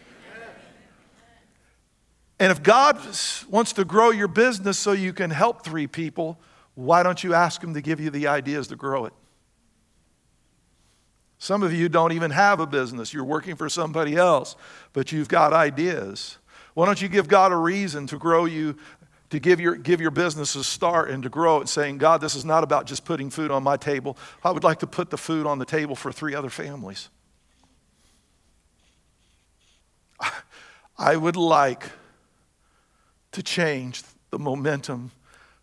And 2.43 2.51
if 2.51 2.61
God 2.61 2.99
wants 3.49 3.71
to 3.71 3.85
grow 3.85 4.11
your 4.11 4.27
business 4.27 4.77
so 4.77 4.91
you 4.91 5.13
can 5.13 5.29
help 5.29 5.63
three 5.63 5.87
people, 5.87 6.37
why 6.75 7.01
don't 7.01 7.23
you 7.23 7.33
ask 7.33 7.63
Him 7.63 7.73
to 7.73 7.79
give 7.79 8.01
you 8.01 8.09
the 8.09 8.27
ideas 8.27 8.67
to 8.67 8.75
grow 8.75 9.05
it? 9.05 9.13
Some 11.37 11.63
of 11.63 11.71
you 11.71 11.87
don't 11.87 12.11
even 12.11 12.31
have 12.31 12.59
a 12.59 12.67
business. 12.67 13.13
You're 13.13 13.23
working 13.23 13.55
for 13.55 13.69
somebody 13.69 14.17
else, 14.17 14.57
but 14.91 15.09
you've 15.09 15.29
got 15.29 15.53
ideas. 15.53 16.37
Why 16.73 16.85
don't 16.85 17.01
you 17.01 17.07
give 17.07 17.29
God 17.29 17.53
a 17.53 17.55
reason 17.55 18.07
to 18.07 18.17
grow 18.17 18.43
you, 18.43 18.75
to 19.29 19.39
give 19.39 19.61
your, 19.61 19.75
give 19.75 20.01
your 20.01 20.11
business 20.11 20.53
a 20.55 20.65
start 20.65 21.11
and 21.11 21.23
to 21.23 21.29
grow 21.29 21.61
it, 21.61 21.69
saying, 21.69 21.97
God, 21.97 22.19
this 22.19 22.35
is 22.35 22.43
not 22.43 22.61
about 22.61 22.87
just 22.87 23.05
putting 23.05 23.29
food 23.29 23.51
on 23.51 23.63
my 23.63 23.77
table. 23.77 24.17
I 24.43 24.51
would 24.51 24.65
like 24.65 24.79
to 24.79 24.87
put 24.87 25.11
the 25.11 25.17
food 25.17 25.45
on 25.45 25.59
the 25.59 25.65
table 25.65 25.95
for 25.95 26.11
three 26.11 26.35
other 26.35 26.49
families. 26.49 27.07
I 30.97 31.15
would 31.15 31.37
like 31.37 31.85
to 33.33 33.43
change 33.43 34.03
the 34.31 34.39
momentum 34.39 35.11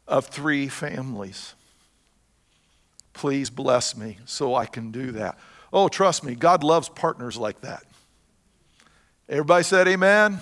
of 0.07 0.27
three 0.27 0.69
families. 0.69 1.55
Please 3.13 3.51
bless 3.51 3.97
me 3.97 4.19
so 4.25 4.55
I 4.55 4.67
can 4.67 4.91
do 4.91 5.13
that. 5.13 5.39
Oh, 5.73 5.89
trust 5.89 6.25
me, 6.25 6.35
God 6.35 6.63
loves 6.63 6.89
partners 6.89 7.37
like 7.37 7.61
that. 7.63 7.85
Everybody 9.29 9.65
said 9.65 9.89
amen? 9.89 10.41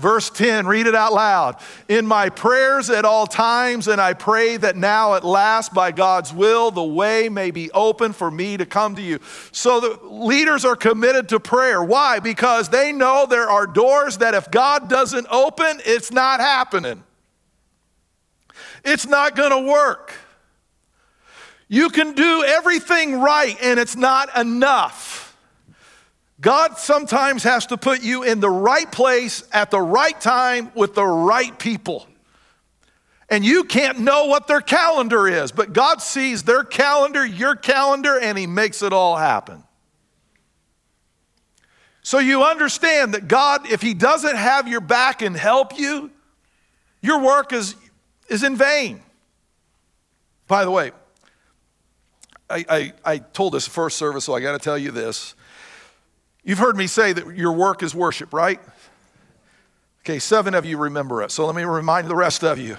Verse 0.00 0.30
10, 0.30 0.66
read 0.66 0.86
it 0.86 0.94
out 0.94 1.12
loud. 1.12 1.56
In 1.88 2.06
my 2.06 2.30
prayers 2.30 2.88
at 2.88 3.04
all 3.04 3.26
times, 3.26 3.86
and 3.86 4.00
I 4.00 4.14
pray 4.14 4.56
that 4.56 4.76
now 4.76 5.14
at 5.14 5.24
last, 5.24 5.74
by 5.74 5.92
God's 5.92 6.32
will, 6.32 6.70
the 6.70 6.82
way 6.82 7.28
may 7.28 7.50
be 7.50 7.70
open 7.72 8.12
for 8.12 8.30
me 8.30 8.56
to 8.56 8.64
come 8.64 8.96
to 8.96 9.02
you. 9.02 9.20
So 9.52 9.80
the 9.80 9.98
leaders 10.06 10.64
are 10.64 10.76
committed 10.76 11.28
to 11.28 11.40
prayer. 11.40 11.82
Why? 11.84 12.18
Because 12.18 12.70
they 12.70 12.92
know 12.92 13.26
there 13.28 13.48
are 13.48 13.66
doors 13.66 14.18
that 14.18 14.34
if 14.34 14.50
God 14.50 14.88
doesn't 14.88 15.26
open, 15.30 15.80
it's 15.84 16.10
not 16.10 16.40
happening. 16.40 17.04
It's 18.84 19.06
not 19.06 19.36
going 19.36 19.50
to 19.50 19.70
work. 19.70 20.14
You 21.68 21.90
can 21.90 22.14
do 22.14 22.42
everything 22.44 23.20
right, 23.20 23.56
and 23.62 23.78
it's 23.78 23.96
not 23.96 24.36
enough. 24.36 25.29
God 26.40 26.78
sometimes 26.78 27.42
has 27.42 27.66
to 27.66 27.76
put 27.76 28.02
you 28.02 28.22
in 28.22 28.40
the 28.40 28.50
right 28.50 28.90
place 28.90 29.44
at 29.52 29.70
the 29.70 29.80
right 29.80 30.18
time 30.18 30.72
with 30.74 30.94
the 30.94 31.04
right 31.04 31.56
people. 31.58 32.06
And 33.28 33.44
you 33.44 33.64
can't 33.64 34.00
know 34.00 34.24
what 34.24 34.48
their 34.48 34.60
calendar 34.60 35.28
is, 35.28 35.52
but 35.52 35.72
God 35.72 36.02
sees 36.02 36.42
their 36.42 36.64
calendar, 36.64 37.24
your 37.24 37.54
calendar, 37.54 38.18
and 38.18 38.36
He 38.36 38.46
makes 38.46 38.82
it 38.82 38.92
all 38.92 39.16
happen. 39.16 39.62
So 42.02 42.18
you 42.18 42.42
understand 42.42 43.14
that 43.14 43.28
God, 43.28 43.70
if 43.70 43.82
He 43.82 43.94
doesn't 43.94 44.36
have 44.36 44.66
your 44.66 44.80
back 44.80 45.22
and 45.22 45.36
help 45.36 45.78
you, 45.78 46.10
your 47.02 47.20
work 47.20 47.52
is, 47.52 47.76
is 48.28 48.42
in 48.42 48.56
vain. 48.56 49.00
By 50.48 50.64
the 50.64 50.70
way, 50.70 50.90
I, 52.48 52.64
I, 52.68 52.92
I 53.04 53.18
told 53.18 53.52
this 53.52 53.68
first 53.68 53.96
service, 53.96 54.24
so 54.24 54.34
I 54.34 54.40
got 54.40 54.52
to 54.52 54.58
tell 54.58 54.76
you 54.76 54.90
this. 54.90 55.34
You've 56.42 56.58
heard 56.58 56.76
me 56.76 56.86
say 56.86 57.12
that 57.12 57.36
your 57.36 57.52
work 57.52 57.82
is 57.82 57.94
worship, 57.94 58.32
right? 58.32 58.60
Okay, 60.02 60.18
seven 60.18 60.54
of 60.54 60.64
you 60.64 60.78
remember 60.78 61.22
it. 61.22 61.30
So 61.30 61.44
let 61.46 61.54
me 61.54 61.62
remind 61.62 62.08
the 62.08 62.16
rest 62.16 62.42
of 62.42 62.58
you. 62.58 62.76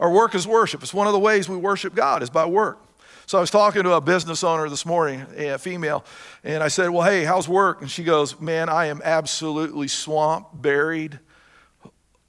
Our 0.00 0.10
work 0.10 0.34
is 0.34 0.46
worship. 0.46 0.82
It's 0.82 0.94
one 0.94 1.06
of 1.06 1.12
the 1.12 1.18
ways 1.18 1.48
we 1.48 1.56
worship 1.56 1.94
God 1.94 2.22
is 2.22 2.30
by 2.30 2.46
work. 2.46 2.78
So 3.26 3.38
I 3.38 3.40
was 3.40 3.50
talking 3.50 3.84
to 3.84 3.92
a 3.92 4.00
business 4.00 4.42
owner 4.42 4.68
this 4.68 4.84
morning, 4.84 5.24
a 5.36 5.58
female, 5.58 6.04
and 6.42 6.62
I 6.62 6.68
said, 6.68 6.90
Well, 6.90 7.02
hey, 7.02 7.24
how's 7.24 7.48
work? 7.48 7.80
And 7.80 7.90
she 7.90 8.02
goes, 8.02 8.40
Man, 8.40 8.68
I 8.68 8.86
am 8.86 9.00
absolutely 9.04 9.88
swamped, 9.88 10.60
buried, 10.60 11.20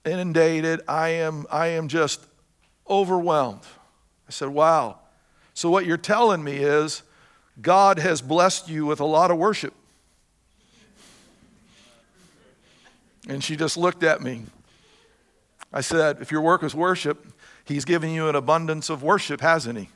inundated. 0.06 0.82
I 0.88 1.10
am, 1.10 1.46
I 1.52 1.68
am 1.68 1.88
just 1.88 2.26
overwhelmed. 2.88 3.64
I 4.28 4.32
said, 4.32 4.50
Wow. 4.50 5.00
So 5.54 5.70
what 5.70 5.86
you're 5.86 5.98
telling 5.98 6.44
me 6.44 6.58
is 6.58 7.04
God 7.62 7.98
has 8.00 8.22
blessed 8.22 8.70
you 8.70 8.86
with 8.86 9.00
a 9.00 9.06
lot 9.06 9.32
of 9.32 9.38
worship. 9.38 9.74
And 13.28 13.44
she 13.44 13.56
just 13.56 13.78
looked 13.78 14.04
at 14.04 14.22
me. 14.22 14.44
I 15.72 15.82
said, 15.82 16.18
If 16.22 16.32
your 16.32 16.42
work 16.42 16.64
is 16.64 16.76
worship, 16.76 17.26
He's 17.66 17.86
given 17.86 18.10
you 18.12 18.28
an 18.28 18.36
abundance 18.36 18.90
of 18.90 19.04
worship, 19.04 19.42
hasn't 19.42 19.80
He? 19.80 19.90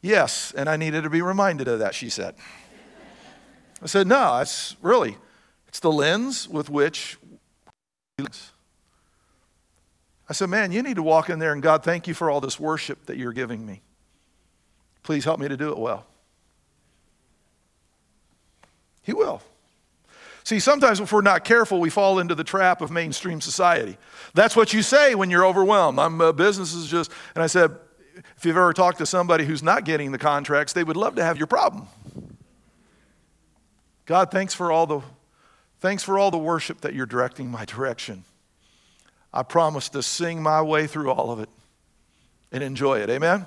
Yes, 0.00 0.52
and 0.56 0.68
I 0.68 0.76
needed 0.76 1.04
to 1.04 1.10
be 1.10 1.22
reminded 1.22 1.68
of 1.68 1.78
that, 1.78 1.94
she 1.94 2.08
said. 2.10 2.34
I 3.82 3.86
said, 3.86 4.06
No, 4.06 4.38
it's 4.38 4.76
really, 4.82 5.16
it's 5.68 5.80
the 5.80 5.92
lens 5.92 6.48
with 6.48 6.68
which. 6.68 7.18
I 10.28 10.32
said, 10.32 10.48
Man, 10.48 10.72
you 10.72 10.82
need 10.82 10.96
to 10.96 11.02
walk 11.02 11.30
in 11.30 11.38
there 11.38 11.52
and 11.52 11.62
God, 11.62 11.82
thank 11.82 12.06
you 12.06 12.14
for 12.14 12.30
all 12.30 12.40
this 12.40 12.60
worship 12.60 13.06
that 13.06 13.16
you're 13.16 13.32
giving 13.32 13.64
me. 13.64 13.82
Please 15.02 15.24
help 15.24 15.40
me 15.40 15.48
to 15.48 15.56
do 15.56 15.70
it 15.70 15.78
well. 15.78 16.06
He 19.02 19.12
will. 19.12 19.42
See, 20.44 20.58
sometimes 20.58 21.00
if 21.00 21.12
we're 21.12 21.22
not 21.22 21.44
careful, 21.44 21.80
we 21.80 21.90
fall 21.90 22.18
into 22.18 22.34
the 22.34 22.44
trap 22.44 22.80
of 22.80 22.90
mainstream 22.90 23.40
society. 23.40 23.96
That's 24.34 24.56
what 24.56 24.72
you 24.72 24.82
say 24.82 25.14
when 25.14 25.30
you're 25.30 25.46
overwhelmed. 25.46 25.98
I'm 25.98 26.20
uh, 26.20 26.32
business 26.32 26.74
is 26.74 26.88
just, 26.88 27.12
and 27.34 27.42
I 27.42 27.46
said, 27.46 27.70
if 28.36 28.44
you've 28.44 28.56
ever 28.56 28.72
talked 28.72 28.98
to 28.98 29.06
somebody 29.06 29.44
who's 29.44 29.62
not 29.62 29.84
getting 29.84 30.12
the 30.12 30.18
contracts, 30.18 30.72
they 30.72 30.84
would 30.84 30.96
love 30.96 31.14
to 31.16 31.24
have 31.24 31.38
your 31.38 31.46
problem. 31.46 31.86
God, 34.04 34.30
thanks 34.30 34.52
for 34.52 34.72
all 34.72 34.86
the 34.86 35.00
thanks 35.80 36.02
for 36.02 36.18
all 36.18 36.30
the 36.30 36.38
worship 36.38 36.80
that 36.82 36.94
you're 36.94 37.06
directing 37.06 37.50
my 37.50 37.64
direction. 37.64 38.24
I 39.32 39.42
promise 39.42 39.88
to 39.90 40.02
sing 40.02 40.42
my 40.42 40.60
way 40.60 40.86
through 40.86 41.10
all 41.10 41.30
of 41.30 41.40
it 41.40 41.48
and 42.50 42.62
enjoy 42.62 43.00
it. 43.00 43.10
Amen. 43.10 43.46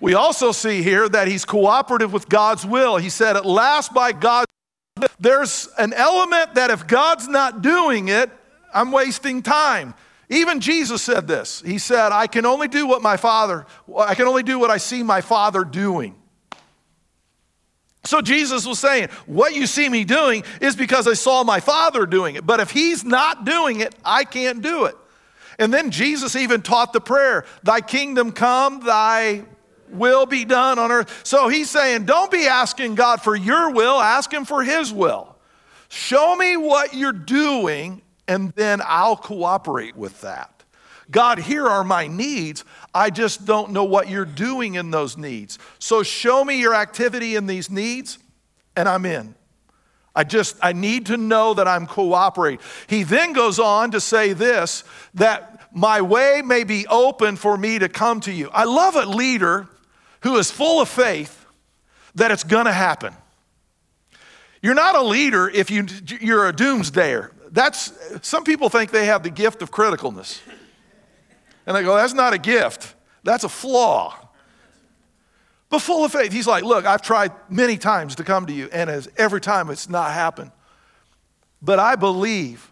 We 0.00 0.14
also 0.14 0.52
see 0.52 0.82
here 0.82 1.08
that 1.08 1.28
he's 1.28 1.44
cooperative 1.44 2.12
with 2.12 2.28
God's 2.28 2.66
will. 2.66 2.96
He 2.96 3.08
said, 3.08 3.36
At 3.36 3.46
last, 3.46 3.94
by 3.94 4.12
God's 4.12 4.50
there's 5.18 5.68
an 5.78 5.92
element 5.92 6.54
that 6.54 6.70
if 6.70 6.86
God's 6.86 7.28
not 7.28 7.62
doing 7.62 8.08
it, 8.08 8.30
I'm 8.72 8.90
wasting 8.90 9.42
time. 9.42 9.94
Even 10.28 10.60
Jesus 10.60 11.02
said 11.02 11.26
this. 11.26 11.62
He 11.62 11.78
said, 11.78 12.12
I 12.12 12.26
can 12.26 12.46
only 12.46 12.68
do 12.68 12.86
what 12.86 13.02
my 13.02 13.16
Father, 13.16 13.66
I 13.96 14.14
can 14.14 14.26
only 14.26 14.42
do 14.42 14.58
what 14.58 14.70
I 14.70 14.78
see 14.78 15.02
my 15.02 15.20
Father 15.20 15.64
doing. 15.64 16.14
So 18.04 18.20
Jesus 18.20 18.66
was 18.66 18.78
saying, 18.78 19.08
What 19.26 19.54
you 19.54 19.66
see 19.66 19.88
me 19.88 20.04
doing 20.04 20.44
is 20.60 20.76
because 20.76 21.08
I 21.08 21.14
saw 21.14 21.42
my 21.42 21.60
Father 21.60 22.06
doing 22.06 22.36
it. 22.36 22.46
But 22.46 22.60
if 22.60 22.70
He's 22.70 23.04
not 23.04 23.44
doing 23.44 23.80
it, 23.80 23.94
I 24.04 24.24
can't 24.24 24.62
do 24.62 24.84
it. 24.84 24.96
And 25.58 25.72
then 25.72 25.90
Jesus 25.90 26.36
even 26.36 26.62
taught 26.62 26.92
the 26.92 27.00
prayer, 27.00 27.44
Thy 27.62 27.80
kingdom 27.80 28.32
come, 28.32 28.80
Thy 28.80 29.44
will 29.94 30.26
be 30.26 30.44
done 30.44 30.78
on 30.78 30.90
earth. 30.90 31.20
So 31.24 31.48
He's 31.48 31.70
saying, 31.70 32.04
Don't 32.04 32.30
be 32.30 32.46
asking 32.46 32.94
God 32.94 33.20
for 33.22 33.34
your 33.36 33.70
will, 33.70 34.00
ask 34.00 34.32
Him 34.32 34.44
for 34.44 34.62
His 34.62 34.92
will. 34.92 35.36
Show 35.88 36.34
me 36.34 36.56
what 36.56 36.94
you're 36.94 37.12
doing, 37.12 38.02
and 38.26 38.52
then 38.52 38.80
I'll 38.84 39.16
cooperate 39.16 39.96
with 39.96 40.20
that. 40.22 40.64
God, 41.10 41.38
here 41.38 41.66
are 41.66 41.84
my 41.84 42.06
needs. 42.06 42.64
I 42.94 43.10
just 43.10 43.44
don't 43.44 43.72
know 43.72 43.84
what 43.84 44.08
you're 44.08 44.24
doing 44.24 44.74
in 44.74 44.90
those 44.90 45.16
needs. 45.16 45.58
So 45.78 46.02
show 46.02 46.44
me 46.44 46.60
your 46.60 46.74
activity 46.74 47.36
in 47.36 47.46
these 47.46 47.70
needs, 47.70 48.18
and 48.74 48.88
I'm 48.88 49.04
in. 49.04 49.34
I 50.16 50.24
just, 50.24 50.56
I 50.62 50.72
need 50.72 51.06
to 51.06 51.16
know 51.16 51.54
that 51.54 51.66
I'm 51.66 51.86
cooperating. 51.86 52.60
He 52.86 53.02
then 53.02 53.32
goes 53.32 53.58
on 53.58 53.90
to 53.90 54.00
say 54.00 54.32
this 54.32 54.84
that 55.14 55.60
my 55.72 56.00
way 56.00 56.40
may 56.44 56.62
be 56.62 56.86
open 56.86 57.36
for 57.36 57.56
me 57.56 57.80
to 57.80 57.88
come 57.88 58.20
to 58.20 58.32
you. 58.32 58.48
I 58.52 58.64
love 58.64 58.94
a 58.94 59.06
leader 59.06 59.68
who 60.24 60.36
is 60.38 60.50
full 60.50 60.80
of 60.80 60.88
faith 60.88 61.46
that 62.14 62.30
it's 62.30 62.44
going 62.44 62.64
to 62.64 62.72
happen. 62.72 63.14
You're 64.62 64.74
not 64.74 64.96
a 64.96 65.02
leader 65.02 65.48
if 65.48 65.70
you, 65.70 65.86
you're 66.20 66.48
a 66.48 66.52
doomsdayer. 66.52 67.30
That's, 67.50 67.92
some 68.26 68.42
people 68.42 68.70
think 68.70 68.90
they 68.90 69.04
have 69.06 69.22
the 69.22 69.30
gift 69.30 69.60
of 69.60 69.70
criticalness. 69.70 70.40
And 71.66 71.76
they 71.76 71.82
go, 71.82 71.94
that's 71.94 72.14
not 72.14 72.32
a 72.32 72.38
gift, 72.38 72.94
that's 73.22 73.44
a 73.44 73.48
flaw. 73.48 74.18
But 75.68 75.80
full 75.80 76.04
of 76.04 76.12
faith. 76.12 76.32
He's 76.32 76.46
like, 76.46 76.64
look, 76.64 76.86
I've 76.86 77.02
tried 77.02 77.32
many 77.50 77.76
times 77.76 78.14
to 78.16 78.24
come 78.24 78.46
to 78.46 78.52
you, 78.52 78.68
and 78.72 78.88
as 78.88 79.08
every 79.16 79.40
time 79.40 79.70
it's 79.70 79.88
not 79.88 80.12
happened. 80.12 80.52
But 81.60 81.78
I 81.78 81.96
believe 81.96 82.70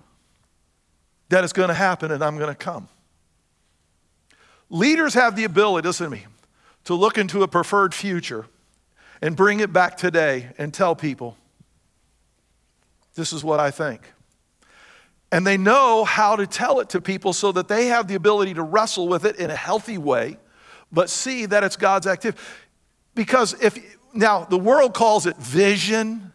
that 1.28 1.44
it's 1.44 1.52
going 1.52 1.68
to 1.68 1.74
happen 1.74 2.10
and 2.12 2.22
I'm 2.22 2.38
going 2.38 2.50
to 2.50 2.54
come. 2.54 2.88
Leaders 4.70 5.14
have 5.14 5.36
the 5.36 5.44
ability, 5.44 5.86
listen 5.86 6.04
to 6.04 6.10
me, 6.10 6.26
to 6.84 6.94
look 6.94 7.18
into 7.18 7.42
a 7.42 7.48
preferred 7.48 7.94
future 7.94 8.46
and 9.20 9.36
bring 9.36 9.60
it 9.60 9.72
back 9.72 9.96
today 9.96 10.50
and 10.58 10.74
tell 10.74 10.96
people, 10.96 11.36
this 13.14 13.32
is 13.32 13.44
what 13.44 13.60
I 13.60 13.70
think. 13.70 14.12
And 15.30 15.46
they 15.46 15.56
know 15.56 16.04
how 16.04 16.36
to 16.36 16.46
tell 16.46 16.80
it 16.80 16.90
to 16.90 17.00
people 17.00 17.32
so 17.32 17.52
that 17.52 17.68
they 17.68 17.86
have 17.86 18.08
the 18.08 18.14
ability 18.14 18.54
to 18.54 18.62
wrestle 18.62 19.08
with 19.08 19.24
it 19.24 19.36
in 19.36 19.50
a 19.50 19.56
healthy 19.56 19.96
way, 19.96 20.36
but 20.90 21.08
see 21.08 21.46
that 21.46 21.64
it's 21.64 21.76
God's 21.76 22.06
activity. 22.06 22.42
Because 23.14 23.54
if, 23.62 23.78
now 24.12 24.44
the 24.44 24.58
world 24.58 24.92
calls 24.92 25.26
it 25.26 25.36
vision, 25.36 26.32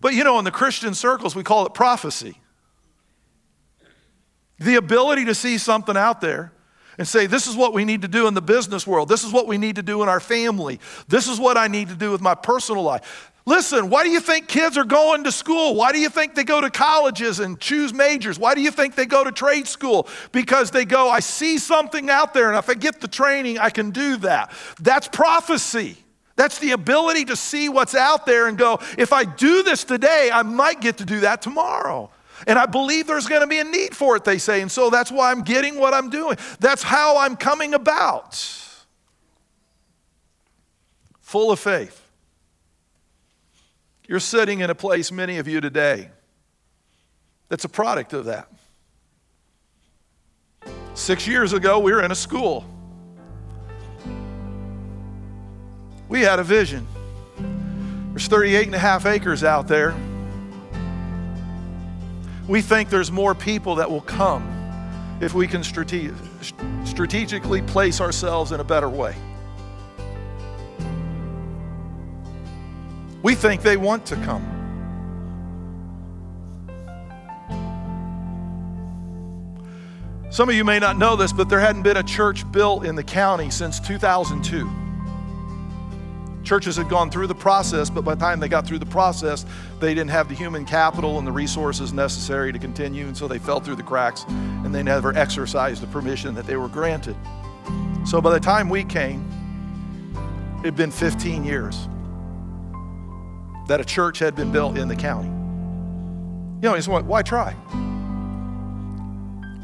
but 0.00 0.14
you 0.14 0.24
know, 0.24 0.38
in 0.38 0.44
the 0.44 0.50
Christian 0.50 0.94
circles, 0.94 1.34
we 1.34 1.42
call 1.42 1.66
it 1.66 1.74
prophecy. 1.74 2.40
The 4.58 4.76
ability 4.76 5.26
to 5.26 5.34
see 5.34 5.58
something 5.58 5.96
out 5.96 6.20
there 6.20 6.52
and 6.98 7.06
say, 7.06 7.26
This 7.26 7.46
is 7.46 7.56
what 7.56 7.72
we 7.72 7.84
need 7.84 8.02
to 8.02 8.08
do 8.08 8.26
in 8.26 8.34
the 8.34 8.42
business 8.42 8.86
world. 8.86 9.08
This 9.08 9.24
is 9.24 9.32
what 9.32 9.46
we 9.46 9.56
need 9.56 9.76
to 9.76 9.82
do 9.82 10.02
in 10.02 10.08
our 10.08 10.20
family. 10.20 10.80
This 11.06 11.28
is 11.28 11.40
what 11.40 11.56
I 11.56 11.68
need 11.68 11.88
to 11.88 11.94
do 11.94 12.10
with 12.10 12.20
my 12.20 12.34
personal 12.34 12.82
life. 12.82 13.32
Listen, 13.46 13.88
why 13.88 14.04
do 14.04 14.10
you 14.10 14.20
think 14.20 14.46
kids 14.46 14.76
are 14.76 14.84
going 14.84 15.24
to 15.24 15.32
school? 15.32 15.74
Why 15.74 15.90
do 15.90 15.98
you 15.98 16.10
think 16.10 16.34
they 16.34 16.44
go 16.44 16.60
to 16.60 16.68
colleges 16.68 17.40
and 17.40 17.58
choose 17.58 17.94
majors? 17.94 18.38
Why 18.38 18.54
do 18.54 18.60
you 18.60 18.70
think 18.70 18.94
they 18.94 19.06
go 19.06 19.24
to 19.24 19.32
trade 19.32 19.66
school? 19.66 20.06
Because 20.32 20.70
they 20.70 20.84
go, 20.84 21.08
I 21.08 21.20
see 21.20 21.56
something 21.56 22.10
out 22.10 22.34
there, 22.34 22.48
and 22.48 22.58
if 22.58 22.68
I 22.68 22.74
get 22.74 23.00
the 23.00 23.08
training, 23.08 23.58
I 23.58 23.70
can 23.70 23.90
do 23.90 24.18
that. 24.18 24.52
That's 24.82 25.08
prophecy. 25.08 25.96
That's 26.36 26.58
the 26.58 26.72
ability 26.72 27.24
to 27.26 27.36
see 27.36 27.70
what's 27.70 27.94
out 27.94 28.26
there 28.26 28.48
and 28.48 28.58
go, 28.58 28.80
if 28.98 29.14
I 29.14 29.24
do 29.24 29.62
this 29.62 29.82
today, 29.82 30.28
I 30.30 30.42
might 30.42 30.82
get 30.82 30.98
to 30.98 31.06
do 31.06 31.20
that 31.20 31.40
tomorrow. 31.40 32.10
And 32.46 32.58
I 32.58 32.66
believe 32.66 33.06
there's 33.06 33.26
going 33.26 33.40
to 33.40 33.46
be 33.46 33.58
a 33.58 33.64
need 33.64 33.96
for 33.96 34.16
it, 34.16 34.24
they 34.24 34.38
say. 34.38 34.60
And 34.60 34.70
so 34.70 34.90
that's 34.90 35.10
why 35.10 35.30
I'm 35.30 35.42
getting 35.42 35.78
what 35.78 35.94
I'm 35.94 36.10
doing. 36.10 36.36
That's 36.60 36.82
how 36.82 37.18
I'm 37.18 37.36
coming 37.36 37.74
about. 37.74 38.34
Full 41.20 41.50
of 41.50 41.58
faith. 41.58 42.04
You're 44.06 44.20
sitting 44.20 44.60
in 44.60 44.70
a 44.70 44.74
place, 44.74 45.12
many 45.12 45.36
of 45.36 45.46
you 45.46 45.60
today, 45.60 46.08
that's 47.48 47.64
a 47.64 47.68
product 47.68 48.12
of 48.12 48.26
that. 48.26 48.48
Six 50.94 51.26
years 51.26 51.52
ago, 51.52 51.78
we 51.78 51.92
were 51.92 52.02
in 52.02 52.10
a 52.10 52.14
school. 52.14 52.64
We 56.08 56.22
had 56.22 56.38
a 56.38 56.44
vision. 56.44 56.86
There's 58.10 58.26
38 58.26 58.66
and 58.66 58.74
a 58.74 58.78
half 58.78 59.06
acres 59.06 59.44
out 59.44 59.68
there. 59.68 59.94
We 62.48 62.62
think 62.62 62.88
there's 62.88 63.12
more 63.12 63.34
people 63.34 63.74
that 63.74 63.90
will 63.90 64.00
come 64.00 64.54
if 65.20 65.34
we 65.34 65.46
can 65.46 65.62
strate- 65.62 66.12
strategically 66.84 67.60
place 67.62 68.00
ourselves 68.00 68.52
in 68.52 68.60
a 68.60 68.64
better 68.64 68.88
way. 68.88 69.14
We 73.22 73.34
think 73.34 73.62
they 73.62 73.76
want 73.76 74.06
to 74.06 74.16
come. 74.16 74.54
Some 80.30 80.48
of 80.48 80.54
you 80.54 80.64
may 80.64 80.78
not 80.78 80.96
know 80.96 81.16
this, 81.16 81.32
but 81.32 81.48
there 81.48 81.60
hadn't 81.60 81.82
been 81.82 81.96
a 81.96 82.02
church 82.02 82.50
built 82.52 82.84
in 82.84 82.94
the 82.94 83.02
county 83.02 83.50
since 83.50 83.80
2002. 83.80 84.87
Churches 86.48 86.78
had 86.78 86.88
gone 86.88 87.10
through 87.10 87.26
the 87.26 87.34
process, 87.34 87.90
but 87.90 88.06
by 88.06 88.14
the 88.14 88.20
time 88.20 88.40
they 88.40 88.48
got 88.48 88.66
through 88.66 88.78
the 88.78 88.86
process, 88.86 89.44
they 89.80 89.92
didn't 89.92 90.08
have 90.08 90.30
the 90.30 90.34
human 90.34 90.64
capital 90.64 91.18
and 91.18 91.26
the 91.26 91.30
resources 91.30 91.92
necessary 91.92 92.54
to 92.54 92.58
continue, 92.58 93.06
and 93.06 93.14
so 93.14 93.28
they 93.28 93.38
fell 93.38 93.60
through 93.60 93.74
the 93.74 93.82
cracks 93.82 94.24
and 94.28 94.74
they 94.74 94.82
never 94.82 95.14
exercised 95.14 95.82
the 95.82 95.86
permission 95.88 96.34
that 96.34 96.46
they 96.46 96.56
were 96.56 96.68
granted. 96.68 97.14
So 98.06 98.22
by 98.22 98.32
the 98.32 98.40
time 98.40 98.70
we 98.70 98.82
came, 98.82 99.30
it 100.60 100.64
had 100.64 100.74
been 100.74 100.90
15 100.90 101.44
years 101.44 101.86
that 103.66 103.78
a 103.78 103.84
church 103.84 104.18
had 104.18 104.34
been 104.34 104.50
built 104.50 104.78
in 104.78 104.88
the 104.88 104.96
county. 104.96 105.28
You 105.28 106.70
know, 106.70 106.74
he's 106.76 106.88
why 106.88 107.20
try? 107.20 107.52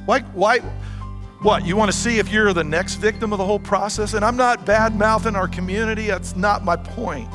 Why, 0.05 0.21
why, 0.35 0.61
what? 1.45 1.67
You 1.67 1.77
want 1.77 1.93
to 1.93 1.97
see 1.97 2.19
if 2.19 2.33
you're 2.33 2.55
the 2.55 2.65
next 2.65 2.95
victim 2.95 3.31
of 3.31 3.39
the 3.39 3.45
whole 3.45 3.59
process? 3.59 4.15
And 4.15 4.25
I'm 4.25 4.37
not 4.37 4.65
bad 4.65 4.99
mouthing 4.99 5.37
our 5.37 5.47
community, 5.47 6.07
that's 6.07 6.35
not 6.35 6.65
my 6.65 6.75
point. 6.75 7.29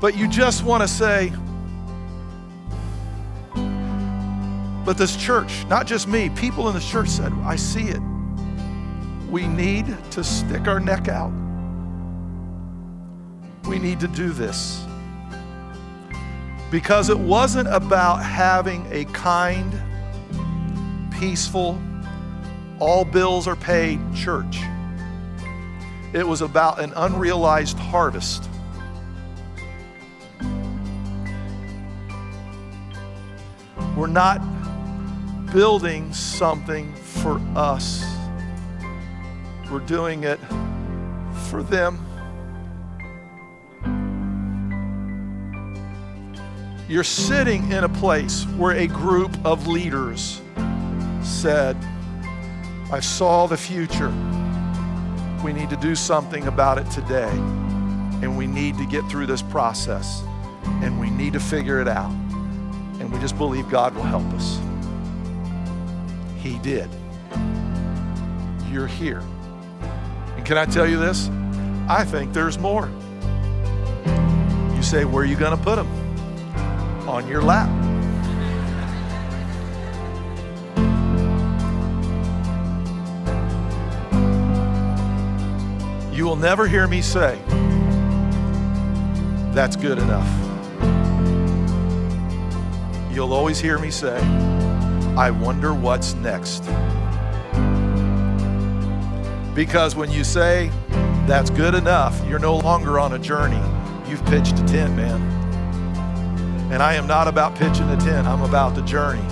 But 0.00 0.16
you 0.16 0.28
just 0.28 0.62
want 0.62 0.82
to 0.82 0.88
say, 0.88 1.32
but 4.84 4.96
this 4.96 5.16
church, 5.16 5.66
not 5.66 5.88
just 5.88 6.06
me, 6.06 6.30
people 6.30 6.68
in 6.68 6.74
the 6.74 6.80
church 6.80 7.08
said, 7.08 7.32
I 7.44 7.56
see 7.56 7.88
it. 7.88 8.00
We 9.28 9.48
need 9.48 9.96
to 10.12 10.22
stick 10.22 10.68
our 10.68 10.78
neck 10.78 11.08
out. 11.08 11.32
We 13.68 13.80
need 13.80 13.98
to 13.98 14.08
do 14.08 14.30
this 14.30 14.84
because 16.70 17.10
it 17.10 17.18
wasn't 17.18 17.66
about 17.68 18.22
having 18.22 18.86
a 18.92 19.06
kind, 19.06 19.72
peaceful, 21.10 21.80
all 22.80 23.04
bills 23.04 23.46
are 23.46 23.56
paid 23.56 24.00
church. 24.14 24.58
It 26.12 26.26
was 26.26 26.40
about 26.40 26.80
an 26.80 26.92
unrealized 26.96 27.78
harvest. 27.78 28.48
We're 33.96 34.06
not 34.06 34.40
building 35.52 36.12
something 36.14 36.92
for 36.94 37.40
us, 37.54 38.04
we're 39.70 39.80
doing 39.80 40.24
it 40.24 40.40
for 41.48 41.62
them. 41.62 42.06
You're 46.88 47.04
sitting 47.04 47.70
in 47.70 47.84
a 47.84 47.88
place 47.88 48.44
where 48.56 48.72
a 48.72 48.88
group 48.88 49.32
of 49.44 49.68
leaders 49.68 50.40
said, 51.22 51.76
I 52.92 53.00
saw 53.00 53.46
the 53.46 53.56
future. 53.56 54.12
We 55.44 55.52
need 55.52 55.70
to 55.70 55.76
do 55.76 55.94
something 55.94 56.46
about 56.46 56.78
it 56.78 56.90
today. 56.90 57.30
And 58.22 58.36
we 58.36 58.46
need 58.46 58.76
to 58.78 58.86
get 58.86 59.08
through 59.08 59.26
this 59.26 59.42
process. 59.42 60.22
And 60.82 61.00
we 61.00 61.10
need 61.10 61.32
to 61.34 61.40
figure 61.40 61.80
it 61.80 61.88
out. 61.88 62.10
And 63.00 63.12
we 63.12 63.18
just 63.18 63.38
believe 63.38 63.68
God 63.70 63.94
will 63.94 64.02
help 64.02 64.26
us. 64.32 64.58
He 66.38 66.58
did. 66.58 66.90
You're 68.70 68.86
here. 68.86 69.22
And 70.36 70.44
can 70.44 70.58
I 70.58 70.66
tell 70.66 70.86
you 70.86 70.98
this? 70.98 71.28
I 71.88 72.04
think 72.04 72.32
there's 72.32 72.58
more. 72.58 72.90
You 74.74 74.82
say, 74.82 75.04
where 75.04 75.22
are 75.22 75.26
you 75.26 75.36
going 75.36 75.56
to 75.56 75.62
put 75.62 75.76
them? 75.76 76.00
on 77.10 77.26
your 77.26 77.42
lap. 77.42 77.89
You 86.20 86.26
will 86.26 86.36
never 86.36 86.66
hear 86.66 86.86
me 86.86 87.00
say 87.00 87.38
that's 89.54 89.74
good 89.74 89.96
enough. 89.96 90.28
You'll 93.10 93.32
always 93.32 93.58
hear 93.58 93.78
me 93.78 93.90
say, 93.90 94.18
I 95.16 95.30
wonder 95.30 95.72
what's 95.72 96.12
next. 96.12 96.64
Because 99.54 99.96
when 99.96 100.10
you 100.10 100.22
say 100.22 100.70
that's 101.26 101.48
good 101.48 101.74
enough, 101.74 102.22
you're 102.28 102.38
no 102.38 102.58
longer 102.58 103.00
on 103.00 103.14
a 103.14 103.18
journey. 103.18 103.62
You've 104.06 104.22
pitched 104.26 104.58
a 104.58 104.64
tent, 104.64 104.94
man. 104.94 105.22
And 106.70 106.82
I 106.82 106.92
am 106.92 107.06
not 107.06 107.28
about 107.28 107.54
pitching 107.56 107.88
a 107.88 107.96
tent, 107.96 108.26
I'm 108.26 108.42
about 108.42 108.74
the 108.74 108.82
journey. 108.82 109.24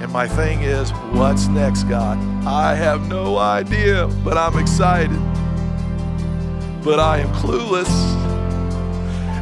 And 0.00 0.12
my 0.12 0.28
thing 0.28 0.62
is, 0.62 0.92
what's 1.10 1.48
next, 1.48 1.82
God? 1.88 2.16
I 2.46 2.76
have 2.76 3.08
no 3.08 3.38
idea, 3.38 4.06
but 4.22 4.38
I'm 4.38 4.56
excited. 4.56 5.20
But 6.88 7.00
I 7.00 7.18
am 7.18 7.28
clueless. 7.34 7.86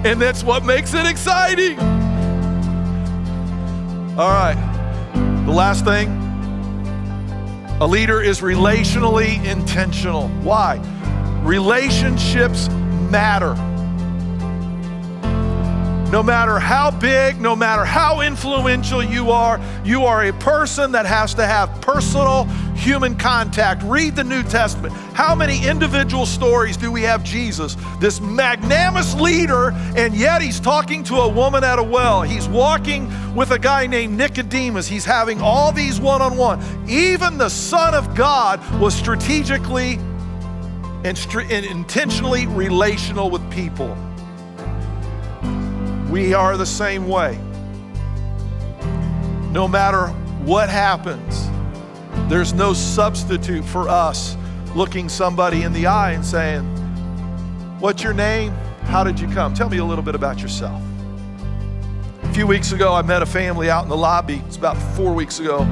And 0.04 0.20
that's 0.20 0.42
what 0.42 0.64
makes 0.64 0.94
it 0.94 1.06
exciting. 1.06 1.78
All 4.18 4.28
right. 4.28 4.56
The 5.46 5.52
last 5.52 5.84
thing 5.84 6.08
a 7.80 7.86
leader 7.86 8.20
is 8.20 8.40
relationally 8.40 9.44
intentional. 9.44 10.26
Why? 10.42 10.80
Relationships 11.44 12.68
matter. 13.12 13.54
No 16.10 16.22
matter 16.22 16.60
how 16.60 16.92
big, 16.92 17.40
no 17.40 17.56
matter 17.56 17.84
how 17.84 18.20
influential 18.20 19.02
you 19.02 19.32
are, 19.32 19.60
you 19.84 20.04
are 20.04 20.26
a 20.26 20.32
person 20.34 20.92
that 20.92 21.04
has 21.04 21.34
to 21.34 21.44
have 21.44 21.80
personal 21.80 22.44
human 22.76 23.16
contact. 23.16 23.82
Read 23.82 24.14
the 24.14 24.22
New 24.22 24.44
Testament. 24.44 24.94
How 25.14 25.34
many 25.34 25.66
individual 25.66 26.24
stories 26.24 26.76
do 26.76 26.92
we 26.92 27.02
have 27.02 27.24
Jesus, 27.24 27.76
this 27.98 28.20
magnanimous 28.20 29.14
leader, 29.16 29.72
and 29.96 30.14
yet 30.14 30.42
he's 30.42 30.60
talking 30.60 31.02
to 31.04 31.16
a 31.16 31.28
woman 31.28 31.64
at 31.64 31.80
a 31.80 31.82
well? 31.82 32.22
He's 32.22 32.46
walking 32.48 33.10
with 33.34 33.50
a 33.50 33.58
guy 33.58 33.88
named 33.88 34.16
Nicodemus. 34.16 34.86
He's 34.86 35.04
having 35.04 35.40
all 35.40 35.72
these 35.72 36.00
one 36.00 36.22
on 36.22 36.36
one. 36.36 36.62
Even 36.88 37.36
the 37.36 37.50
Son 37.50 37.94
of 37.94 38.14
God 38.14 38.60
was 38.80 38.94
strategically 38.94 39.94
and, 41.04 41.18
and 41.34 41.66
intentionally 41.66 42.46
relational 42.46 43.28
with 43.28 43.50
people. 43.50 43.96
We 46.10 46.34
are 46.34 46.56
the 46.56 46.66
same 46.66 47.08
way. 47.08 47.38
No 49.50 49.66
matter 49.66 50.08
what 50.44 50.68
happens, 50.68 51.48
there's 52.30 52.52
no 52.52 52.72
substitute 52.72 53.64
for 53.64 53.88
us 53.88 54.36
looking 54.74 55.08
somebody 55.08 55.62
in 55.62 55.72
the 55.72 55.86
eye 55.86 56.12
and 56.12 56.24
saying, 56.24 56.62
What's 57.80 58.02
your 58.02 58.12
name? 58.14 58.52
How 58.82 59.02
did 59.02 59.18
you 59.18 59.28
come? 59.28 59.52
Tell 59.52 59.68
me 59.68 59.78
a 59.78 59.84
little 59.84 60.04
bit 60.04 60.14
about 60.14 60.40
yourself. 60.40 60.80
A 62.22 62.32
few 62.32 62.46
weeks 62.46 62.72
ago, 62.72 62.94
I 62.94 63.02
met 63.02 63.22
a 63.22 63.26
family 63.26 63.68
out 63.68 63.82
in 63.82 63.88
the 63.88 63.96
lobby. 63.96 64.42
It's 64.46 64.56
about 64.56 64.76
four 64.94 65.12
weeks 65.12 65.40
ago. 65.40 65.62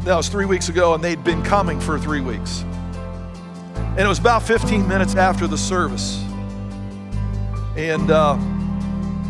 It 0.00 0.14
was 0.14 0.28
three 0.28 0.46
weeks 0.46 0.68
ago, 0.68 0.94
and 0.94 1.02
they'd 1.02 1.22
been 1.24 1.42
coming 1.42 1.80
for 1.80 1.98
three 1.98 2.20
weeks. 2.20 2.62
And 3.74 4.00
it 4.00 4.08
was 4.08 4.18
about 4.18 4.42
15 4.42 4.86
minutes 4.86 5.16
after 5.16 5.46
the 5.46 5.58
service 5.58 6.24
and 7.78 8.10
uh, 8.10 8.36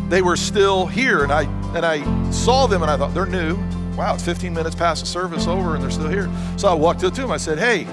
they 0.09 0.21
were 0.21 0.35
still 0.35 0.87
here. 0.87 1.23
And 1.23 1.31
I 1.31 1.43
and 1.75 1.85
I 1.85 2.31
saw 2.31 2.65
them, 2.67 2.81
and 2.81 2.89
I 2.89 2.97
thought 2.97 3.13
they're 3.13 3.25
new. 3.25 3.55
Wow, 3.95 4.15
it's 4.15 4.23
15 4.23 4.53
minutes 4.53 4.75
past 4.75 5.01
the 5.01 5.07
service 5.07 5.45
over, 5.45 5.75
and 5.75 5.83
they're 5.83 5.91
still 5.91 6.09
here. 6.09 6.29
So 6.57 6.67
I 6.67 6.73
walked 6.73 7.03
up 7.03 7.13
to 7.13 7.21
them. 7.21 7.31
I 7.31 7.37
said, 7.37 7.59
"Hey, 7.59 7.85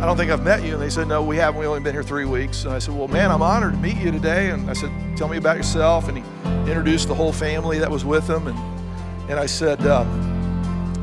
I 0.00 0.06
don't 0.06 0.16
think 0.16 0.30
I've 0.30 0.44
met 0.44 0.62
you." 0.62 0.74
And 0.74 0.82
they 0.82 0.90
said, 0.90 1.08
"No, 1.08 1.22
we 1.22 1.36
haven't. 1.36 1.58
We 1.58 1.66
only 1.66 1.80
been 1.80 1.94
here 1.94 2.02
three 2.02 2.26
weeks." 2.26 2.64
And 2.64 2.74
I 2.74 2.78
said, 2.78 2.94
"Well, 2.94 3.08
man, 3.08 3.30
I'm 3.30 3.42
honored 3.42 3.72
to 3.72 3.78
meet 3.78 3.96
you 3.96 4.10
today." 4.10 4.50
And 4.50 4.68
I 4.68 4.74
said, 4.74 4.90
"Tell 5.16 5.28
me 5.28 5.38
about 5.38 5.56
yourself." 5.56 6.08
And 6.08 6.18
he 6.18 6.24
introduced 6.70 7.08
the 7.08 7.14
whole 7.14 7.32
family 7.32 7.78
that 7.78 7.90
was 7.90 8.04
with 8.04 8.28
him, 8.28 8.48
and 8.48 8.58
and 9.30 9.40
I 9.40 9.46
said, 9.46 9.80
uh, 9.86 10.04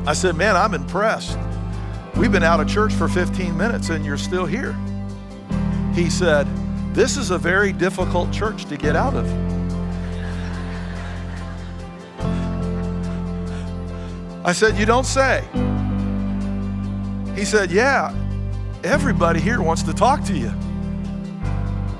"I 0.06 0.12
said, 0.12 0.36
man, 0.36 0.56
I'm 0.56 0.74
impressed. 0.74 1.38
We've 2.16 2.32
been 2.32 2.42
out 2.42 2.60
of 2.60 2.68
church 2.68 2.92
for 2.92 3.08
15 3.08 3.56
minutes, 3.56 3.88
and 3.88 4.04
you're 4.04 4.16
still 4.16 4.46
here." 4.46 4.76
He 5.94 6.10
said. 6.10 6.46
This 6.96 7.18
is 7.18 7.30
a 7.30 7.36
very 7.36 7.74
difficult 7.74 8.32
church 8.32 8.64
to 8.64 8.76
get 8.78 8.96
out 8.96 9.12
of. 9.12 9.26
I 14.42 14.52
said, 14.52 14.78
You 14.78 14.86
don't 14.86 15.04
say. 15.04 15.44
He 17.34 17.44
said, 17.44 17.70
Yeah, 17.70 18.14
everybody 18.82 19.40
here 19.40 19.60
wants 19.60 19.82
to 19.82 19.92
talk 19.92 20.24
to 20.24 20.32
you. 20.34 20.50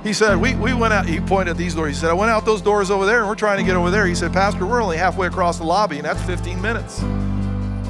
He 0.02 0.14
said, 0.14 0.38
we, 0.38 0.54
we 0.54 0.72
went 0.72 0.94
out, 0.94 1.04
he 1.04 1.20
pointed 1.20 1.50
at 1.50 1.56
these 1.58 1.74
doors. 1.74 1.94
He 1.94 2.00
said, 2.00 2.08
I 2.08 2.14
went 2.14 2.30
out 2.30 2.46
those 2.46 2.62
doors 2.62 2.90
over 2.90 3.04
there 3.04 3.18
and 3.18 3.28
we're 3.28 3.34
trying 3.34 3.58
to 3.58 3.64
get 3.64 3.76
over 3.76 3.90
there. 3.90 4.06
He 4.06 4.14
said, 4.14 4.32
Pastor, 4.32 4.64
we're 4.64 4.80
only 4.80 4.96
halfway 4.96 5.26
across 5.26 5.58
the 5.58 5.64
lobby 5.64 5.96
and 5.96 6.06
that's 6.06 6.22
15 6.22 6.62
minutes. 6.62 7.00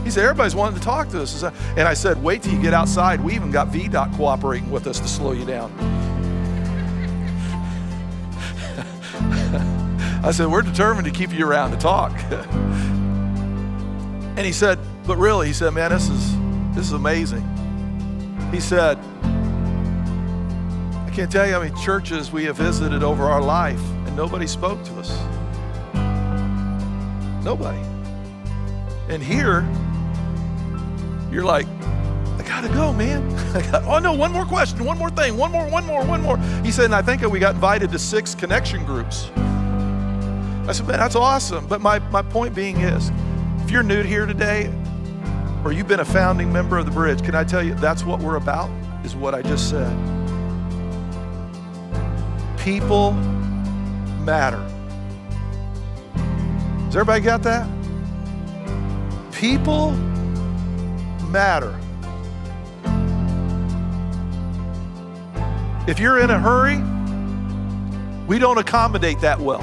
He 0.03 0.11
said, 0.11 0.25
everybody's 0.25 0.57
wanting 0.57 0.79
to 0.79 0.85
talk 0.85 1.11
to 1.11 1.23
us. 1.23 1.43
And 1.43 1.81
I 1.81 1.93
said, 1.95 2.21
wait 2.23 2.43
till 2.43 2.55
you 2.55 2.63
get 2.63 2.73
outside. 2.73 3.21
We 3.21 3.35
even 3.35 3.51
got 3.51 3.69
VDOT 3.69 4.17
cooperating 4.17 4.71
with 4.71 4.87
us 4.87 4.99
to 4.99 5.07
slow 5.07 5.33
you 5.33 5.45
down. 5.45 6.06
I 10.27 10.33
said, 10.33 10.49
We're 10.49 10.63
determined 10.63 11.07
to 11.07 11.13
keep 11.13 11.33
you 11.33 11.47
around 11.47 11.71
to 11.71 11.77
talk. 11.77 12.11
and 14.33 14.41
he 14.41 14.51
said, 14.51 14.81
But 15.07 15.19
really, 15.19 15.47
he 15.47 15.53
said, 15.53 15.71
Man, 15.71 15.93
this 15.93 16.09
is 16.09 16.37
this 16.75 16.87
is 16.87 16.93
amazing. 16.93 17.45
He 18.51 18.59
said, 18.59 18.99
I 21.07 21.11
can't 21.15 21.31
tell 21.31 21.47
you 21.47 21.53
how 21.53 21.61
many 21.61 21.81
churches 21.81 22.33
we 22.33 22.45
have 22.47 22.57
visited 22.57 23.05
over 23.05 23.27
our 23.27 23.41
life, 23.41 23.81
and 24.07 24.17
nobody 24.17 24.49
spoke 24.49 24.83
to 24.87 24.95
us. 24.99 25.17
Nobody. 27.45 27.79
And 29.09 29.23
here, 29.23 29.65
you're 31.31 31.45
like, 31.45 31.69
I 32.37 32.43
gotta 32.45 32.69
go, 32.69 32.93
man. 32.93 33.31
Got, 33.71 33.85
oh 33.85 34.01
no, 34.01 34.13
one 34.13 34.33
more 34.33 34.45
question, 34.45 34.85
one 34.85 34.99
more 34.99 35.11
thing, 35.11 35.37
one 35.37 35.53
more, 35.53 35.71
one 35.71 35.87
more, 35.87 36.05
one 36.05 36.21
more. 36.21 36.37
He 36.65 36.73
said, 36.73 36.87
and 36.87 36.97
I 36.97 37.03
think 37.03 37.23
we 37.23 37.39
got 37.39 37.55
invited 37.55 37.93
to 37.93 37.99
six 38.01 38.35
connection 38.35 38.85
groups. 38.85 39.31
I 40.69 40.73
said, 40.73 40.89
man, 40.89 40.99
that's 40.99 41.15
awesome. 41.15 41.67
But 41.67 41.81
my, 41.81 42.01
my 42.11 42.23
point 42.23 42.55
being 42.55 42.81
is, 42.81 43.13
if 43.63 43.71
you're 43.71 43.85
new 43.85 44.03
here 44.03 44.27
today, 44.27 44.73
or 45.65 45.73
you've 45.73 45.89
been 45.89 46.01
a 46.01 46.05
founding 46.05 46.53
member 46.53 46.77
of 46.77 46.87
the 46.87 46.91
bridge, 46.91 47.23
can 47.23 47.35
I 47.35 47.45
tell 47.45 47.63
you 47.63 47.75
that's 47.75 48.05
what 48.05 48.21
we're 48.21 48.37
about, 48.37 48.71
is 49.05 49.15
what 49.15 49.35
I 49.35 49.43
just 49.43 49.71
said. 49.71 49.97
People 52.59 53.13
matter. 54.23 54.61
Has 56.87 56.97
everybody 56.97 57.21
got 57.21 57.45
that? 57.45 57.69
People 59.33 59.93
matter. 61.31 61.79
If 65.89 66.01
you're 66.01 66.19
in 66.19 66.31
a 66.31 66.41
hurry, 66.41 66.79
we 68.27 68.41
don't 68.41 68.59
accommodate 68.59 69.21
that 69.21 69.39
well. 69.39 69.63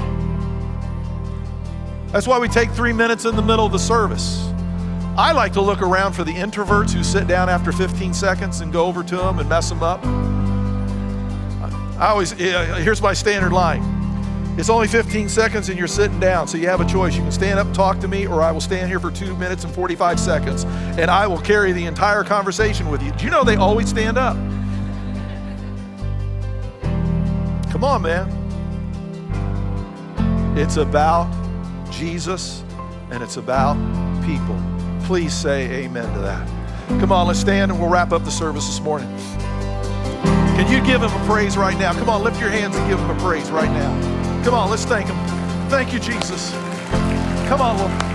That's 2.14 2.28
why 2.28 2.38
we 2.38 2.46
take 2.46 2.70
three 2.70 2.92
minutes 2.92 3.24
in 3.24 3.34
the 3.34 3.42
middle 3.42 3.66
of 3.66 3.72
the 3.72 3.78
service. 3.78 4.48
I 5.16 5.32
like 5.32 5.52
to 5.54 5.60
look 5.60 5.82
around 5.82 6.12
for 6.12 6.22
the 6.22 6.32
introverts 6.32 6.92
who 6.92 7.02
sit 7.02 7.26
down 7.26 7.48
after 7.48 7.72
15 7.72 8.14
seconds 8.14 8.60
and 8.60 8.72
go 8.72 8.86
over 8.86 9.02
to 9.02 9.16
them 9.16 9.40
and 9.40 9.48
mess 9.48 9.68
them 9.68 9.82
up. 9.82 10.00
I 11.98 12.10
always, 12.10 12.30
here's 12.30 13.02
my 13.02 13.14
standard 13.14 13.52
line. 13.52 13.82
It's 14.56 14.70
only 14.70 14.86
15 14.86 15.28
seconds 15.28 15.68
and 15.70 15.76
you're 15.76 15.88
sitting 15.88 16.20
down, 16.20 16.46
so 16.46 16.56
you 16.56 16.68
have 16.68 16.80
a 16.80 16.84
choice. 16.84 17.16
You 17.16 17.22
can 17.22 17.32
stand 17.32 17.58
up 17.58 17.74
talk 17.74 17.98
to 17.98 18.06
me, 18.06 18.28
or 18.28 18.42
I 18.42 18.52
will 18.52 18.60
stand 18.60 18.88
here 18.88 19.00
for 19.00 19.10
two 19.10 19.36
minutes 19.36 19.64
and 19.64 19.74
45 19.74 20.20
seconds, 20.20 20.62
and 20.96 21.10
I 21.10 21.26
will 21.26 21.40
carry 21.40 21.72
the 21.72 21.84
entire 21.84 22.22
conversation 22.22 22.90
with 22.90 23.02
you. 23.02 23.10
Do 23.10 23.24
you 23.24 23.30
know 23.32 23.42
they 23.42 23.56
always 23.56 23.88
stand 23.88 24.18
up? 24.18 24.36
Come 27.72 27.82
on, 27.82 28.02
man. 28.02 28.30
It's 30.56 30.76
about 30.76 31.43
Jesus 31.94 32.62
and 33.10 33.22
it's 33.22 33.36
about 33.36 33.76
people. 34.24 34.60
Please 35.06 35.32
say 35.32 35.84
amen 35.84 36.12
to 36.14 36.20
that. 36.20 36.48
Come 37.00 37.12
on, 37.12 37.26
let's 37.26 37.40
stand 37.40 37.70
and 37.70 37.80
we'll 37.80 37.90
wrap 37.90 38.12
up 38.12 38.24
the 38.24 38.30
service 38.30 38.66
this 38.66 38.80
morning. 38.80 39.08
Can 40.56 40.70
you 40.70 40.84
give 40.86 41.02
him 41.02 41.10
a 41.10 41.26
praise 41.26 41.56
right 41.56 41.78
now? 41.78 41.92
Come 41.92 42.08
on, 42.08 42.22
lift 42.22 42.40
your 42.40 42.50
hands 42.50 42.76
and 42.76 42.88
give 42.88 42.98
him 42.98 43.10
a 43.10 43.18
praise 43.20 43.50
right 43.50 43.70
now. 43.70 44.44
Come 44.44 44.54
on, 44.54 44.70
let's 44.70 44.84
thank 44.84 45.08
him. 45.08 45.16
Thank 45.68 45.92
you, 45.92 45.98
Jesus. 45.98 46.52
Come 47.48 47.60
on, 47.60 47.78
Lord. 47.78 48.13